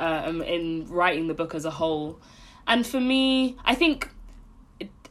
uh, 0.00 0.22
um, 0.26 0.42
in 0.42 0.88
writing 0.88 1.28
the 1.28 1.34
book 1.34 1.54
as 1.54 1.64
a 1.64 1.70
whole. 1.70 2.20
And 2.66 2.86
for 2.86 3.00
me, 3.00 3.56
I 3.64 3.74
think 3.74 4.10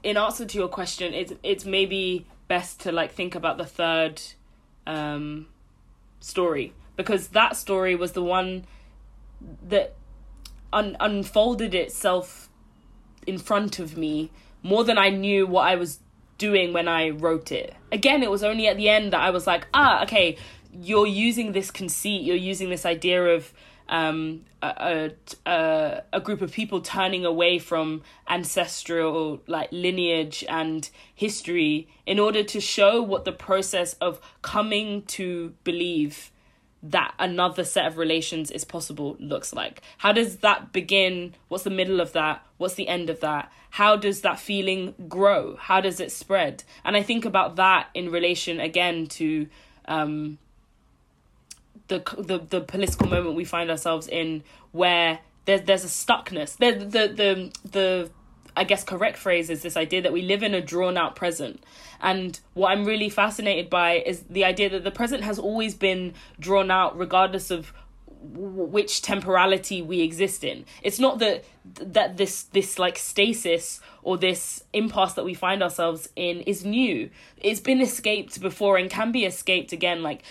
in 0.04 0.18
answer 0.18 0.46
to 0.46 0.58
your 0.58 0.68
question, 0.68 1.14
it's 1.14 1.34
it's 1.44 1.66
maybe 1.66 2.26
best 2.48 2.82
to 2.82 2.92
like 2.92 3.14
think 3.14 3.36
about 3.36 3.58
the 3.58 3.66
third 3.66 4.22
um, 4.86 5.48
story 6.20 6.74
because 6.98 7.30
that 7.30 7.56
story 7.56 7.96
was 7.96 8.12
the 8.12 8.24
one 8.24 8.66
that 9.68 9.96
un- 10.74 10.98
unfolded 11.00 11.74
itself 11.74 12.50
in 13.26 13.38
front 13.38 13.80
of 13.80 13.98
me 13.98 14.32
more 14.64 14.84
than 14.84 14.98
I 14.98 15.10
knew 15.10 15.48
what 15.48 15.68
I 15.68 15.76
was 15.76 16.00
doing 16.42 16.74
when 16.74 16.88
I 16.88 17.12
wrote 17.12 17.52
it. 17.52 17.76
Again, 17.92 18.24
it 18.24 18.32
was 18.32 18.44
only 18.44 18.68
at 18.68 18.76
the 18.76 18.90
end 18.90 19.14
that 19.14 19.22
I 19.22 19.30
was 19.30 19.46
like, 19.46 19.68
ah, 19.76 20.02
okay, 20.04 20.38
you're 20.74 21.06
using 21.28 21.52
this 21.52 21.70
conceit, 21.70 22.24
you're 22.24 22.36
using 22.52 22.70
this 22.72 22.84
idea 22.84 23.24
of 23.36 23.54
um, 23.88 24.42
a, 24.64 25.12
a, 25.46 26.02
a 26.12 26.20
group 26.20 26.42
of 26.42 26.52
people 26.52 26.82
turning 26.82 27.26
away 27.26 27.60
from 27.60 28.02
ancestral 28.28 29.42
like 29.46 29.70
lineage 29.72 30.44
and 30.50 30.90
history 31.14 31.88
in 32.08 32.18
order 32.20 32.42
to 32.42 32.60
show 32.60 33.04
what 33.04 33.24
the 33.24 33.32
process 33.32 33.94
of 34.02 34.20
coming 34.42 35.04
to 35.04 35.54
believe 35.64 36.32
that 36.84 37.14
another 37.20 37.64
set 37.64 37.86
of 37.86 37.98
relations 37.98 38.50
is 38.50 38.64
possible 38.64 39.16
looks 39.20 39.54
like. 39.54 39.82
How 40.00 40.12
does 40.12 40.38
that 40.38 40.74
begin? 40.74 41.36
What's 41.48 41.64
the 41.64 41.70
middle 41.70 42.00
of 42.02 42.14
that? 42.14 42.46
What's 42.58 42.74
the 42.74 42.88
end 42.88 43.10
of 43.10 43.20
that? 43.20 43.52
How 43.72 43.96
does 43.96 44.22
that 44.22 44.40
feeling 44.40 44.96
grow? 45.08 45.56
How 45.58 45.80
does 45.80 46.00
it 46.00 46.12
spread? 46.12 46.64
And 46.84 46.98
I 46.98 47.04
think 47.04 47.24
about 47.24 47.56
that 47.56 47.90
in 47.94 48.12
relation 48.12 48.60
again 48.60 49.08
to 49.08 49.48
um, 49.86 50.40
the 51.88 52.00
the 52.18 52.40
the 52.40 52.62
political 52.62 53.08
moment 53.08 53.36
we 53.36 53.46
find 53.46 53.70
ourselves 53.70 54.08
in, 54.08 54.44
where 54.72 55.20
there's 55.46 55.62
there's 55.62 55.86
a 55.86 55.88
stuckness. 55.88 56.58
The 56.58 56.72
the 56.84 57.08
the 57.14 57.52
the 57.70 58.10
I 58.56 58.64
guess 58.64 58.84
correct 58.84 59.18
phrase 59.18 59.50
is 59.50 59.62
this 59.62 59.78
idea 59.78 60.02
that 60.02 60.14
we 60.14 60.22
live 60.22 60.44
in 60.44 60.54
a 60.54 60.62
drawn 60.62 60.98
out 60.98 61.16
present. 61.16 61.64
And 62.02 62.40
what 62.54 62.70
I'm 62.70 62.86
really 62.86 63.10
fascinated 63.10 63.70
by 63.70 64.00
is 64.06 64.24
the 64.30 64.44
idea 64.44 64.70
that 64.70 64.84
the 64.84 64.92
present 64.92 65.24
has 65.24 65.40
always 65.40 65.76
been 65.76 66.14
drawn 66.40 66.70
out 66.70 66.98
regardless 66.98 67.52
of 67.52 67.74
which 68.24 69.02
temporality 69.02 69.82
we 69.82 70.02
exist 70.02 70.44
in. 70.44 70.66
It's 70.84 71.00
not 71.00 71.20
that 71.20 71.44
that 71.64 72.18
this 72.18 72.44
this 72.44 72.78
like 72.78 72.98
stasis 72.98 73.82
or 74.04 74.18
this 74.18 74.64
impasse 74.74 75.14
that 75.14 75.26
we 75.26 75.34
find 75.34 75.64
ourselves 75.64 76.10
in 76.16 76.42
is 76.42 76.64
new. 76.64 77.10
It's 77.38 77.60
been 77.60 77.82
escaped 77.82 78.40
before 78.40 78.78
and 78.78 78.90
can 78.90 79.12
be 79.12 79.26
escaped 79.26 79.72
again. 79.72 80.04
Like 80.04 80.24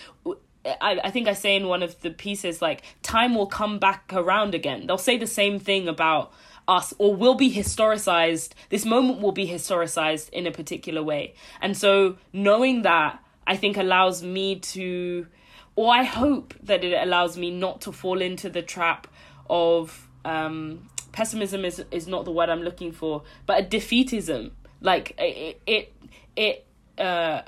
I, 0.65 0.99
I 1.03 1.11
think 1.11 1.27
I 1.27 1.33
say 1.33 1.55
in 1.55 1.67
one 1.67 1.83
of 1.83 1.99
the 2.01 2.11
pieces, 2.11 2.61
like 2.61 2.83
time 3.01 3.35
will 3.35 3.47
come 3.47 3.79
back 3.79 4.11
around 4.13 4.55
again. 4.55 4.87
They'll 4.87 4.97
say 4.97 5.17
the 5.17 5.27
same 5.27 5.59
thing 5.59 5.87
about 5.87 6.31
us 6.77 6.93
or 6.97 7.13
will 7.15 7.35
be 7.35 7.53
historicized. 7.53 8.51
This 8.69 8.85
moment 8.85 9.21
will 9.21 9.31
be 9.33 9.47
historicized 9.47 10.29
in 10.29 10.47
a 10.47 10.51
particular 10.51 11.03
way. 11.03 11.35
And 11.61 11.75
so 11.75 12.17
knowing 12.31 12.83
that, 12.83 13.19
I 13.45 13.57
think 13.57 13.77
allows 13.77 14.23
me 14.23 14.59
to, 14.59 15.27
or 15.75 15.91
I 15.93 16.03
hope 16.03 16.53
that 16.63 16.83
it 16.83 16.93
allows 16.93 17.37
me 17.37 17.51
not 17.51 17.81
to 17.81 17.91
fall 17.91 18.21
into 18.21 18.49
the 18.49 18.61
trap 18.61 19.07
of 19.49 20.07
um, 20.23 20.87
pessimism 21.11 21.65
is 21.65 21.83
is 21.91 22.07
not 22.07 22.25
the 22.25 22.31
word 22.31 22.49
I'm 22.49 22.61
looking 22.61 22.91
for, 22.91 23.23
but 23.45 23.59
a 23.61 23.63
defeatism. 23.65 24.51
Like 24.79 25.15
it 25.17 25.61
it 25.65 25.93
it 26.35 26.65
uh 26.97 27.41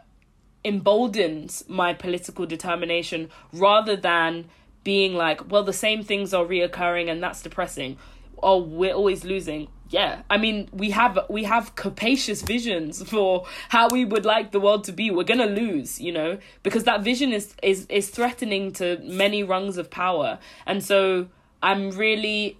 emboldens 0.66 1.64
my 1.68 1.94
political 1.94 2.46
determination 2.46 3.30
rather 3.52 3.96
than 3.96 4.50
being 4.84 5.14
like, 5.14 5.50
well, 5.50 5.64
the 5.64 5.74
same 5.74 6.04
things 6.04 6.34
are 6.34 6.46
reoccurring 6.46 7.10
and 7.10 7.22
that's 7.24 7.42
depressing. 7.42 7.98
Oh, 8.42 8.62
we're 8.62 8.94
always 8.94 9.24
losing. 9.24 9.68
Yeah, 9.90 10.24
I 10.30 10.38
mean, 10.38 10.70
we 10.74 10.90
have 10.90 11.20
we 11.30 11.44
have 11.44 11.76
capacious 11.76 12.42
visions 12.42 13.08
for 13.08 13.46
how 13.70 13.90
we 13.90 14.06
would 14.06 14.26
like 14.26 14.52
the 14.52 14.60
world 14.60 14.86
to 14.86 14.92
be. 14.92 15.12
We're 15.12 15.24
gonna 15.24 15.46
lose, 15.46 16.02
you 16.02 16.12
know, 16.12 16.40
because 16.64 16.86
that 16.86 17.04
vision 17.04 17.32
is 17.32 17.56
is 17.62 17.86
is 17.90 18.10
threatening 18.10 18.72
to 18.74 18.98
many 19.04 19.44
rungs 19.44 19.78
of 19.78 19.92
power, 19.92 20.40
and 20.66 20.84
so 20.84 21.28
I'm 21.62 21.92
really 21.92 22.58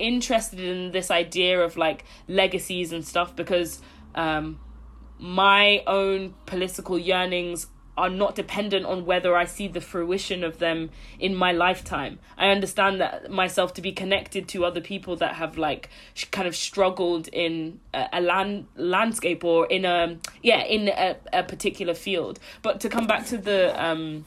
interested 0.00 0.58
in 0.58 0.92
this 0.92 1.10
idea 1.10 1.60
of 1.60 1.76
like 1.76 2.04
legacies 2.26 2.92
and 2.92 3.06
stuff 3.06 3.36
because 3.36 3.80
um 4.14 4.58
my 5.18 5.82
own 5.86 6.34
political 6.46 6.98
yearnings 6.98 7.66
are 8.00 8.08
not 8.08 8.34
dependent 8.34 8.86
on 8.86 9.04
whether 9.04 9.36
I 9.36 9.44
see 9.44 9.68
the 9.68 9.82
fruition 9.82 10.42
of 10.42 10.58
them 10.58 10.88
in 11.18 11.34
my 11.34 11.52
lifetime. 11.52 12.18
I 12.38 12.48
understand 12.48 12.98
that 13.02 13.30
myself 13.30 13.74
to 13.74 13.82
be 13.82 13.92
connected 13.92 14.48
to 14.48 14.64
other 14.64 14.80
people 14.80 15.16
that 15.16 15.34
have 15.34 15.58
like 15.58 15.90
sh- 16.14 16.24
kind 16.30 16.48
of 16.48 16.56
struggled 16.56 17.28
in 17.28 17.78
a, 17.92 18.06
a 18.14 18.20
land 18.22 18.68
landscape 18.74 19.44
or 19.44 19.66
in 19.66 19.84
a 19.84 20.16
yeah 20.42 20.64
in 20.64 20.88
a, 20.88 21.16
a 21.30 21.42
particular 21.42 21.92
field. 21.92 22.40
But 22.62 22.80
to 22.80 22.88
come 22.88 23.06
back 23.06 23.26
to 23.26 23.36
the 23.36 23.60
um, 23.84 24.24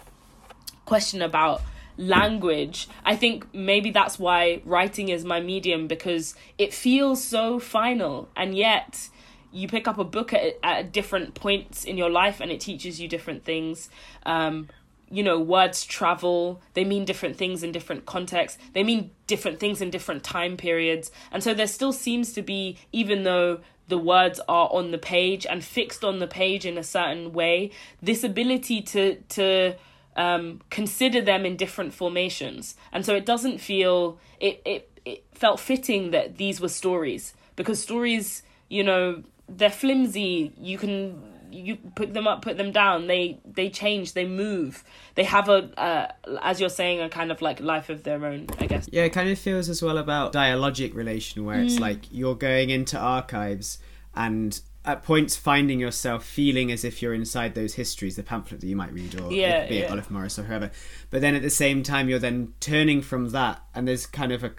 question 0.86 1.24
about 1.24 1.64
language, 1.98 2.88
I 3.04 3.16
think 3.16 3.52
maybe 3.56 3.90
that's 3.90 4.20
why 4.20 4.62
writing 4.66 5.10
is 5.10 5.26
my 5.26 5.40
medium 5.40 5.88
because 5.88 6.36
it 6.60 6.76
feels 6.76 7.24
so 7.24 7.60
final 7.60 8.30
and 8.36 8.56
yet 8.56 9.10
you 9.54 9.68
pick 9.68 9.88
up 9.88 9.98
a 9.98 10.04
book 10.04 10.34
at, 10.34 10.58
at 10.64 10.92
different 10.92 11.36
points 11.36 11.86
in 11.86 11.98
your 11.98 12.10
life 12.10 12.42
and 12.42 12.52
it 12.52 12.60
teaches 12.60 13.00
you 13.00 13.08
different 13.08 13.44
things. 13.44 13.90
Um, 14.26 14.70
you 15.10 15.22
know 15.22 15.40
words 15.40 15.86
travel 15.86 16.60
they 16.74 16.84
mean 16.84 17.06
different 17.06 17.36
things 17.38 17.62
in 17.62 17.72
different 17.72 18.04
contexts 18.08 18.58
they 18.74 18.84
mean 18.84 19.12
different 19.28 19.60
things 19.60 19.80
in 19.80 19.92
different 19.92 20.24
time 20.24 20.58
periods. 20.58 21.12
And 21.32 21.44
so 21.44 21.54
there 21.54 21.68
still 21.68 21.94
seems 21.94 22.34
to 22.34 22.42
be 22.42 22.78
even 22.92 23.24
though 23.24 23.60
the 23.90 23.98
words 23.98 24.40
are 24.48 24.70
on 24.72 24.92
the 24.92 24.98
page 24.98 25.46
and 25.46 25.64
fixed 25.64 26.04
on 26.04 26.20
the 26.20 26.28
page 26.28 26.66
in 26.66 26.78
a 26.78 26.84
certain 26.84 27.34
way 27.34 27.72
this 28.02 28.24
ability 28.24 28.82
to 28.82 29.16
to 29.30 29.76
um, 30.16 30.62
consider 30.70 31.22
them 31.22 31.46
in 31.46 31.56
different 31.56 31.94
formations. 31.94 32.76
And 32.92 33.06
so 33.06 33.16
it 33.16 33.26
doesn't 33.26 33.60
feel 33.60 34.20
it, 34.40 34.62
it 34.66 34.90
it 35.06 35.24
felt 35.34 35.60
fitting 35.60 36.12
that 36.12 36.38
these 36.38 36.62
were 36.62 36.70
stories 36.70 37.34
because 37.56 37.82
stories 37.82 38.44
you 38.70 38.84
know 38.84 39.24
they're 39.48 39.70
flimsy. 39.70 40.54
You 40.58 40.78
can 40.78 41.34
you 41.54 41.78
put 41.96 42.14
them 42.14 42.28
up, 42.28 42.42
put 42.42 42.58
them 42.58 42.72
down. 42.72 43.08
They 43.08 43.40
they 43.46 43.70
change, 43.70 44.14
they 44.14 44.26
move. 44.26 44.84
They 45.16 45.24
have 45.24 45.50
a 45.50 45.70
uh, 45.80 46.38
as 46.42 46.60
you're 46.60 46.70
saying 46.70 47.02
a 47.02 47.10
kind 47.10 47.32
of 47.32 47.42
like 47.42 47.60
life 47.60 47.90
of 47.90 48.04
their 48.04 48.26
own, 48.26 48.48
I 48.60 48.68
guess. 48.68 48.90
Yeah, 48.92 49.04
it 49.04 49.10
kind 49.12 49.30
of 49.30 49.38
feels 49.38 49.70
as 49.70 49.82
well 49.82 49.98
about 49.98 50.34
dialogic 50.34 50.94
relation 50.96 51.46
where 51.46 51.58
mm. 51.58 51.66
it's 51.66 51.80
like 51.80 52.12
you're 52.12 52.36
going 52.36 52.70
into 52.70 52.98
archives 52.98 53.80
and 54.16 54.60
at 54.86 55.04
points 55.04 55.36
finding 55.36 55.80
yourself 55.80 56.26
feeling 56.26 56.72
as 56.72 56.84
if 56.84 57.02
you're 57.02 57.14
inside 57.14 57.56
those 57.56 57.76
histories, 57.76 58.18
the 58.18 58.24
pamphlet 58.24 58.60
that 58.62 58.68
you 58.68 58.76
might 58.76 58.92
read, 58.92 59.20
or 59.20 59.32
yeah, 59.32 59.68
be 59.68 59.78
it 59.78 59.84
yeah. 59.84 59.92
Olive 59.92 60.12
Morris 60.12 60.38
or 60.38 60.44
whoever. 60.44 60.72
But 61.10 61.22
then 61.22 61.36
at 61.36 61.42
the 61.42 61.50
same 61.50 61.84
time, 61.84 62.10
you're 62.10 62.20
then 62.20 62.54
turning 62.60 63.02
from 63.02 63.30
that, 63.30 63.62
and 63.74 63.88
there's 63.88 64.06
kind 64.06 64.32
of 64.32 64.44
a 64.44 64.52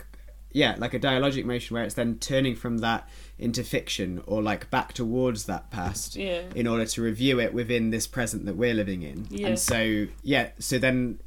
yeah, 0.52 0.76
like 0.78 0.94
a 0.94 1.00
dialogic 1.00 1.44
motion 1.44 1.74
where 1.74 1.84
it's 1.84 1.94
then 1.94 2.18
turning 2.18 2.54
from 2.54 2.78
that 2.78 3.08
into 3.38 3.64
fiction 3.64 4.22
or 4.26 4.42
like 4.42 4.70
back 4.70 4.92
towards 4.92 5.46
that 5.46 5.70
past 5.70 6.16
yeah. 6.16 6.42
in 6.54 6.66
order 6.66 6.86
to 6.86 7.02
review 7.02 7.40
it 7.40 7.52
within 7.52 7.90
this 7.90 8.06
present 8.06 8.46
that 8.46 8.56
we're 8.56 8.74
living 8.74 9.02
in. 9.02 9.26
Yeah. 9.28 9.48
And 9.48 9.58
so 9.58 10.06
yeah, 10.22 10.50
so 10.58 10.78
then 10.78 11.20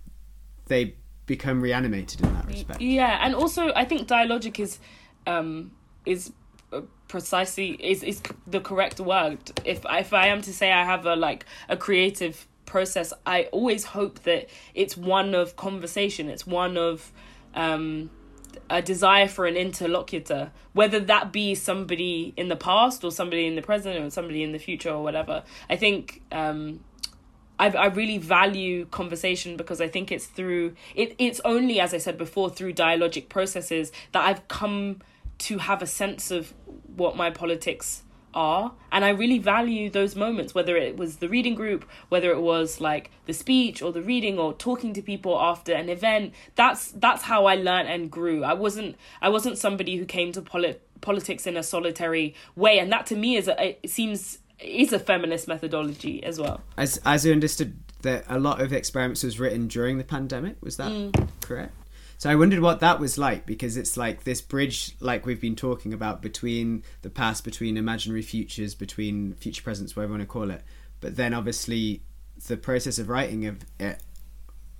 they 0.68 0.95
become 1.26 1.62
reanimated 1.62 2.22
in 2.22 2.34
that 2.34 2.47
respect. 2.47 2.82
Yeah, 2.82 3.20
and 3.22 3.36
also 3.36 3.74
I 3.76 3.86
think 3.86 4.08
dialogic 4.08 4.60
is 4.60 4.80
um 5.26 5.72
is 6.05 6.32
uh, 6.72 6.82
precisely 7.08 7.72
is 7.72 8.03
is 8.03 8.22
the 8.47 8.62
correct 8.62 8.99
word. 8.99 9.39
If 9.66 9.86
if 9.89 10.14
I 10.14 10.28
am 10.28 10.41
to 10.43 10.53
say 10.53 10.72
I 10.72 10.86
have 10.86 11.05
a 11.05 11.16
like 11.16 11.45
a 11.68 11.76
creative 11.76 12.47
process, 12.66 13.14
I 13.26 13.43
always 13.51 13.84
hope 13.84 14.24
that 14.24 14.49
it's 14.74 14.95
one 14.95 15.36
of 15.36 15.58
conversation. 15.58 16.30
It's 16.30 16.47
one 16.47 16.78
of 16.78 17.12
um 17.53 18.10
a 18.70 18.82
desire 18.82 19.28
for 19.28 19.45
an 19.45 19.55
interlocutor, 19.55 20.51
whether 20.74 20.99
that 20.99 21.32
be 21.32 21.55
somebody 21.55 22.34
in 22.38 22.49
the 22.49 22.55
past 22.55 23.03
or 23.03 23.12
somebody 23.12 23.45
in 23.45 23.55
the 23.55 23.62
present 23.62 23.97
or 23.97 24.10
somebody 24.10 24.43
in 24.43 24.51
the 24.51 24.60
future 24.60 24.89
or 24.89 25.03
whatever. 25.03 25.43
I 25.70 25.76
think 25.76 26.22
um, 26.32 26.82
I 27.60 27.70
I 27.70 27.86
really 27.88 28.18
value 28.18 28.86
conversation 28.86 29.58
because 29.58 29.82
I 29.82 29.88
think 29.88 30.12
it's 30.12 30.26
through 30.26 30.76
it. 30.95 31.16
It's 31.18 31.41
only 31.45 31.80
as 31.80 31.93
I 31.93 31.97
said 31.97 32.18
before 32.18 32.49
through 32.49 32.74
dialogic 32.74 33.30
processes 33.30 33.91
that 34.12 34.26
I've 34.26 34.47
come 34.47 35.01
to 35.39 35.60
have 35.60 35.82
a 35.82 35.88
sense 35.88 36.32
of 36.32 36.53
what 36.95 37.16
my 37.16 37.30
politics 37.30 38.03
are 38.38 38.71
and 38.91 39.03
i 39.03 39.09
really 39.09 39.39
value 39.39 39.89
those 39.89 40.15
moments 40.15 40.53
whether 40.53 40.77
it 40.77 40.95
was 40.95 41.17
the 41.17 41.27
reading 41.27 41.55
group 41.55 41.83
whether 42.09 42.29
it 42.31 42.41
was 42.41 42.79
like 42.79 43.09
the 43.25 43.33
speech 43.33 43.81
or 43.81 43.91
the 43.91 44.01
reading 44.01 44.38
or 44.39 44.53
talking 44.53 44.93
to 44.93 45.01
people 45.01 45.39
after 45.39 45.73
an 45.73 45.89
event. 45.89 46.33
That's 46.55 46.91
that's 46.91 47.23
how 47.23 47.45
i 47.45 47.55
learned 47.55 47.89
and 47.89 48.09
grew. 48.09 48.43
I 48.43 48.53
wasn't 48.53 48.95
i 49.21 49.29
wasn't 49.29 49.57
somebody 49.57 49.97
who 49.97 50.05
came 50.05 50.31
to 50.33 50.41
polit- 50.41 50.81
politics 51.01 51.45
in 51.45 51.57
a 51.57 51.63
solitary 51.63 52.33
way 52.55 52.79
and 52.79 52.91
that 52.91 53.05
to 53.07 53.15
me 53.15 53.35
is 53.35 53.47
a, 53.47 53.77
it 53.83 53.89
seems 53.89 54.39
is 54.59 54.91
a 54.91 54.99
feminist 54.99 55.47
methodology 55.47 56.23
as 56.23 56.39
well. 56.39 56.61
As 56.77 56.99
as 57.05 57.25
i 57.25 57.31
understood 57.31 57.77
that 58.01 58.25
a 58.27 58.39
lot 58.39 58.61
of 58.61 58.71
experiments 58.73 59.23
was 59.23 59.39
written 59.39 59.67
during 59.67 59.97
the 59.97 60.03
pandemic 60.03 60.55
was 60.61 60.77
that 60.77 60.91
mm. 60.91 61.29
correct 61.41 61.73
so 62.18 62.30
I 62.30 62.36
wondered 62.36 62.59
what 62.61 62.80
that 62.80 62.99
was 62.99 63.18
like 63.18 63.45
because 63.45 63.78
it's 63.78 63.95
like 63.95 64.24
this 64.24 64.41
bridge, 64.41 64.95
like 64.99 65.26
we've 65.26 65.41
been 65.41 65.55
talking 65.55 65.93
about, 65.93 66.22
between 66.22 66.84
the 67.03 67.11
past, 67.11 67.43
between 67.43 67.78
imaginary 67.78 68.24
futures, 68.24 68.74
between 68.74 69.34
future 69.36 69.61
presents, 69.61 69.95
whatever 69.95 70.13
you 70.13 70.18
want 70.20 70.30
to 70.30 70.34
call 70.34 70.49
it. 70.49 70.63
But 70.99 71.15
then 71.15 71.34
obviously 71.34 72.01
the 72.47 72.57
process 72.57 72.97
of 72.97 73.09
writing 73.09 73.45
of 73.45 73.63
it 73.80 74.01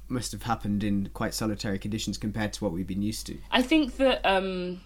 must 0.08 0.32
have 0.32 0.44
happened 0.44 0.84
in 0.84 1.10
quite 1.14 1.34
solitary 1.34 1.78
conditions 1.78 2.18
compared 2.18 2.54
to 2.54 2.64
what 2.64 2.74
we've 2.74 2.88
been 2.88 3.02
used 3.02 3.28
to. 3.28 3.38
I 3.52 3.62
think 3.62 3.98
that 3.98 4.26
um, 4.26 4.82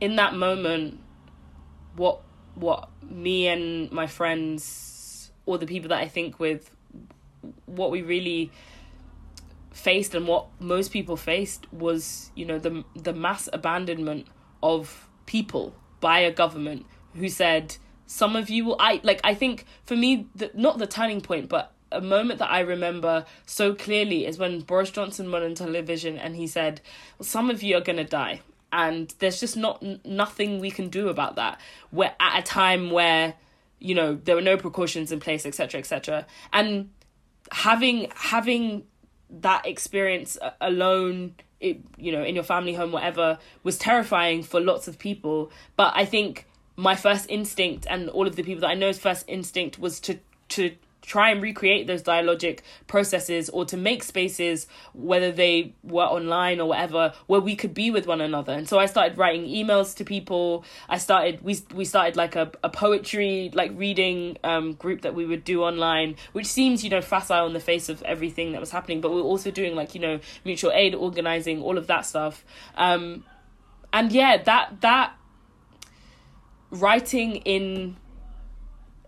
in 0.00 0.16
that 0.16 0.34
moment, 0.34 1.00
what 1.94 2.22
what 2.56 2.90
me 3.02 3.46
and 3.46 3.90
my 3.92 4.06
friends 4.06 5.30
or 5.46 5.56
the 5.56 5.66
people 5.66 5.88
that 5.90 6.00
I 6.00 6.08
think 6.08 6.40
with, 6.40 6.74
what 7.66 7.90
we 7.90 8.02
really 8.02 8.50
faced 9.80 10.14
and 10.14 10.26
what 10.26 10.46
most 10.60 10.92
people 10.92 11.16
faced 11.16 11.70
was 11.72 12.30
you 12.34 12.44
know 12.44 12.58
the 12.58 12.84
the 12.94 13.12
mass 13.12 13.48
abandonment 13.52 14.26
of 14.62 15.08
people 15.26 15.74
by 16.00 16.20
a 16.20 16.30
government 16.30 16.84
who 17.14 17.28
said 17.28 17.76
some 18.06 18.36
of 18.36 18.50
you 18.50 18.64
will 18.64 18.76
i 18.78 19.00
like 19.02 19.20
i 19.24 19.34
think 19.34 19.64
for 19.84 19.96
me 19.96 20.28
the, 20.34 20.50
not 20.54 20.78
the 20.78 20.86
turning 20.86 21.20
point 21.20 21.48
but 21.48 21.72
a 21.92 22.00
moment 22.00 22.38
that 22.38 22.50
i 22.50 22.60
remember 22.60 23.24
so 23.46 23.74
clearly 23.74 24.26
is 24.26 24.38
when 24.38 24.60
boris 24.60 24.90
johnson 24.90 25.30
went 25.32 25.44
on 25.44 25.54
television 25.54 26.18
and 26.18 26.36
he 26.36 26.46
said 26.46 26.80
well, 27.18 27.26
some 27.26 27.50
of 27.50 27.62
you 27.62 27.76
are 27.76 27.80
going 27.80 27.96
to 27.96 28.04
die. 28.04 28.40
And 28.72 29.12
there's 29.18 29.40
just 29.40 29.56
not 29.56 29.82
nothing 30.04 30.60
we 30.60 30.70
can 30.70 30.90
do 30.90 31.08
about 31.08 31.34
that. 31.34 31.60
We're 31.90 32.14
at 32.20 32.38
a 32.38 32.42
time 32.42 32.92
where 32.92 33.34
you 33.80 33.96
know 33.96 34.14
there 34.14 34.36
were 34.36 34.42
no 34.42 34.56
precautions 34.56 35.10
in 35.10 35.18
place 35.18 35.44
etc 35.46 35.80
etc 35.80 36.26
and 36.52 36.90
having 37.50 38.08
having 38.14 38.84
that 39.30 39.66
experience 39.66 40.36
alone 40.60 41.34
it, 41.60 41.78
you 41.98 42.10
know 42.10 42.24
in 42.24 42.34
your 42.34 42.44
family 42.44 42.74
home 42.74 42.92
whatever 42.92 43.38
was 43.62 43.78
terrifying 43.78 44.42
for 44.42 44.60
lots 44.60 44.88
of 44.88 44.98
people. 44.98 45.50
But 45.76 45.92
i 45.94 46.04
think 46.04 46.46
my 46.76 46.96
first 46.96 47.26
instinct 47.28 47.86
and 47.90 48.08
all 48.08 48.26
of 48.26 48.36
the 48.36 48.42
people 48.42 48.62
that 48.62 48.70
i 48.70 48.74
know's 48.74 48.98
first 48.98 49.24
instinct 49.28 49.78
was 49.78 50.00
to 50.00 50.18
to 50.48 50.74
try 51.02 51.30
and 51.30 51.42
recreate 51.42 51.86
those 51.86 52.02
dialogic 52.02 52.60
processes 52.86 53.48
or 53.50 53.64
to 53.64 53.76
make 53.76 54.02
spaces 54.02 54.66
whether 54.92 55.32
they 55.32 55.74
were 55.82 56.04
online 56.04 56.60
or 56.60 56.68
whatever 56.68 57.12
where 57.26 57.40
we 57.40 57.56
could 57.56 57.74
be 57.74 57.90
with 57.90 58.06
one 58.06 58.20
another. 58.20 58.52
And 58.52 58.68
so 58.68 58.78
i 58.78 58.86
started 58.86 59.16
writing 59.18 59.44
emails 59.44 59.96
to 59.96 60.04
people. 60.04 60.64
I 60.88 60.98
started 60.98 61.42
we 61.42 61.58
we 61.74 61.84
started 61.84 62.16
like 62.16 62.36
a, 62.36 62.50
a 62.62 62.68
poetry 62.68 63.50
like 63.54 63.72
reading 63.74 64.36
um 64.44 64.74
group 64.74 65.02
that 65.02 65.14
we 65.14 65.24
would 65.26 65.44
do 65.44 65.62
online 65.62 66.16
which 66.32 66.46
seems 66.46 66.84
you 66.84 66.90
know 66.90 67.00
facile 67.00 67.44
on 67.44 67.52
the 67.52 67.60
face 67.60 67.88
of 67.88 68.02
everything 68.02 68.52
that 68.52 68.60
was 68.60 68.70
happening. 68.70 69.00
But 69.00 69.10
we 69.10 69.16
we're 69.16 69.28
also 69.28 69.50
doing 69.50 69.74
like 69.74 69.94
you 69.94 70.00
know 70.00 70.20
mutual 70.44 70.72
aid 70.72 70.94
organizing 70.94 71.62
all 71.62 71.78
of 71.78 71.86
that 71.86 72.06
stuff. 72.06 72.44
Um 72.76 73.24
and 73.92 74.12
yeah 74.12 74.42
that 74.42 74.80
that 74.80 75.14
writing 76.70 77.36
in 77.36 77.96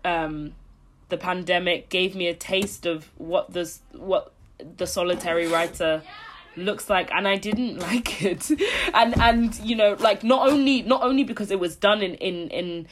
um 0.03 0.53
the 1.13 1.17
pandemic 1.17 1.89
gave 1.89 2.15
me 2.15 2.25
a 2.27 2.33
taste 2.33 2.87
of 2.87 3.07
what 3.19 3.53
this 3.53 3.81
what 3.91 4.33
the 4.77 4.87
solitary 4.87 5.45
writer 5.45 6.01
looks 6.55 6.89
like 6.89 7.11
and 7.11 7.27
I 7.27 7.35
didn't 7.35 7.77
like 7.89 8.23
it. 8.23 8.49
And 8.95 9.15
and 9.19 9.55
you 9.59 9.75
know 9.75 9.95
like 9.99 10.23
not 10.23 10.49
only 10.49 10.81
not 10.81 11.03
only 11.03 11.23
because 11.23 11.51
it 11.51 11.59
was 11.59 11.75
done 11.75 12.01
in 12.01 12.15
in 12.15 12.49
in 12.49 12.87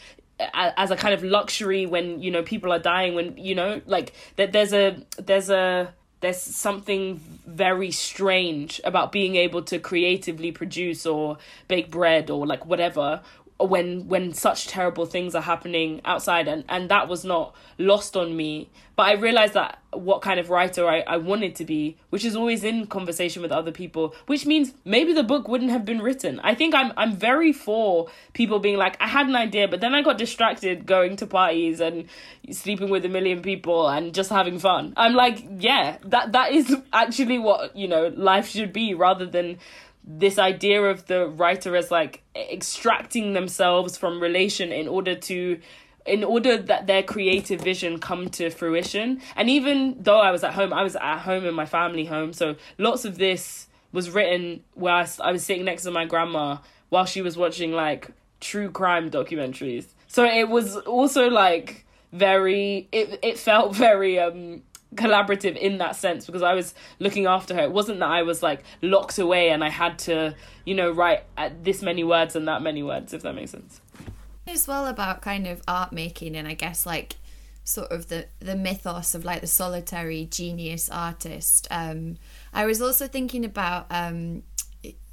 as 0.53 0.91
a 0.91 0.95
kind 0.95 1.15
of 1.15 1.23
luxury 1.23 1.87
when 1.87 2.21
you 2.21 2.29
know 2.29 2.43
people 2.43 2.71
are 2.71 2.79
dying 2.79 3.15
when 3.15 3.35
you 3.37 3.55
know 3.55 3.81
like 3.87 4.13
that 4.35 4.51
there's 4.51 4.71
a 4.71 5.03
there's 5.17 5.49
a 5.49 5.91
there's 6.19 6.39
something 6.39 7.19
very 7.47 7.89
strange 7.89 8.79
about 8.83 9.11
being 9.11 9.35
able 9.35 9.63
to 9.63 9.79
creatively 9.79 10.51
produce 10.51 11.07
or 11.07 11.39
bake 11.67 11.89
bread 11.89 12.29
or 12.29 12.45
like 12.45 12.67
whatever 12.67 13.21
when 13.69 14.07
when 14.07 14.33
such 14.33 14.67
terrible 14.67 15.05
things 15.05 15.35
are 15.35 15.41
happening 15.41 16.01
outside 16.05 16.47
and 16.47 16.63
and 16.69 16.89
that 16.89 17.07
was 17.07 17.23
not 17.23 17.55
lost 17.77 18.15
on 18.15 18.35
me. 18.35 18.69
But 18.95 19.03
i 19.03 19.13
realized 19.13 19.53
that 19.53 19.79
what 19.91 20.21
kind 20.21 20.39
of 20.39 20.49
writer 20.49 20.87
I, 20.87 20.99
I 21.01 21.17
wanted 21.17 21.55
to 21.55 21.65
be 21.65 21.97
which 22.09 22.23
is 22.23 22.35
always 22.35 22.63
in 22.63 22.87
conversation 22.87 23.41
with 23.41 23.51
other 23.51 23.71
people 23.71 24.15
which 24.27 24.45
means 24.45 24.73
maybe 24.85 25.11
the 25.13 25.23
book 25.23 25.47
wouldn't 25.47 25.71
have 25.71 25.85
been 25.85 26.01
written. 26.01 26.39
I 26.41 26.55
think 26.55 26.75
i'm 26.75 26.93
i'm 26.97 27.15
very 27.15 27.51
for 27.51 28.09
people 28.33 28.59
being 28.59 28.77
like 28.77 28.95
i 29.01 29.07
had 29.07 29.27
an 29.27 29.35
idea 29.35 29.67
but 29.67 29.81
then 29.81 29.95
i 29.95 30.01
got 30.01 30.17
distracted 30.17 30.85
going 30.85 31.15
to 31.17 31.25
parties 31.25 31.79
and 31.79 32.07
sleeping 32.51 32.89
with 32.89 33.05
a 33.05 33.09
million 33.09 33.41
people 33.41 33.87
and 33.87 34.13
just 34.13 34.29
having 34.29 34.59
fun. 34.59 34.93
I'm 34.97 35.13
like 35.13 35.45
yeah 35.59 35.97
that 36.05 36.33
that 36.33 36.51
is 36.51 36.75
actually 36.93 37.39
what 37.39 37.75
you 37.75 37.87
know 37.87 38.13
life 38.15 38.49
should 38.49 38.73
be 38.73 38.93
rather 38.93 39.25
than 39.25 39.57
this 40.03 40.39
idea 40.39 40.81
of 40.83 41.05
the 41.07 41.27
writer 41.27 41.75
as 41.75 41.91
like 41.91 42.23
extracting 42.35 43.33
themselves 43.33 43.97
from 43.97 44.21
relation 44.21 44.71
in 44.71 44.87
order 44.87 45.15
to 45.15 45.59
in 46.05 46.23
order 46.23 46.57
that 46.57 46.87
their 46.87 47.03
creative 47.03 47.61
vision 47.61 47.99
come 47.99 48.27
to 48.27 48.49
fruition. 48.49 49.21
And 49.35 49.49
even 49.49 49.97
though 49.99 50.19
i 50.19 50.31
was 50.31 50.43
at 50.43 50.53
home 50.53 50.73
i 50.73 50.83
was 50.83 50.95
at 50.95 51.19
home 51.19 51.45
in 51.45 51.53
my 51.53 51.65
family 51.65 52.05
home. 52.05 52.33
So 52.33 52.55
lots 52.77 53.05
of 53.05 53.17
this 53.17 53.67
was 53.91 54.09
written 54.09 54.63
while 54.73 55.05
I, 55.21 55.29
I 55.29 55.31
was 55.31 55.43
sitting 55.43 55.65
next 55.65 55.83
to 55.83 55.91
my 55.91 56.05
grandma 56.05 56.57
while 56.89 57.05
she 57.05 57.21
was 57.21 57.37
watching 57.37 57.71
like 57.71 58.09
true 58.39 58.69
crime 58.71 59.11
documentaries. 59.11 59.85
So 60.07 60.25
it 60.25 60.49
was 60.49 60.75
also 60.77 61.29
like 61.29 61.85
very 62.11 62.89
it 62.91 63.19
it 63.21 63.37
felt 63.37 63.75
very 63.75 64.19
um 64.19 64.63
collaborative 64.95 65.55
in 65.55 65.77
that 65.77 65.95
sense 65.95 66.25
because 66.25 66.41
I 66.41 66.53
was 66.53 66.73
looking 66.99 67.25
after 67.25 67.53
her. 67.55 67.61
It 67.61 67.71
wasn't 67.71 67.99
that 67.99 68.09
I 68.09 68.23
was 68.23 68.43
like 68.43 68.63
locked 68.81 69.19
away 69.19 69.49
and 69.49 69.63
I 69.63 69.69
had 69.69 69.97
to, 69.99 70.35
you 70.65 70.75
know, 70.75 70.91
write 70.91 71.23
this 71.63 71.81
many 71.81 72.03
words 72.03 72.35
and 72.35 72.47
that 72.47 72.61
many 72.61 72.83
words, 72.83 73.13
if 73.13 73.21
that 73.23 73.33
makes 73.33 73.51
sense. 73.51 73.81
As 74.47 74.67
well 74.67 74.87
about 74.87 75.21
kind 75.21 75.47
of 75.47 75.61
art 75.67 75.93
making 75.93 76.35
and 76.35 76.47
I 76.47 76.55
guess 76.55 76.85
like 76.85 77.15
sort 77.63 77.91
of 77.91 78.07
the 78.09 78.25
the 78.39 78.55
mythos 78.55 79.13
of 79.15 79.23
like 79.23 79.41
the 79.41 79.47
solitary 79.47 80.25
genius 80.25 80.89
artist. 80.89 81.67
Um, 81.71 82.17
I 82.53 82.65
was 82.65 82.81
also 82.81 83.07
thinking 83.07 83.45
about 83.45 83.85
um, 83.89 84.43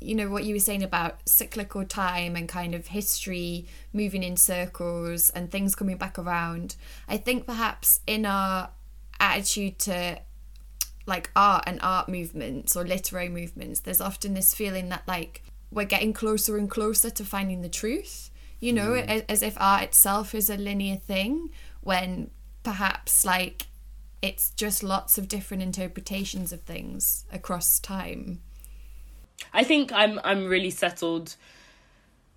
you 0.00 0.14
know 0.14 0.28
what 0.28 0.44
you 0.44 0.54
were 0.54 0.60
saying 0.60 0.82
about 0.82 1.28
cyclical 1.28 1.84
time 1.84 2.36
and 2.36 2.48
kind 2.48 2.74
of 2.74 2.88
history 2.88 3.66
moving 3.92 4.22
in 4.22 4.36
circles 4.36 5.30
and 5.30 5.50
things 5.50 5.74
coming 5.74 5.96
back 5.96 6.18
around. 6.18 6.76
I 7.08 7.16
think 7.16 7.46
perhaps 7.46 8.00
in 8.06 8.24
our 8.24 8.70
attitude 9.20 9.78
to 9.80 10.20
like 11.06 11.30
art 11.34 11.64
and 11.66 11.80
art 11.82 12.08
movements 12.08 12.76
or 12.76 12.84
literary 12.84 13.28
movements, 13.28 13.80
there's 13.80 14.00
often 14.00 14.34
this 14.34 14.54
feeling 14.54 14.88
that 14.90 15.02
like 15.08 15.42
we're 15.70 15.84
getting 15.84 16.12
closer 16.12 16.56
and 16.56 16.70
closer 16.70 17.10
to 17.10 17.24
finding 17.24 17.62
the 17.62 17.68
truth. 17.68 18.30
You 18.60 18.72
know, 18.72 18.90
mm. 18.90 19.24
as 19.28 19.42
if 19.42 19.56
art 19.60 19.84
itself 19.84 20.34
is 20.34 20.50
a 20.50 20.56
linear 20.56 20.96
thing 20.96 21.50
when 21.80 22.30
perhaps 22.64 23.24
like 23.24 23.66
it's 24.20 24.50
just 24.50 24.82
lots 24.82 25.16
of 25.16 25.28
different 25.28 25.62
interpretations 25.62 26.52
of 26.52 26.62
things 26.62 27.24
across 27.32 27.78
time. 27.78 28.40
I 29.52 29.62
think 29.62 29.92
I'm 29.92 30.20
I'm 30.24 30.46
really 30.46 30.70
settled 30.70 31.36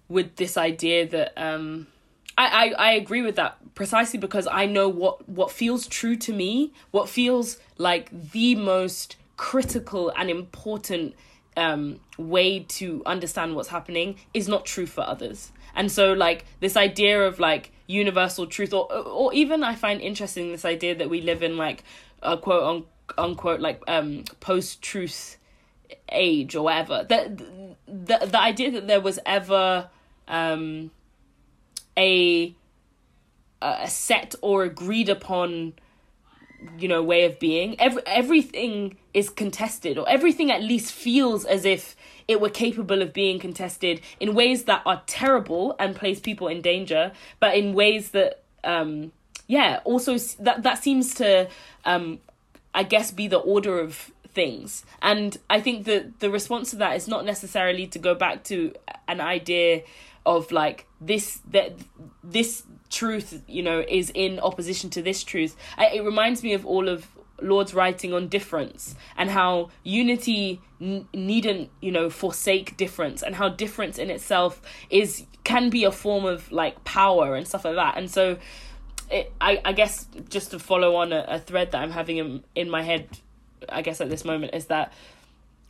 with 0.07 0.35
this 0.35 0.57
idea 0.57 1.07
that 1.07 1.33
um 1.37 1.87
I, 2.37 2.45
I, 2.77 2.89
I 2.89 2.91
agree 2.93 3.21
with 3.21 3.35
that 3.35 3.57
precisely 3.75 4.19
because 4.19 4.47
I 4.47 4.65
know 4.65 4.89
what, 4.89 5.27
what 5.27 5.51
feels 5.51 5.87
true 5.87 6.15
to 6.17 6.33
me, 6.33 6.73
what 6.91 7.09
feels 7.09 7.57
like 7.77 8.31
the 8.31 8.55
most 8.55 9.15
critical 9.37 10.11
and 10.15 10.29
important 10.29 11.15
um, 11.57 11.99
way 12.17 12.59
to 12.59 13.01
understand 13.05 13.55
what's 13.55 13.69
happening 13.69 14.15
is 14.33 14.47
not 14.47 14.65
true 14.65 14.85
for 14.85 15.01
others. 15.01 15.51
And 15.75 15.91
so, 15.91 16.13
like, 16.13 16.45
this 16.59 16.75
idea 16.75 17.25
of 17.25 17.39
like 17.39 17.71
universal 17.87 18.45
truth, 18.45 18.73
or, 18.73 18.91
or 18.93 19.33
even 19.33 19.63
I 19.63 19.75
find 19.75 20.01
interesting 20.01 20.51
this 20.51 20.65
idea 20.65 20.95
that 20.95 21.09
we 21.09 21.21
live 21.21 21.43
in 21.43 21.57
like 21.57 21.83
a 22.21 22.37
quote 22.37 22.85
unquote 23.17 23.59
like 23.59 23.81
um, 23.87 24.23
post 24.39 24.81
truth 24.81 25.37
age 26.09 26.55
or 26.55 26.65
whatever. 26.65 27.05
The, 27.07 27.75
the, 27.87 28.25
the 28.25 28.39
idea 28.39 28.71
that 28.71 28.87
there 28.87 29.01
was 29.01 29.19
ever. 29.25 29.89
Um, 30.27 30.91
a 31.97 32.55
a 33.61 33.87
set 33.87 34.33
or 34.41 34.63
agreed 34.63 35.07
upon 35.07 35.73
you 36.77 36.87
know 36.87 37.01
way 37.01 37.25
of 37.25 37.39
being. 37.39 37.79
Every, 37.79 38.01
everything 38.05 38.97
is 39.13 39.29
contested 39.29 39.97
or 39.97 40.07
everything 40.07 40.51
at 40.51 40.61
least 40.61 40.93
feels 40.93 41.45
as 41.45 41.65
if 41.65 41.95
it 42.27 42.39
were 42.39 42.49
capable 42.49 43.01
of 43.01 43.13
being 43.13 43.39
contested 43.39 44.01
in 44.19 44.33
ways 44.33 44.63
that 44.63 44.81
are 44.85 45.01
terrible 45.05 45.75
and 45.79 45.95
place 45.95 46.19
people 46.19 46.47
in 46.47 46.61
danger 46.61 47.11
but 47.39 47.57
in 47.57 47.73
ways 47.73 48.11
that 48.11 48.43
um 48.63 49.11
yeah 49.47 49.79
also 49.83 50.17
that 50.39 50.63
that 50.63 50.81
seems 50.81 51.13
to 51.15 51.49
um 51.83 52.19
i 52.73 52.83
guess 52.83 53.11
be 53.11 53.27
the 53.27 53.37
order 53.37 53.79
of 53.79 54.11
things. 54.33 54.85
And 55.01 55.37
i 55.49 55.59
think 55.59 55.85
that 55.85 56.21
the 56.21 56.29
response 56.29 56.69
to 56.69 56.77
that 56.77 56.95
is 56.95 57.07
not 57.07 57.25
necessarily 57.25 57.85
to 57.87 57.99
go 57.99 58.15
back 58.15 58.43
to 58.45 58.73
an 59.09 59.19
idea 59.19 59.81
of 60.25 60.51
like 60.51 60.87
this 60.99 61.39
that 61.49 61.73
this 62.23 62.63
truth 62.89 63.41
you 63.47 63.63
know 63.63 63.83
is 63.87 64.11
in 64.13 64.39
opposition 64.39 64.89
to 64.91 65.01
this 65.01 65.23
truth. 65.23 65.55
I, 65.77 65.87
it 65.87 66.03
reminds 66.03 66.43
me 66.43 66.53
of 66.53 66.65
all 66.65 66.89
of 66.89 67.07
lord's 67.41 67.73
writing 67.73 68.13
on 68.13 68.27
difference 68.27 68.93
and 69.17 69.27
how 69.31 69.71
unity 69.83 70.61
n- 70.79 71.07
needn't 71.11 71.71
you 71.81 71.91
know 71.91 72.07
forsake 72.07 72.77
difference 72.77 73.23
and 73.23 73.33
how 73.35 73.49
difference 73.49 73.97
in 73.97 74.11
itself 74.11 74.61
is 74.91 75.25
can 75.43 75.69
be 75.71 75.83
a 75.83 75.91
form 75.91 76.25
of 76.25 76.51
like 76.51 76.83
power 76.83 77.35
and 77.35 77.47
stuff 77.47 77.65
like 77.65 77.75
that. 77.75 77.97
And 77.97 78.11
so 78.11 78.37
it, 79.09 79.31
I, 79.41 79.61
I 79.65 79.73
guess 79.73 80.07
just 80.29 80.51
to 80.51 80.59
follow 80.59 80.95
on 80.95 81.11
a, 81.11 81.25
a 81.27 81.39
thread 81.39 81.71
that 81.71 81.81
i'm 81.81 81.91
having 81.91 82.17
in, 82.17 82.43
in 82.55 82.69
my 82.69 82.81
head 82.81 83.09
i 83.69 83.81
guess 83.81 83.99
at 84.01 84.09
this 84.09 84.23
moment 84.23 84.55
is 84.55 84.67
that 84.67 84.93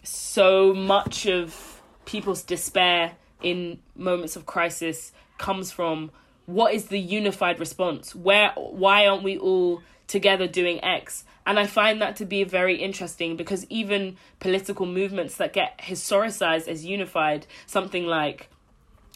so 0.03 0.73
much 0.73 1.25
of 1.25 1.81
people's 2.05 2.43
despair 2.43 3.13
in 3.43 3.79
moments 3.95 4.35
of 4.35 4.45
crisis 4.45 5.11
comes 5.37 5.71
from 5.71 6.11
what 6.45 6.73
is 6.73 6.85
the 6.85 6.99
unified 6.99 7.59
response 7.59 8.15
where 8.15 8.51
why 8.55 9.05
aren't 9.05 9.23
we 9.23 9.37
all 9.37 9.81
together 10.07 10.47
doing 10.47 10.83
x 10.83 11.23
and 11.45 11.59
i 11.59 11.65
find 11.65 12.01
that 12.01 12.15
to 12.15 12.25
be 12.25 12.43
very 12.43 12.75
interesting 12.75 13.35
because 13.35 13.65
even 13.69 14.17
political 14.39 14.85
movements 14.85 15.37
that 15.37 15.53
get 15.53 15.77
historicized 15.79 16.67
as 16.67 16.85
unified 16.85 17.45
something 17.65 18.05
like 18.05 18.49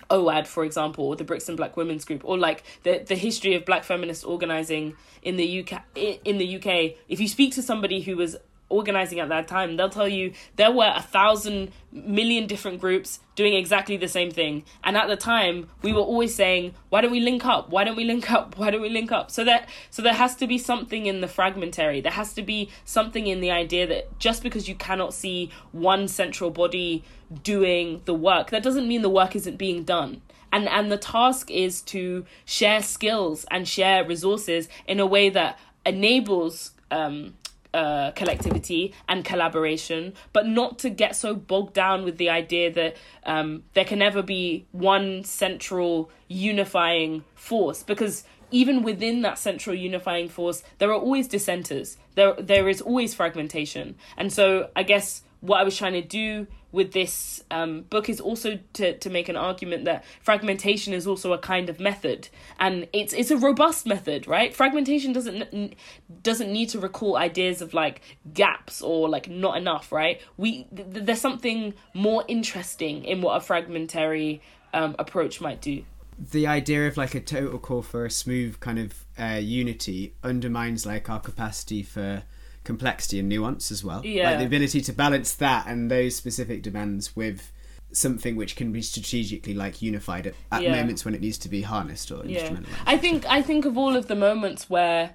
OWAAD, 0.09 0.45
for 0.45 0.63
example, 0.63 1.05
or 1.05 1.15
the 1.15 1.23
Brixton 1.23 1.55
Black 1.55 1.78
Women's 1.78 2.05
Group, 2.05 2.21
or 2.26 2.38
like 2.38 2.63
the 2.84 3.03
the 3.05 3.15
history 3.15 3.55
of 3.55 3.65
Black 3.65 3.84
feminist 3.84 4.26
organizing 4.26 4.95
in 5.23 5.38
the 5.38 5.61
UK. 5.61 5.84
In 5.95 6.38
the 6.38 6.57
UK, 6.57 6.97
if 7.09 7.19
you 7.19 7.28
speak 7.28 7.53
to 7.55 7.63
somebody 7.63 8.01
who 8.01 8.15
was 8.15 8.36
organizing 8.70 9.20
at 9.20 9.30
that 9.30 9.47
time, 9.47 9.78
they'll 9.78 9.89
tell 9.89 10.07
you 10.07 10.34
there 10.55 10.72
were 10.72 10.91
a 10.95 11.01
thousand 11.01 11.72
million 11.91 12.47
different 12.47 12.82
groups 12.82 13.20
doing 13.36 13.53
exactly 13.53 13.95
the 13.97 14.07
same 14.07 14.32
thing. 14.32 14.63
And 14.84 14.97
at 14.97 15.07
the 15.07 15.16
time, 15.16 15.68
we 15.82 15.93
were 15.93 16.01
always 16.01 16.34
saying, 16.34 16.74
"Why 16.89 17.01
don't 17.01 17.11
we 17.11 17.20
link 17.20 17.45
up? 17.45 17.70
Why 17.70 17.84
don't 17.84 17.95
we 17.95 18.03
link 18.03 18.32
up? 18.32 18.57
Why 18.57 18.72
don't 18.72 18.82
we 18.82 18.89
link 18.89 19.11
up?" 19.11 19.30
So 19.32 19.43
that 19.43 19.70
so 19.89 20.01
there 20.01 20.13
has 20.13 20.36
to 20.38 20.47
be 20.47 20.57
something 20.57 21.05
in 21.05 21.22
the 21.22 21.28
fragmentary. 21.28 22.01
There 22.01 22.11
has 22.11 22.34
to 22.34 22.41
be 22.41 22.70
something 22.84 23.28
in 23.28 23.39
the 23.39 23.51
idea 23.51 23.88
that 23.88 24.20
just 24.20 24.43
because 24.43 24.68
you 24.68 24.76
cannot 24.76 25.13
see 25.13 25.51
one 25.72 26.07
central 26.07 26.49
body 26.49 27.03
doing 27.43 28.01
the 28.05 28.13
work, 28.13 28.49
that 28.49 28.63
doesn't 28.63 28.88
mean 28.88 29.01
the 29.01 29.09
work 29.09 29.36
isn't 29.36 29.57
being 29.57 29.84
done. 29.84 30.22
And 30.51 30.68
and 30.70 30.91
the 30.91 30.97
task 30.97 31.51
is 31.51 31.82
to 31.84 32.26
share 32.45 32.82
skills 32.82 33.45
and 33.51 33.68
share 33.68 34.05
resources 34.05 34.70
in 34.88 34.99
a 34.99 35.05
way 35.05 35.30
that 35.30 35.59
enables 35.86 36.72
um, 36.91 37.36
uh, 37.76 38.11
collectivity 38.11 38.93
and 39.09 39.26
collaboration, 39.26 40.13
but 40.32 40.47
not 40.47 40.80
to 40.80 40.89
get 40.89 41.13
so 41.13 41.36
bogged 41.36 41.73
down 41.73 42.05
with 42.05 42.17
the 42.17 42.30
idea 42.30 42.71
that 42.71 42.95
um, 43.26 43.63
there 43.73 43.84
can 43.84 43.99
never 43.99 44.21
be 44.21 44.65
one 44.71 45.26
central 45.26 46.09
unifying 46.30 47.26
force 47.36 47.84
because 47.84 48.23
even 48.49 48.82
within 48.82 49.23
that 49.23 49.38
central 49.38 49.76
unifying 49.76 50.30
force, 50.30 50.63
there 50.78 50.89
are 50.89 50.99
always 50.99 51.28
dissenters. 51.28 51.97
There, 52.15 52.34
there 52.36 52.69
is 52.69 52.80
always 52.80 53.13
fragmentation, 53.13 53.95
and 54.15 54.32
so 54.32 54.69
I 54.73 54.84
guess 54.84 55.23
what 55.41 55.59
I 55.59 55.63
was 55.63 55.76
trying 55.76 55.93
to 55.93 56.01
do 56.01 56.47
with 56.76 56.91
this 56.91 57.41
um, 57.49 57.84
book 57.84 58.09
is 58.09 58.19
also 58.19 58.59
to, 58.73 58.97
to 58.97 59.09
make 59.09 59.30
an 59.30 59.38
argument 59.38 59.86
that 59.86 60.03
fragmentation 60.21 60.93
is 60.93 61.07
also 61.07 61.32
a 61.32 61.38
kind 61.38 61.69
of 61.69 61.80
method. 61.80 62.28
And 62.59 62.88
it's 62.91 63.13
it's 63.13 63.32
a 63.32 63.38
robust 63.38 63.88
method 63.88 64.28
right? 64.28 64.53
Fragmentation 64.53 65.13
doesn't 65.13 65.76
doesn't 66.21 66.51
need 66.51 66.69
to 66.69 66.80
recall 66.80 67.15
ideas 67.15 67.61
of 67.61 67.73
like 67.73 68.01
gaps 68.34 68.82
or 68.82 69.07
like 69.07 69.30
not 69.30 69.57
enough 69.57 69.91
right? 69.91 70.21
We 70.36 70.65
th- 70.76 71.05
there's 71.05 71.21
something 71.21 71.73
more 71.93 72.26
interesting 72.28 73.05
in 73.05 73.21
what 73.21 73.38
a 73.38 73.39
fragmentary 73.39 74.41
um, 74.73 74.95
approach 74.99 75.39
might 75.39 75.61
do. 75.61 75.84
The 76.17 76.45
idea 76.47 76.88
of 76.88 76.97
like 76.97 77.15
a 77.15 77.21
total 77.21 77.57
call 77.57 77.82
for 77.82 78.05
a 78.05 78.11
smooth 78.11 78.59
kind 78.59 78.80
of 78.80 79.05
uh, 79.17 79.39
unity 79.41 80.13
undermines 80.23 80.86
like 80.86 81.09
our 81.09 81.19
capacity 81.19 81.84
for 81.84 82.23
complexity 82.66 83.20
and 83.20 83.30
nuance 83.30 83.72
as 83.72 83.84
well. 83.84 84.05
Yeah. 84.05 84.30
Like 84.32 84.39
the 84.39 84.45
ability 84.45 84.82
to 84.82 84.93
balance 84.93 85.34
that 85.36 85.68
and 85.68 85.89
those 85.89 86.16
specific 86.16 86.61
demands 86.63 87.16
with 87.16 87.51
something 87.91 88.36
which 88.36 88.57
can 88.57 88.74
be 88.74 88.82
strategically 88.82 89.53
like 89.53 89.82
unified 89.82 90.28
at, 90.28 90.34
at 90.51 90.63
Yeah. 90.63 90.72
moments 90.76 91.05
when 91.05 91.16
it 91.16 91.22
needs 91.22 91.38
to 91.39 91.47
be 91.49 91.61
harnessed 91.61 92.11
or 92.11 92.26
yeah 92.26 92.41
instrumentalized. 92.41 92.84
i 92.86 92.97
think 92.97 93.26
i 93.30 93.41
think 93.41 93.63
of 93.63 93.78
all 93.78 93.95
of 93.95 94.07
the 94.07 94.16
moments 94.16 94.70
where 94.70 95.11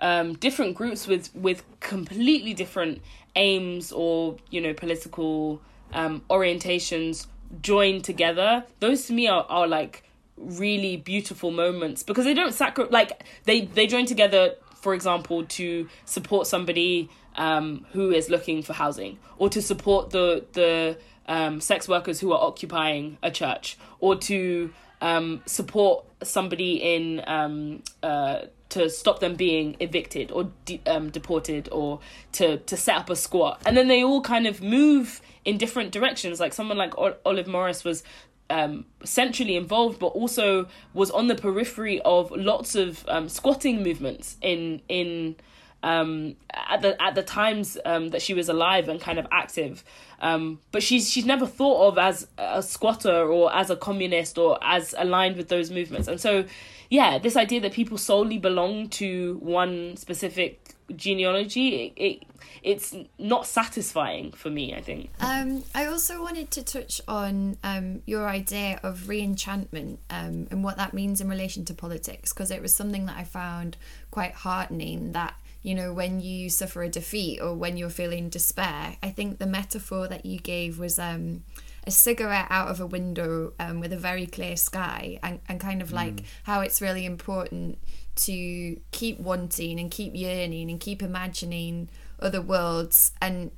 um 0.00 0.34
different 0.34 0.74
groups 0.76 1.06
with 1.06 1.34
with 1.34 1.62
completely 1.80 2.52
different 2.52 3.00
aims 3.34 3.92
or 3.92 4.36
you 4.50 4.60
know 4.60 4.74
political 4.74 5.62
um 5.94 6.20
orientations 6.28 7.28
join 7.62 8.02
together 8.02 8.62
those 8.80 9.06
to 9.06 9.14
me 9.14 9.26
are, 9.26 9.46
are 9.48 9.66
like 9.66 10.04
really 10.36 10.98
beautiful 10.98 11.50
moments 11.50 12.02
because 12.02 12.24
they 12.26 12.34
don't 12.34 12.52
sacri- 12.52 12.88
like 12.90 13.24
they 13.44 13.62
they 13.62 13.86
join 13.86 14.04
together 14.04 14.54
for 14.80 14.94
example 14.94 15.44
to 15.44 15.88
support 16.04 16.46
somebody 16.46 17.08
um 17.36 17.86
who 17.92 18.10
is 18.10 18.28
looking 18.28 18.62
for 18.62 18.72
housing 18.72 19.18
or 19.38 19.48
to 19.48 19.62
support 19.62 20.10
the 20.10 20.44
the 20.52 20.96
um 21.26 21.60
sex 21.60 21.88
workers 21.88 22.20
who 22.20 22.32
are 22.32 22.40
occupying 22.40 23.18
a 23.22 23.30
church 23.30 23.76
or 24.00 24.16
to 24.16 24.72
um 25.00 25.40
support 25.46 26.04
somebody 26.22 26.74
in 26.94 27.22
um 27.26 27.82
uh 28.02 28.40
to 28.68 28.90
stop 28.90 29.20
them 29.20 29.34
being 29.34 29.76
evicted 29.80 30.30
or 30.30 30.50
de- 30.66 30.80
um, 30.86 31.10
deported 31.10 31.68
or 31.72 32.00
to 32.32 32.58
to 32.58 32.76
set 32.76 32.96
up 32.96 33.08
a 33.08 33.16
squat. 33.16 33.62
And 33.64 33.76
then 33.76 33.88
they 33.88 34.04
all 34.04 34.20
kind 34.20 34.46
of 34.46 34.60
move 34.60 35.22
in 35.44 35.56
different 35.56 35.90
directions. 35.90 36.38
Like 36.38 36.52
someone 36.52 36.76
like 36.76 36.96
o- 36.98 37.16
Olive 37.24 37.46
Morris 37.46 37.82
was 37.82 38.04
um, 38.50 38.86
centrally 39.04 39.56
involved, 39.56 39.98
but 39.98 40.08
also 40.08 40.68
was 40.94 41.10
on 41.10 41.28
the 41.28 41.34
periphery 41.34 42.00
of 42.04 42.30
lots 42.30 42.74
of 42.74 43.04
um, 43.08 43.28
squatting 43.28 43.82
movements 43.82 44.36
in 44.40 44.80
in 44.88 45.36
um, 45.82 46.36
at 46.52 46.82
the 46.82 47.00
at 47.00 47.14
the 47.14 47.22
times 47.22 47.78
um, 47.84 48.08
that 48.08 48.22
she 48.22 48.34
was 48.34 48.48
alive 48.48 48.88
and 48.88 49.00
kind 49.00 49.18
of 49.18 49.26
active. 49.30 49.84
Um, 50.20 50.58
but 50.72 50.82
she's 50.82 51.10
she's 51.10 51.26
never 51.26 51.46
thought 51.46 51.88
of 51.88 51.98
as 51.98 52.26
a 52.36 52.62
squatter 52.62 53.26
or 53.26 53.54
as 53.54 53.70
a 53.70 53.76
communist 53.76 54.38
or 54.38 54.58
as 54.62 54.94
aligned 54.98 55.36
with 55.36 55.48
those 55.48 55.70
movements. 55.70 56.08
And 56.08 56.20
so, 56.20 56.44
yeah, 56.90 57.18
this 57.18 57.36
idea 57.36 57.60
that 57.60 57.72
people 57.72 57.98
solely 57.98 58.38
belong 58.38 58.88
to 58.90 59.38
one 59.40 59.96
specific 59.96 60.67
genealogy, 60.94 61.68
it, 61.68 61.92
it 61.96 62.22
it's 62.62 62.94
not 63.18 63.46
satisfying 63.46 64.32
for 64.32 64.50
me. 64.50 64.74
I 64.74 64.80
think. 64.80 65.10
Um, 65.20 65.64
I 65.74 65.86
also 65.86 66.22
wanted 66.22 66.50
to 66.52 66.62
touch 66.62 67.00
on 67.06 67.56
um, 67.62 68.02
your 68.06 68.28
idea 68.28 68.80
of 68.82 69.08
re-enchantment 69.08 70.00
um, 70.10 70.48
and 70.50 70.64
what 70.64 70.76
that 70.76 70.94
means 70.94 71.20
in 71.20 71.28
relation 71.28 71.64
to 71.66 71.74
politics, 71.74 72.32
because 72.32 72.50
it 72.50 72.62
was 72.62 72.74
something 72.74 73.06
that 73.06 73.16
I 73.16 73.24
found 73.24 73.76
quite 74.10 74.34
heartening. 74.34 75.12
That 75.12 75.34
you 75.62 75.74
know, 75.74 75.92
when 75.92 76.20
you 76.20 76.50
suffer 76.50 76.82
a 76.82 76.88
defeat 76.88 77.40
or 77.40 77.54
when 77.54 77.76
you're 77.76 77.90
feeling 77.90 78.28
despair, 78.28 78.96
I 79.02 79.10
think 79.10 79.38
the 79.38 79.46
metaphor 79.46 80.08
that 80.08 80.24
you 80.24 80.38
gave 80.38 80.78
was 80.78 80.98
um, 80.98 81.42
a 81.86 81.90
cigarette 81.90 82.46
out 82.50 82.68
of 82.68 82.80
a 82.80 82.86
window 82.86 83.52
um, 83.58 83.80
with 83.80 83.92
a 83.92 83.96
very 83.96 84.26
clear 84.26 84.56
sky, 84.56 85.18
and, 85.22 85.40
and 85.48 85.58
kind 85.58 85.82
of 85.82 85.92
like 85.92 86.22
how 86.44 86.60
it's 86.60 86.80
really 86.80 87.04
important 87.04 87.78
to 88.18 88.80
keep 88.90 89.18
wanting 89.18 89.78
and 89.78 89.90
keep 89.90 90.14
yearning 90.14 90.70
and 90.70 90.80
keep 90.80 91.02
imagining 91.02 91.88
other 92.20 92.42
worlds 92.42 93.12
and 93.20 93.50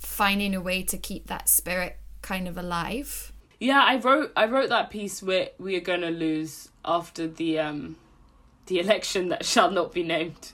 finding 0.00 0.54
a 0.54 0.60
way 0.60 0.82
to 0.82 0.96
keep 0.96 1.26
that 1.26 1.48
spirit 1.48 1.98
kind 2.22 2.48
of 2.48 2.56
alive. 2.56 3.32
Yeah, 3.60 3.82
I 3.84 3.96
wrote 3.96 4.32
I 4.36 4.46
wrote 4.46 4.68
that 4.68 4.90
piece 4.90 5.22
where 5.22 5.48
we 5.58 5.76
are 5.76 5.80
gonna 5.80 6.10
lose 6.10 6.68
after 6.84 7.26
the 7.26 7.58
um 7.58 7.96
the 8.66 8.78
election 8.80 9.28
that 9.28 9.44
shall 9.52 9.70
not 9.70 9.92
be 9.92 10.02
named. 10.02 10.52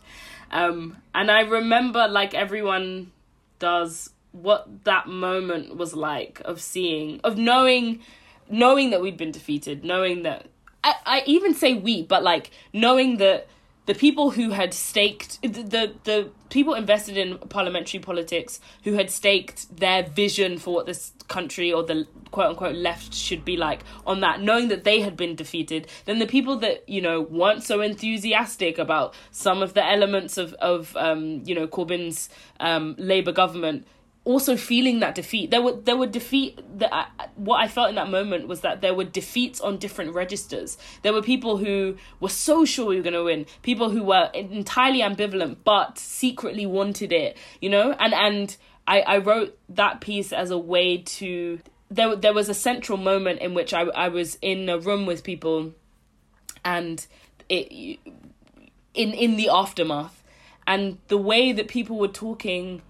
Um 0.51 0.97
and 1.15 1.31
I 1.31 1.41
remember 1.41 2.09
like 2.09 2.35
everyone 2.35 3.13
does 3.59 4.11
what 4.33 4.85
that 4.85 5.07
moment 5.07 5.77
was 5.77 5.95
like 5.95 6.41
of 6.45 6.61
seeing 6.61 7.21
of 7.23 7.37
knowing 7.39 8.01
knowing 8.49 8.91
that 8.91 9.01
we'd 9.01 9.17
been 9.17 9.31
defeated, 9.31 9.85
knowing 9.85 10.23
that 10.23 10.47
I, 10.85 10.95
I 11.07 11.23
even 11.27 11.55
say 11.55 11.75
we, 11.75 12.03
but 12.03 12.23
like 12.23 12.51
knowing 12.73 13.17
that 13.17 13.49
the 13.87 13.95
people 13.95 14.31
who 14.31 14.51
had 14.51 14.73
staked 14.73 15.41
the, 15.43 15.95
the 16.05 16.31
people 16.49 16.75
invested 16.75 17.17
in 17.17 17.37
parliamentary 17.39 18.01
politics 18.01 18.61
who 18.85 18.95
had 18.95 19.11
staked 19.11 19.77
their 19.77 20.03
vision 20.03 20.59
for 20.59 20.73
what 20.73 20.87
this 20.87 21.13
country 21.29 21.73
or 21.73 21.83
the 21.83 22.07
quote 22.31 22.51
unquote 22.51 22.77
left 22.77 23.13
should 23.13 23.45
be 23.45 23.57
like 23.57 23.83
on 24.07 24.21
that 24.21 24.41
knowing 24.41 24.69
that 24.69 24.85
they 24.85 25.01
had 25.01 25.17
been 25.17 25.35
defeated 25.35 25.87
then 26.07 26.19
the 26.19 26.27
people 26.27 26.57
that 26.57 26.87
you 26.89 27.01
know 27.01 27.21
weren't 27.21 27.63
so 27.63 27.81
enthusiastic 27.81 28.79
about 28.79 29.15
some 29.31 29.63
of 29.63 29.75
the 29.75 29.85
elements 29.85 30.39
of 30.39 30.55
of 30.55 30.97
um 30.97 31.43
you 31.45 31.55
know 31.55 31.67
Corbyn's 31.67 32.29
um 32.61 32.95
labor 32.99 33.33
government 33.33 33.87
also 34.25 34.57
feeling 34.57 35.01
that 35.01 35.15
defeat. 35.15 35.51
There 35.51 35.63
were 35.63 35.73
there 35.73 35.97
were 35.97 36.07
defeat. 36.07 36.61
That 36.79 37.31
what 37.37 37.63
I 37.63 37.69
felt 37.69 37.91
in 37.91 37.95
that 37.97 38.11
moment 38.11 38.49
was 38.49 38.63
that 38.63 38.81
there 38.81 38.95
were 38.95 39.05
defeats 39.05 39.61
on 39.61 39.77
different 39.77 40.15
registers. 40.15 40.79
There 41.03 41.13
were 41.13 41.23
people 41.23 41.59
who 41.59 41.97
were 42.21 42.31
so 42.31 42.65
sure 42.65 42.87
we 42.87 42.97
were 42.97 43.03
going 43.03 43.15
to 43.15 43.25
win. 43.25 43.47
People 43.63 43.91
who 43.91 44.03
were 44.03 44.31
entirely 44.33 45.01
ambivalent 45.01 45.59
but 45.65 45.99
secretly 45.99 46.67
wanted 46.67 47.13
it. 47.13 47.37
You 47.61 47.71
know, 47.71 47.93
and 47.93 48.15
and 48.15 48.57
I 48.87 49.01
I 49.03 49.19
wrote 49.19 49.59
that 49.69 50.01
piece 50.01 50.33
as 50.33 50.51
a 50.51 50.59
way 50.59 50.99
to. 50.99 51.61
There, 51.91 52.17
there 52.17 52.33
was 52.33 52.49
a 52.49 52.55
central 52.55 52.99
moment 52.99 53.41
in 53.41 53.55
which 53.55 53.73
I, 53.73 53.83
I 53.83 54.09
was 54.09 54.37
in 54.41 54.69
a 54.69 54.79
room 54.79 55.07
with 55.07 55.23
people 55.23 55.75
and 56.65 57.07
it 57.49 58.01
in 58.95 59.13
in 59.13 59.37
the 59.37 59.49
aftermath 59.51 60.25
and 60.67 60.99
the 61.09 61.19
way 61.19 61.53
that 61.53 61.69
people 61.69 61.99
were 61.99 62.09
talking 62.09 62.83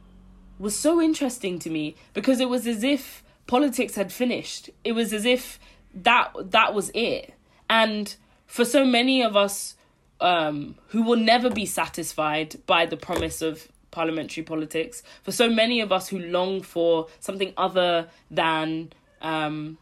was 0.59 0.77
so 0.77 1.01
interesting 1.01 1.59
to 1.61 1.71
me 1.71 1.97
because 2.13 2.41
it 2.41 2.49
was 2.49 2.67
as 2.67 2.83
if 2.85 3.23
politics 3.47 3.95
had 3.95 4.13
finished. 4.13 4.71
It 4.85 4.93
was 4.93 5.13
as 5.13 5.25
if 5.25 5.59
that 5.95 6.33
that 6.51 6.75
was 6.75 6.91
it. 6.95 7.35
And 7.69 8.15
for 8.47 8.65
so 8.65 8.85
many 8.85 9.23
of 9.23 9.37
us 9.37 9.77
um, 10.21 10.77
who 10.89 11.03
will 11.03 11.19
never 11.19 11.51
be 11.51 11.67
satisfied 11.67 12.57
by 12.67 12.87
the 12.87 12.97
promise 12.97 13.43
of 13.43 13.69
parliamentary 13.91 14.43
politics, 14.43 15.03
for 15.23 15.33
so 15.33 15.49
many 15.49 15.81
of 15.81 15.93
us 15.93 16.09
who 16.09 16.19
long 16.19 16.63
for 16.63 17.09
something 17.21 17.53
other 17.57 18.09
than 18.31 18.93
um, 19.23 19.79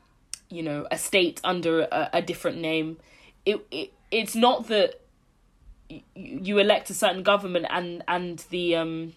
you 0.48 0.62
know 0.62 0.86
a 0.90 0.98
state 0.98 1.40
under 1.44 1.82
a, 1.82 2.10
a 2.14 2.22
different 2.22 2.58
name, 2.58 2.98
it, 3.44 3.64
it 3.70 3.92
it's 4.10 4.34
not 4.34 4.68
that 4.68 5.00
you 6.14 6.58
elect 6.58 6.88
a 6.90 6.94
certain 6.94 7.22
government 7.22 7.66
and 7.68 8.02
and 8.08 8.44
the 8.50 8.76
um 8.76 9.12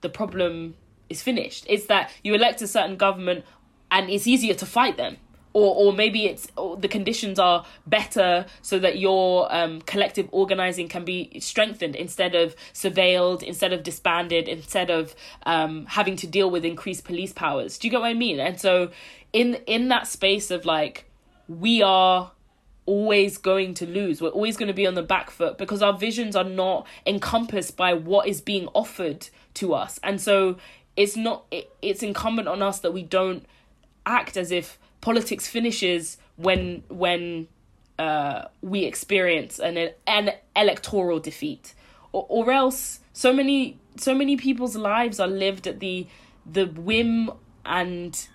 the 0.00 0.08
problem 0.08 0.74
is 1.08 1.22
finished. 1.22 1.64
It's 1.68 1.86
that 1.86 2.10
you 2.22 2.34
elect 2.34 2.62
a 2.62 2.66
certain 2.66 2.96
government 2.96 3.44
and 3.90 4.10
it's 4.10 4.26
easier 4.26 4.54
to 4.54 4.66
fight 4.66 4.96
them. 4.96 5.16
Or, 5.52 5.74
or 5.74 5.92
maybe 5.94 6.26
it's 6.26 6.48
or 6.58 6.76
the 6.76 6.86
conditions 6.86 7.38
are 7.38 7.64
better 7.86 8.44
so 8.60 8.78
that 8.78 8.98
your 8.98 9.50
um, 9.54 9.80
collective 9.80 10.28
organizing 10.30 10.86
can 10.86 11.02
be 11.02 11.40
strengthened 11.40 11.96
instead 11.96 12.34
of 12.34 12.54
surveilled, 12.74 13.42
instead 13.42 13.72
of 13.72 13.82
disbanded, 13.82 14.48
instead 14.48 14.90
of 14.90 15.14
um, 15.46 15.86
having 15.86 16.14
to 16.16 16.26
deal 16.26 16.50
with 16.50 16.62
increased 16.66 17.04
police 17.04 17.32
powers. 17.32 17.78
Do 17.78 17.86
you 17.86 17.90
get 17.90 18.02
what 18.02 18.08
I 18.08 18.12
mean? 18.12 18.38
And 18.38 18.60
so, 18.60 18.90
in 19.32 19.54
in 19.66 19.88
that 19.88 20.06
space 20.06 20.50
of 20.50 20.66
like, 20.66 21.10
we 21.48 21.80
are 21.80 22.32
always 22.84 23.38
going 23.38 23.74
to 23.74 23.86
lose. 23.86 24.22
We're 24.22 24.28
always 24.28 24.56
going 24.56 24.68
to 24.68 24.74
be 24.74 24.86
on 24.86 24.94
the 24.94 25.02
back 25.02 25.30
foot 25.30 25.58
because 25.58 25.82
our 25.82 25.96
visions 25.96 26.36
are 26.36 26.44
not 26.44 26.86
encompassed 27.06 27.76
by 27.76 27.94
what 27.94 28.28
is 28.28 28.40
being 28.40 28.68
offered 28.74 29.28
to 29.54 29.74
us. 29.74 29.98
And 30.02 30.20
so 30.20 30.56
it's 30.96 31.16
not 31.16 31.44
it, 31.50 31.70
it's 31.82 32.02
incumbent 32.02 32.48
on 32.48 32.62
us 32.62 32.80
that 32.80 32.92
we 32.92 33.02
don't 33.02 33.46
act 34.04 34.36
as 34.36 34.50
if 34.50 34.78
politics 35.00 35.46
finishes 35.46 36.16
when 36.36 36.82
when 36.88 37.48
uh, 37.98 38.46
we 38.62 38.84
experience 38.84 39.58
an 39.58 39.90
an 40.06 40.32
electoral 40.54 41.18
defeat. 41.18 41.74
Or, 42.12 42.26
or 42.28 42.50
else 42.50 43.00
so 43.12 43.32
many 43.32 43.78
so 43.96 44.14
many 44.14 44.36
people's 44.36 44.76
lives 44.76 45.20
are 45.20 45.28
lived 45.28 45.66
at 45.66 45.80
the 45.80 46.06
the 46.44 46.66
whim 46.66 47.30
and 47.64 48.28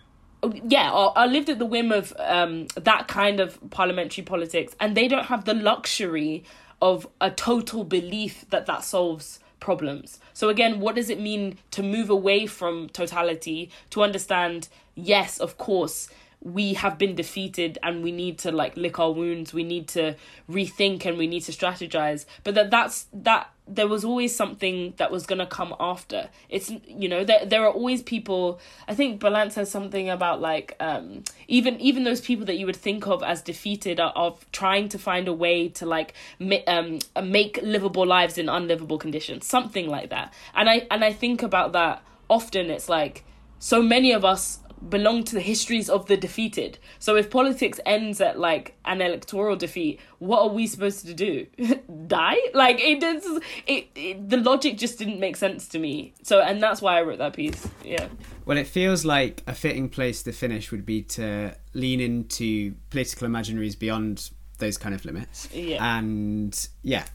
yeah 0.64 0.90
are, 0.92 1.14
are 1.16 1.28
lived 1.28 1.50
at 1.50 1.60
the 1.60 1.66
whim 1.66 1.92
of 1.92 2.14
um, 2.18 2.68
that 2.76 3.08
kind 3.08 3.40
of 3.40 3.60
parliamentary 3.70 4.24
politics. 4.24 4.76
And 4.80 4.96
they 4.96 5.08
don't 5.08 5.26
have 5.26 5.46
the 5.46 5.54
luxury 5.54 6.44
of 6.82 7.08
a 7.20 7.30
total 7.30 7.84
belief 7.84 8.46
that 8.50 8.66
that 8.66 8.84
solves 8.84 9.40
problems. 9.62 10.20
So, 10.34 10.50
again, 10.50 10.82
what 10.82 10.96
does 10.96 11.10
it 11.10 11.22
mean 11.22 11.58
to 11.72 11.82
move 11.82 12.10
away 12.10 12.46
from 12.48 12.90
totality 12.90 13.72
to 13.92 14.04
understand, 14.04 14.68
yes, 14.96 15.40
of 15.40 15.58
course, 15.58 16.10
we 16.44 16.74
have 16.74 16.98
been 16.98 17.16
defeated 17.16 17.78
and 17.84 18.04
we 18.04 18.12
need 18.12 18.38
to 18.40 18.52
like 18.52 18.76
lick 18.76 19.00
our 19.00 19.12
wounds 19.12 19.54
we 19.54 19.64
need 19.64 19.88
to 19.88 20.16
rethink 20.50 21.06
and 21.06 21.16
we 21.16 21.28
need 21.28 21.42
to 21.42 21.52
strategize 21.52 22.26
but 22.44 22.56
that 22.56 22.72
that's 22.72 23.06
that 23.14 23.52
there 23.76 23.88
was 23.88 24.04
always 24.04 24.36
something 24.36 24.94
that 24.98 25.12
was 25.12 25.26
going 25.26 25.40
to 25.40 25.46
come 25.46 25.74
after. 25.80 26.30
It's 26.50 26.72
you 26.88 27.10
know 27.10 27.24
there 27.24 27.46
there 27.46 27.64
are 27.64 27.72
always 27.72 28.02
people 28.02 28.60
i 28.88 28.96
think 28.96 29.20
balance 29.20 29.56
says 29.56 29.72
something 29.72 30.10
about 30.10 30.42
like 30.42 30.76
um 30.80 31.24
even 31.48 31.80
even 31.80 32.04
those 32.04 32.22
people 32.22 32.46
that 32.46 32.58
you 32.58 32.66
would 32.66 32.76
think 32.76 33.08
of 33.08 33.24
as 33.24 33.42
defeated 33.42 34.00
are 34.00 34.12
of 34.16 34.46
trying 34.52 34.90
to 34.90 35.00
find 35.00 35.28
a 35.28 35.34
way 35.34 35.70
to 35.70 35.86
like 35.86 36.14
ma- 36.40 36.66
um 36.68 37.00
make 37.24 37.60
livable 37.62 38.06
lives 38.06 38.38
in 38.38 38.50
unlivable 38.50 38.98
conditions 38.98 39.46
something 39.46 39.88
like 39.90 40.10
that. 40.10 40.34
And 40.54 40.70
i 40.70 40.88
and 40.92 41.04
i 41.04 41.12
think 41.14 41.44
about 41.44 41.74
that 41.74 42.04
often. 42.30 42.72
It's 42.72 42.90
like 42.90 43.24
so 43.60 43.82
many 43.82 44.12
of 44.14 44.26
us 44.26 44.60
belong 44.90 45.24
to 45.26 45.36
the 45.36 45.42
histories 45.42 45.90
of 45.90 46.08
the 46.08 46.18
defeated. 46.18 46.78
So 47.00 47.16
if 47.16 47.30
politics 47.30 47.80
ends 47.86 48.22
at 48.22 48.40
like 48.40 48.76
an 48.86 49.02
electoral 49.02 49.56
defeat, 49.56 50.00
what 50.20 50.42
are 50.42 50.50
we 50.50 50.68
supposed 50.68 51.06
to 51.06 51.14
do? 51.14 51.48
Die? 52.08 52.38
Like 52.54 52.80
it 52.80 53.00
does 53.00 53.26
it, 53.68 53.88
it 53.96 54.30
the 54.30 54.38
logic 54.38 54.78
just 54.78 54.98
didn't 54.98 55.20
make 55.20 55.36
sense 55.36 55.68
to 55.70 55.80
me. 55.80 56.14
So 56.24 56.42
and 56.42 56.62
that's 56.62 56.82
why 56.82 56.98
I 56.98 57.02
wrote 57.02 57.20
that 57.20 57.34
piece. 57.34 57.68
Yeah. 57.84 58.08
Well, 58.46 58.58
it 58.58 58.68
feels 58.68 59.06
like 59.06 59.44
a 59.48 59.54
fitting 59.54 59.90
place 59.90 60.24
to 60.24 60.32
finish 60.32 60.72
would 60.72 60.86
be 60.86 61.04
to 61.04 61.56
lean 61.74 62.02
into 62.02 62.76
political 62.90 63.28
imaginaries 63.28 63.78
beyond 63.78 64.32
those 64.58 64.78
kind 64.78 64.96
of 64.96 65.06
limits. 65.06 65.50
Yeah. 65.54 65.98
And 65.98 66.68
yeah, 66.82 67.06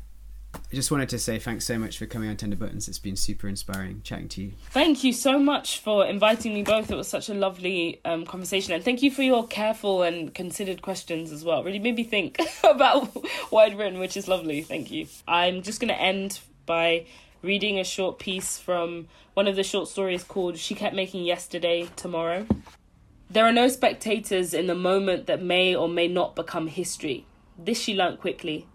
I 0.56 0.74
just 0.74 0.90
wanted 0.90 1.08
to 1.10 1.18
say 1.18 1.38
thanks 1.38 1.64
so 1.64 1.78
much 1.78 1.96
for 1.96 2.06
coming 2.06 2.28
on 2.28 2.36
Tender 2.36 2.56
Buttons. 2.56 2.88
It's 2.88 2.98
been 2.98 3.16
super 3.16 3.48
inspiring 3.48 4.02
chatting 4.02 4.28
to 4.30 4.42
you. 4.42 4.52
Thank 4.70 5.04
you 5.04 5.12
so 5.12 5.38
much 5.38 5.78
for 5.78 6.04
inviting 6.04 6.54
me 6.54 6.62
both. 6.62 6.90
It 6.90 6.96
was 6.96 7.08
such 7.08 7.28
a 7.28 7.34
lovely 7.34 8.00
um, 8.04 8.26
conversation. 8.26 8.72
And 8.74 8.84
thank 8.84 9.02
you 9.02 9.10
for 9.10 9.22
your 9.22 9.46
careful 9.46 10.02
and 10.02 10.34
considered 10.34 10.82
questions 10.82 11.30
as 11.30 11.44
well. 11.44 11.62
Really 11.62 11.78
made 11.78 11.96
me 11.96 12.04
think 12.04 12.40
about 12.64 13.06
what 13.50 13.64
I'd 13.64 13.78
written, 13.78 13.98
which 13.98 14.16
is 14.16 14.26
lovely. 14.28 14.62
Thank 14.62 14.90
you. 14.90 15.06
I'm 15.28 15.62
just 15.62 15.80
going 15.80 15.88
to 15.88 16.00
end 16.00 16.40
by 16.66 17.06
reading 17.42 17.78
a 17.78 17.84
short 17.84 18.18
piece 18.18 18.58
from 18.58 19.06
one 19.34 19.46
of 19.46 19.54
the 19.54 19.62
short 19.62 19.88
stories 19.88 20.24
called 20.24 20.58
She 20.58 20.74
Kept 20.74 20.94
Making 20.94 21.24
Yesterday 21.24 21.88
Tomorrow. 21.94 22.46
There 23.30 23.44
are 23.44 23.52
no 23.52 23.68
spectators 23.68 24.52
in 24.52 24.66
the 24.66 24.74
moment 24.74 25.26
that 25.26 25.42
may 25.42 25.74
or 25.74 25.88
may 25.88 26.08
not 26.08 26.34
become 26.34 26.66
history. 26.66 27.26
This 27.58 27.80
she 27.80 27.94
learnt 27.94 28.20
quickly. 28.20 28.66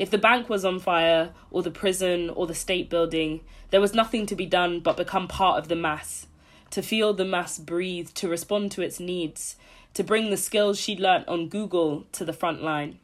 If 0.00 0.08
the 0.08 0.16
bank 0.16 0.48
was 0.48 0.64
on 0.64 0.78
fire, 0.78 1.34
or 1.50 1.62
the 1.62 1.70
prison, 1.70 2.30
or 2.30 2.46
the 2.46 2.54
state 2.54 2.88
building, 2.88 3.42
there 3.68 3.82
was 3.82 3.92
nothing 3.92 4.24
to 4.24 4.34
be 4.34 4.46
done 4.46 4.80
but 4.80 4.96
become 4.96 5.28
part 5.28 5.58
of 5.58 5.68
the 5.68 5.76
mass, 5.76 6.26
to 6.70 6.80
feel 6.80 7.12
the 7.12 7.26
mass 7.26 7.58
breathe, 7.58 8.08
to 8.14 8.26
respond 8.26 8.72
to 8.72 8.80
its 8.80 8.98
needs, 8.98 9.56
to 9.92 10.02
bring 10.02 10.30
the 10.30 10.38
skills 10.38 10.80
she'd 10.80 11.00
learnt 11.00 11.28
on 11.28 11.48
Google 11.48 12.06
to 12.12 12.24
the 12.24 12.32
front 12.32 12.62
line. 12.62 12.98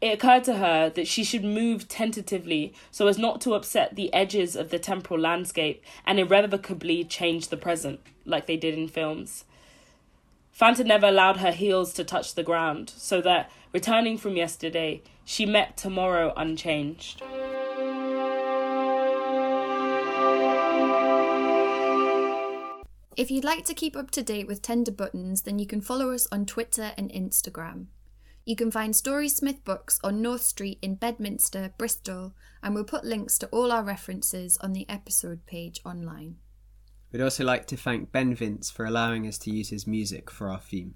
It 0.00 0.14
occurred 0.14 0.44
to 0.44 0.54
her 0.54 0.88
that 0.88 1.06
she 1.06 1.22
should 1.22 1.44
move 1.44 1.86
tentatively 1.86 2.72
so 2.90 3.06
as 3.06 3.18
not 3.18 3.42
to 3.42 3.52
upset 3.52 3.94
the 3.94 4.10
edges 4.14 4.56
of 4.56 4.70
the 4.70 4.78
temporal 4.78 5.20
landscape 5.20 5.84
and 6.06 6.18
irrevocably 6.18 7.04
change 7.04 7.48
the 7.48 7.58
present, 7.58 8.00
like 8.24 8.46
they 8.46 8.56
did 8.56 8.72
in 8.72 8.88
films. 8.88 9.44
Fanta 10.58 10.84
never 10.84 11.06
allowed 11.06 11.36
her 11.36 11.52
heels 11.52 11.92
to 11.92 12.02
touch 12.02 12.34
the 12.34 12.42
ground, 12.42 12.92
so 12.96 13.20
that, 13.20 13.48
returning 13.72 14.18
from 14.18 14.36
yesterday, 14.36 15.02
she 15.24 15.46
met 15.46 15.76
tomorrow 15.76 16.32
unchanged. 16.36 17.22
If 23.16 23.30
you'd 23.30 23.44
like 23.44 23.64
to 23.66 23.74
keep 23.74 23.96
up 23.96 24.10
to 24.12 24.22
date 24.22 24.48
with 24.48 24.60
Tender 24.60 24.90
Buttons, 24.90 25.42
then 25.42 25.60
you 25.60 25.66
can 25.66 25.80
follow 25.80 26.12
us 26.12 26.26
on 26.32 26.44
Twitter 26.44 26.90
and 26.96 27.12
Instagram. 27.12 27.86
You 28.44 28.56
can 28.56 28.72
find 28.72 28.94
Storysmith 28.94 29.62
Books 29.62 30.00
on 30.02 30.22
North 30.22 30.42
Street 30.42 30.78
in 30.82 30.96
Bedminster, 30.96 31.72
Bristol, 31.78 32.32
and 32.64 32.74
we'll 32.74 32.82
put 32.82 33.04
links 33.04 33.38
to 33.38 33.46
all 33.48 33.70
our 33.70 33.84
references 33.84 34.56
on 34.58 34.72
the 34.72 34.88
episode 34.88 35.46
page 35.46 35.80
online. 35.84 36.36
We'd 37.10 37.22
also 37.22 37.44
like 37.44 37.66
to 37.68 37.76
thank 37.76 38.12
Ben 38.12 38.34
Vince 38.34 38.70
for 38.70 38.84
allowing 38.84 39.26
us 39.26 39.38
to 39.38 39.50
use 39.50 39.70
his 39.70 39.86
music 39.86 40.30
for 40.30 40.50
our 40.50 40.60
theme. 40.60 40.94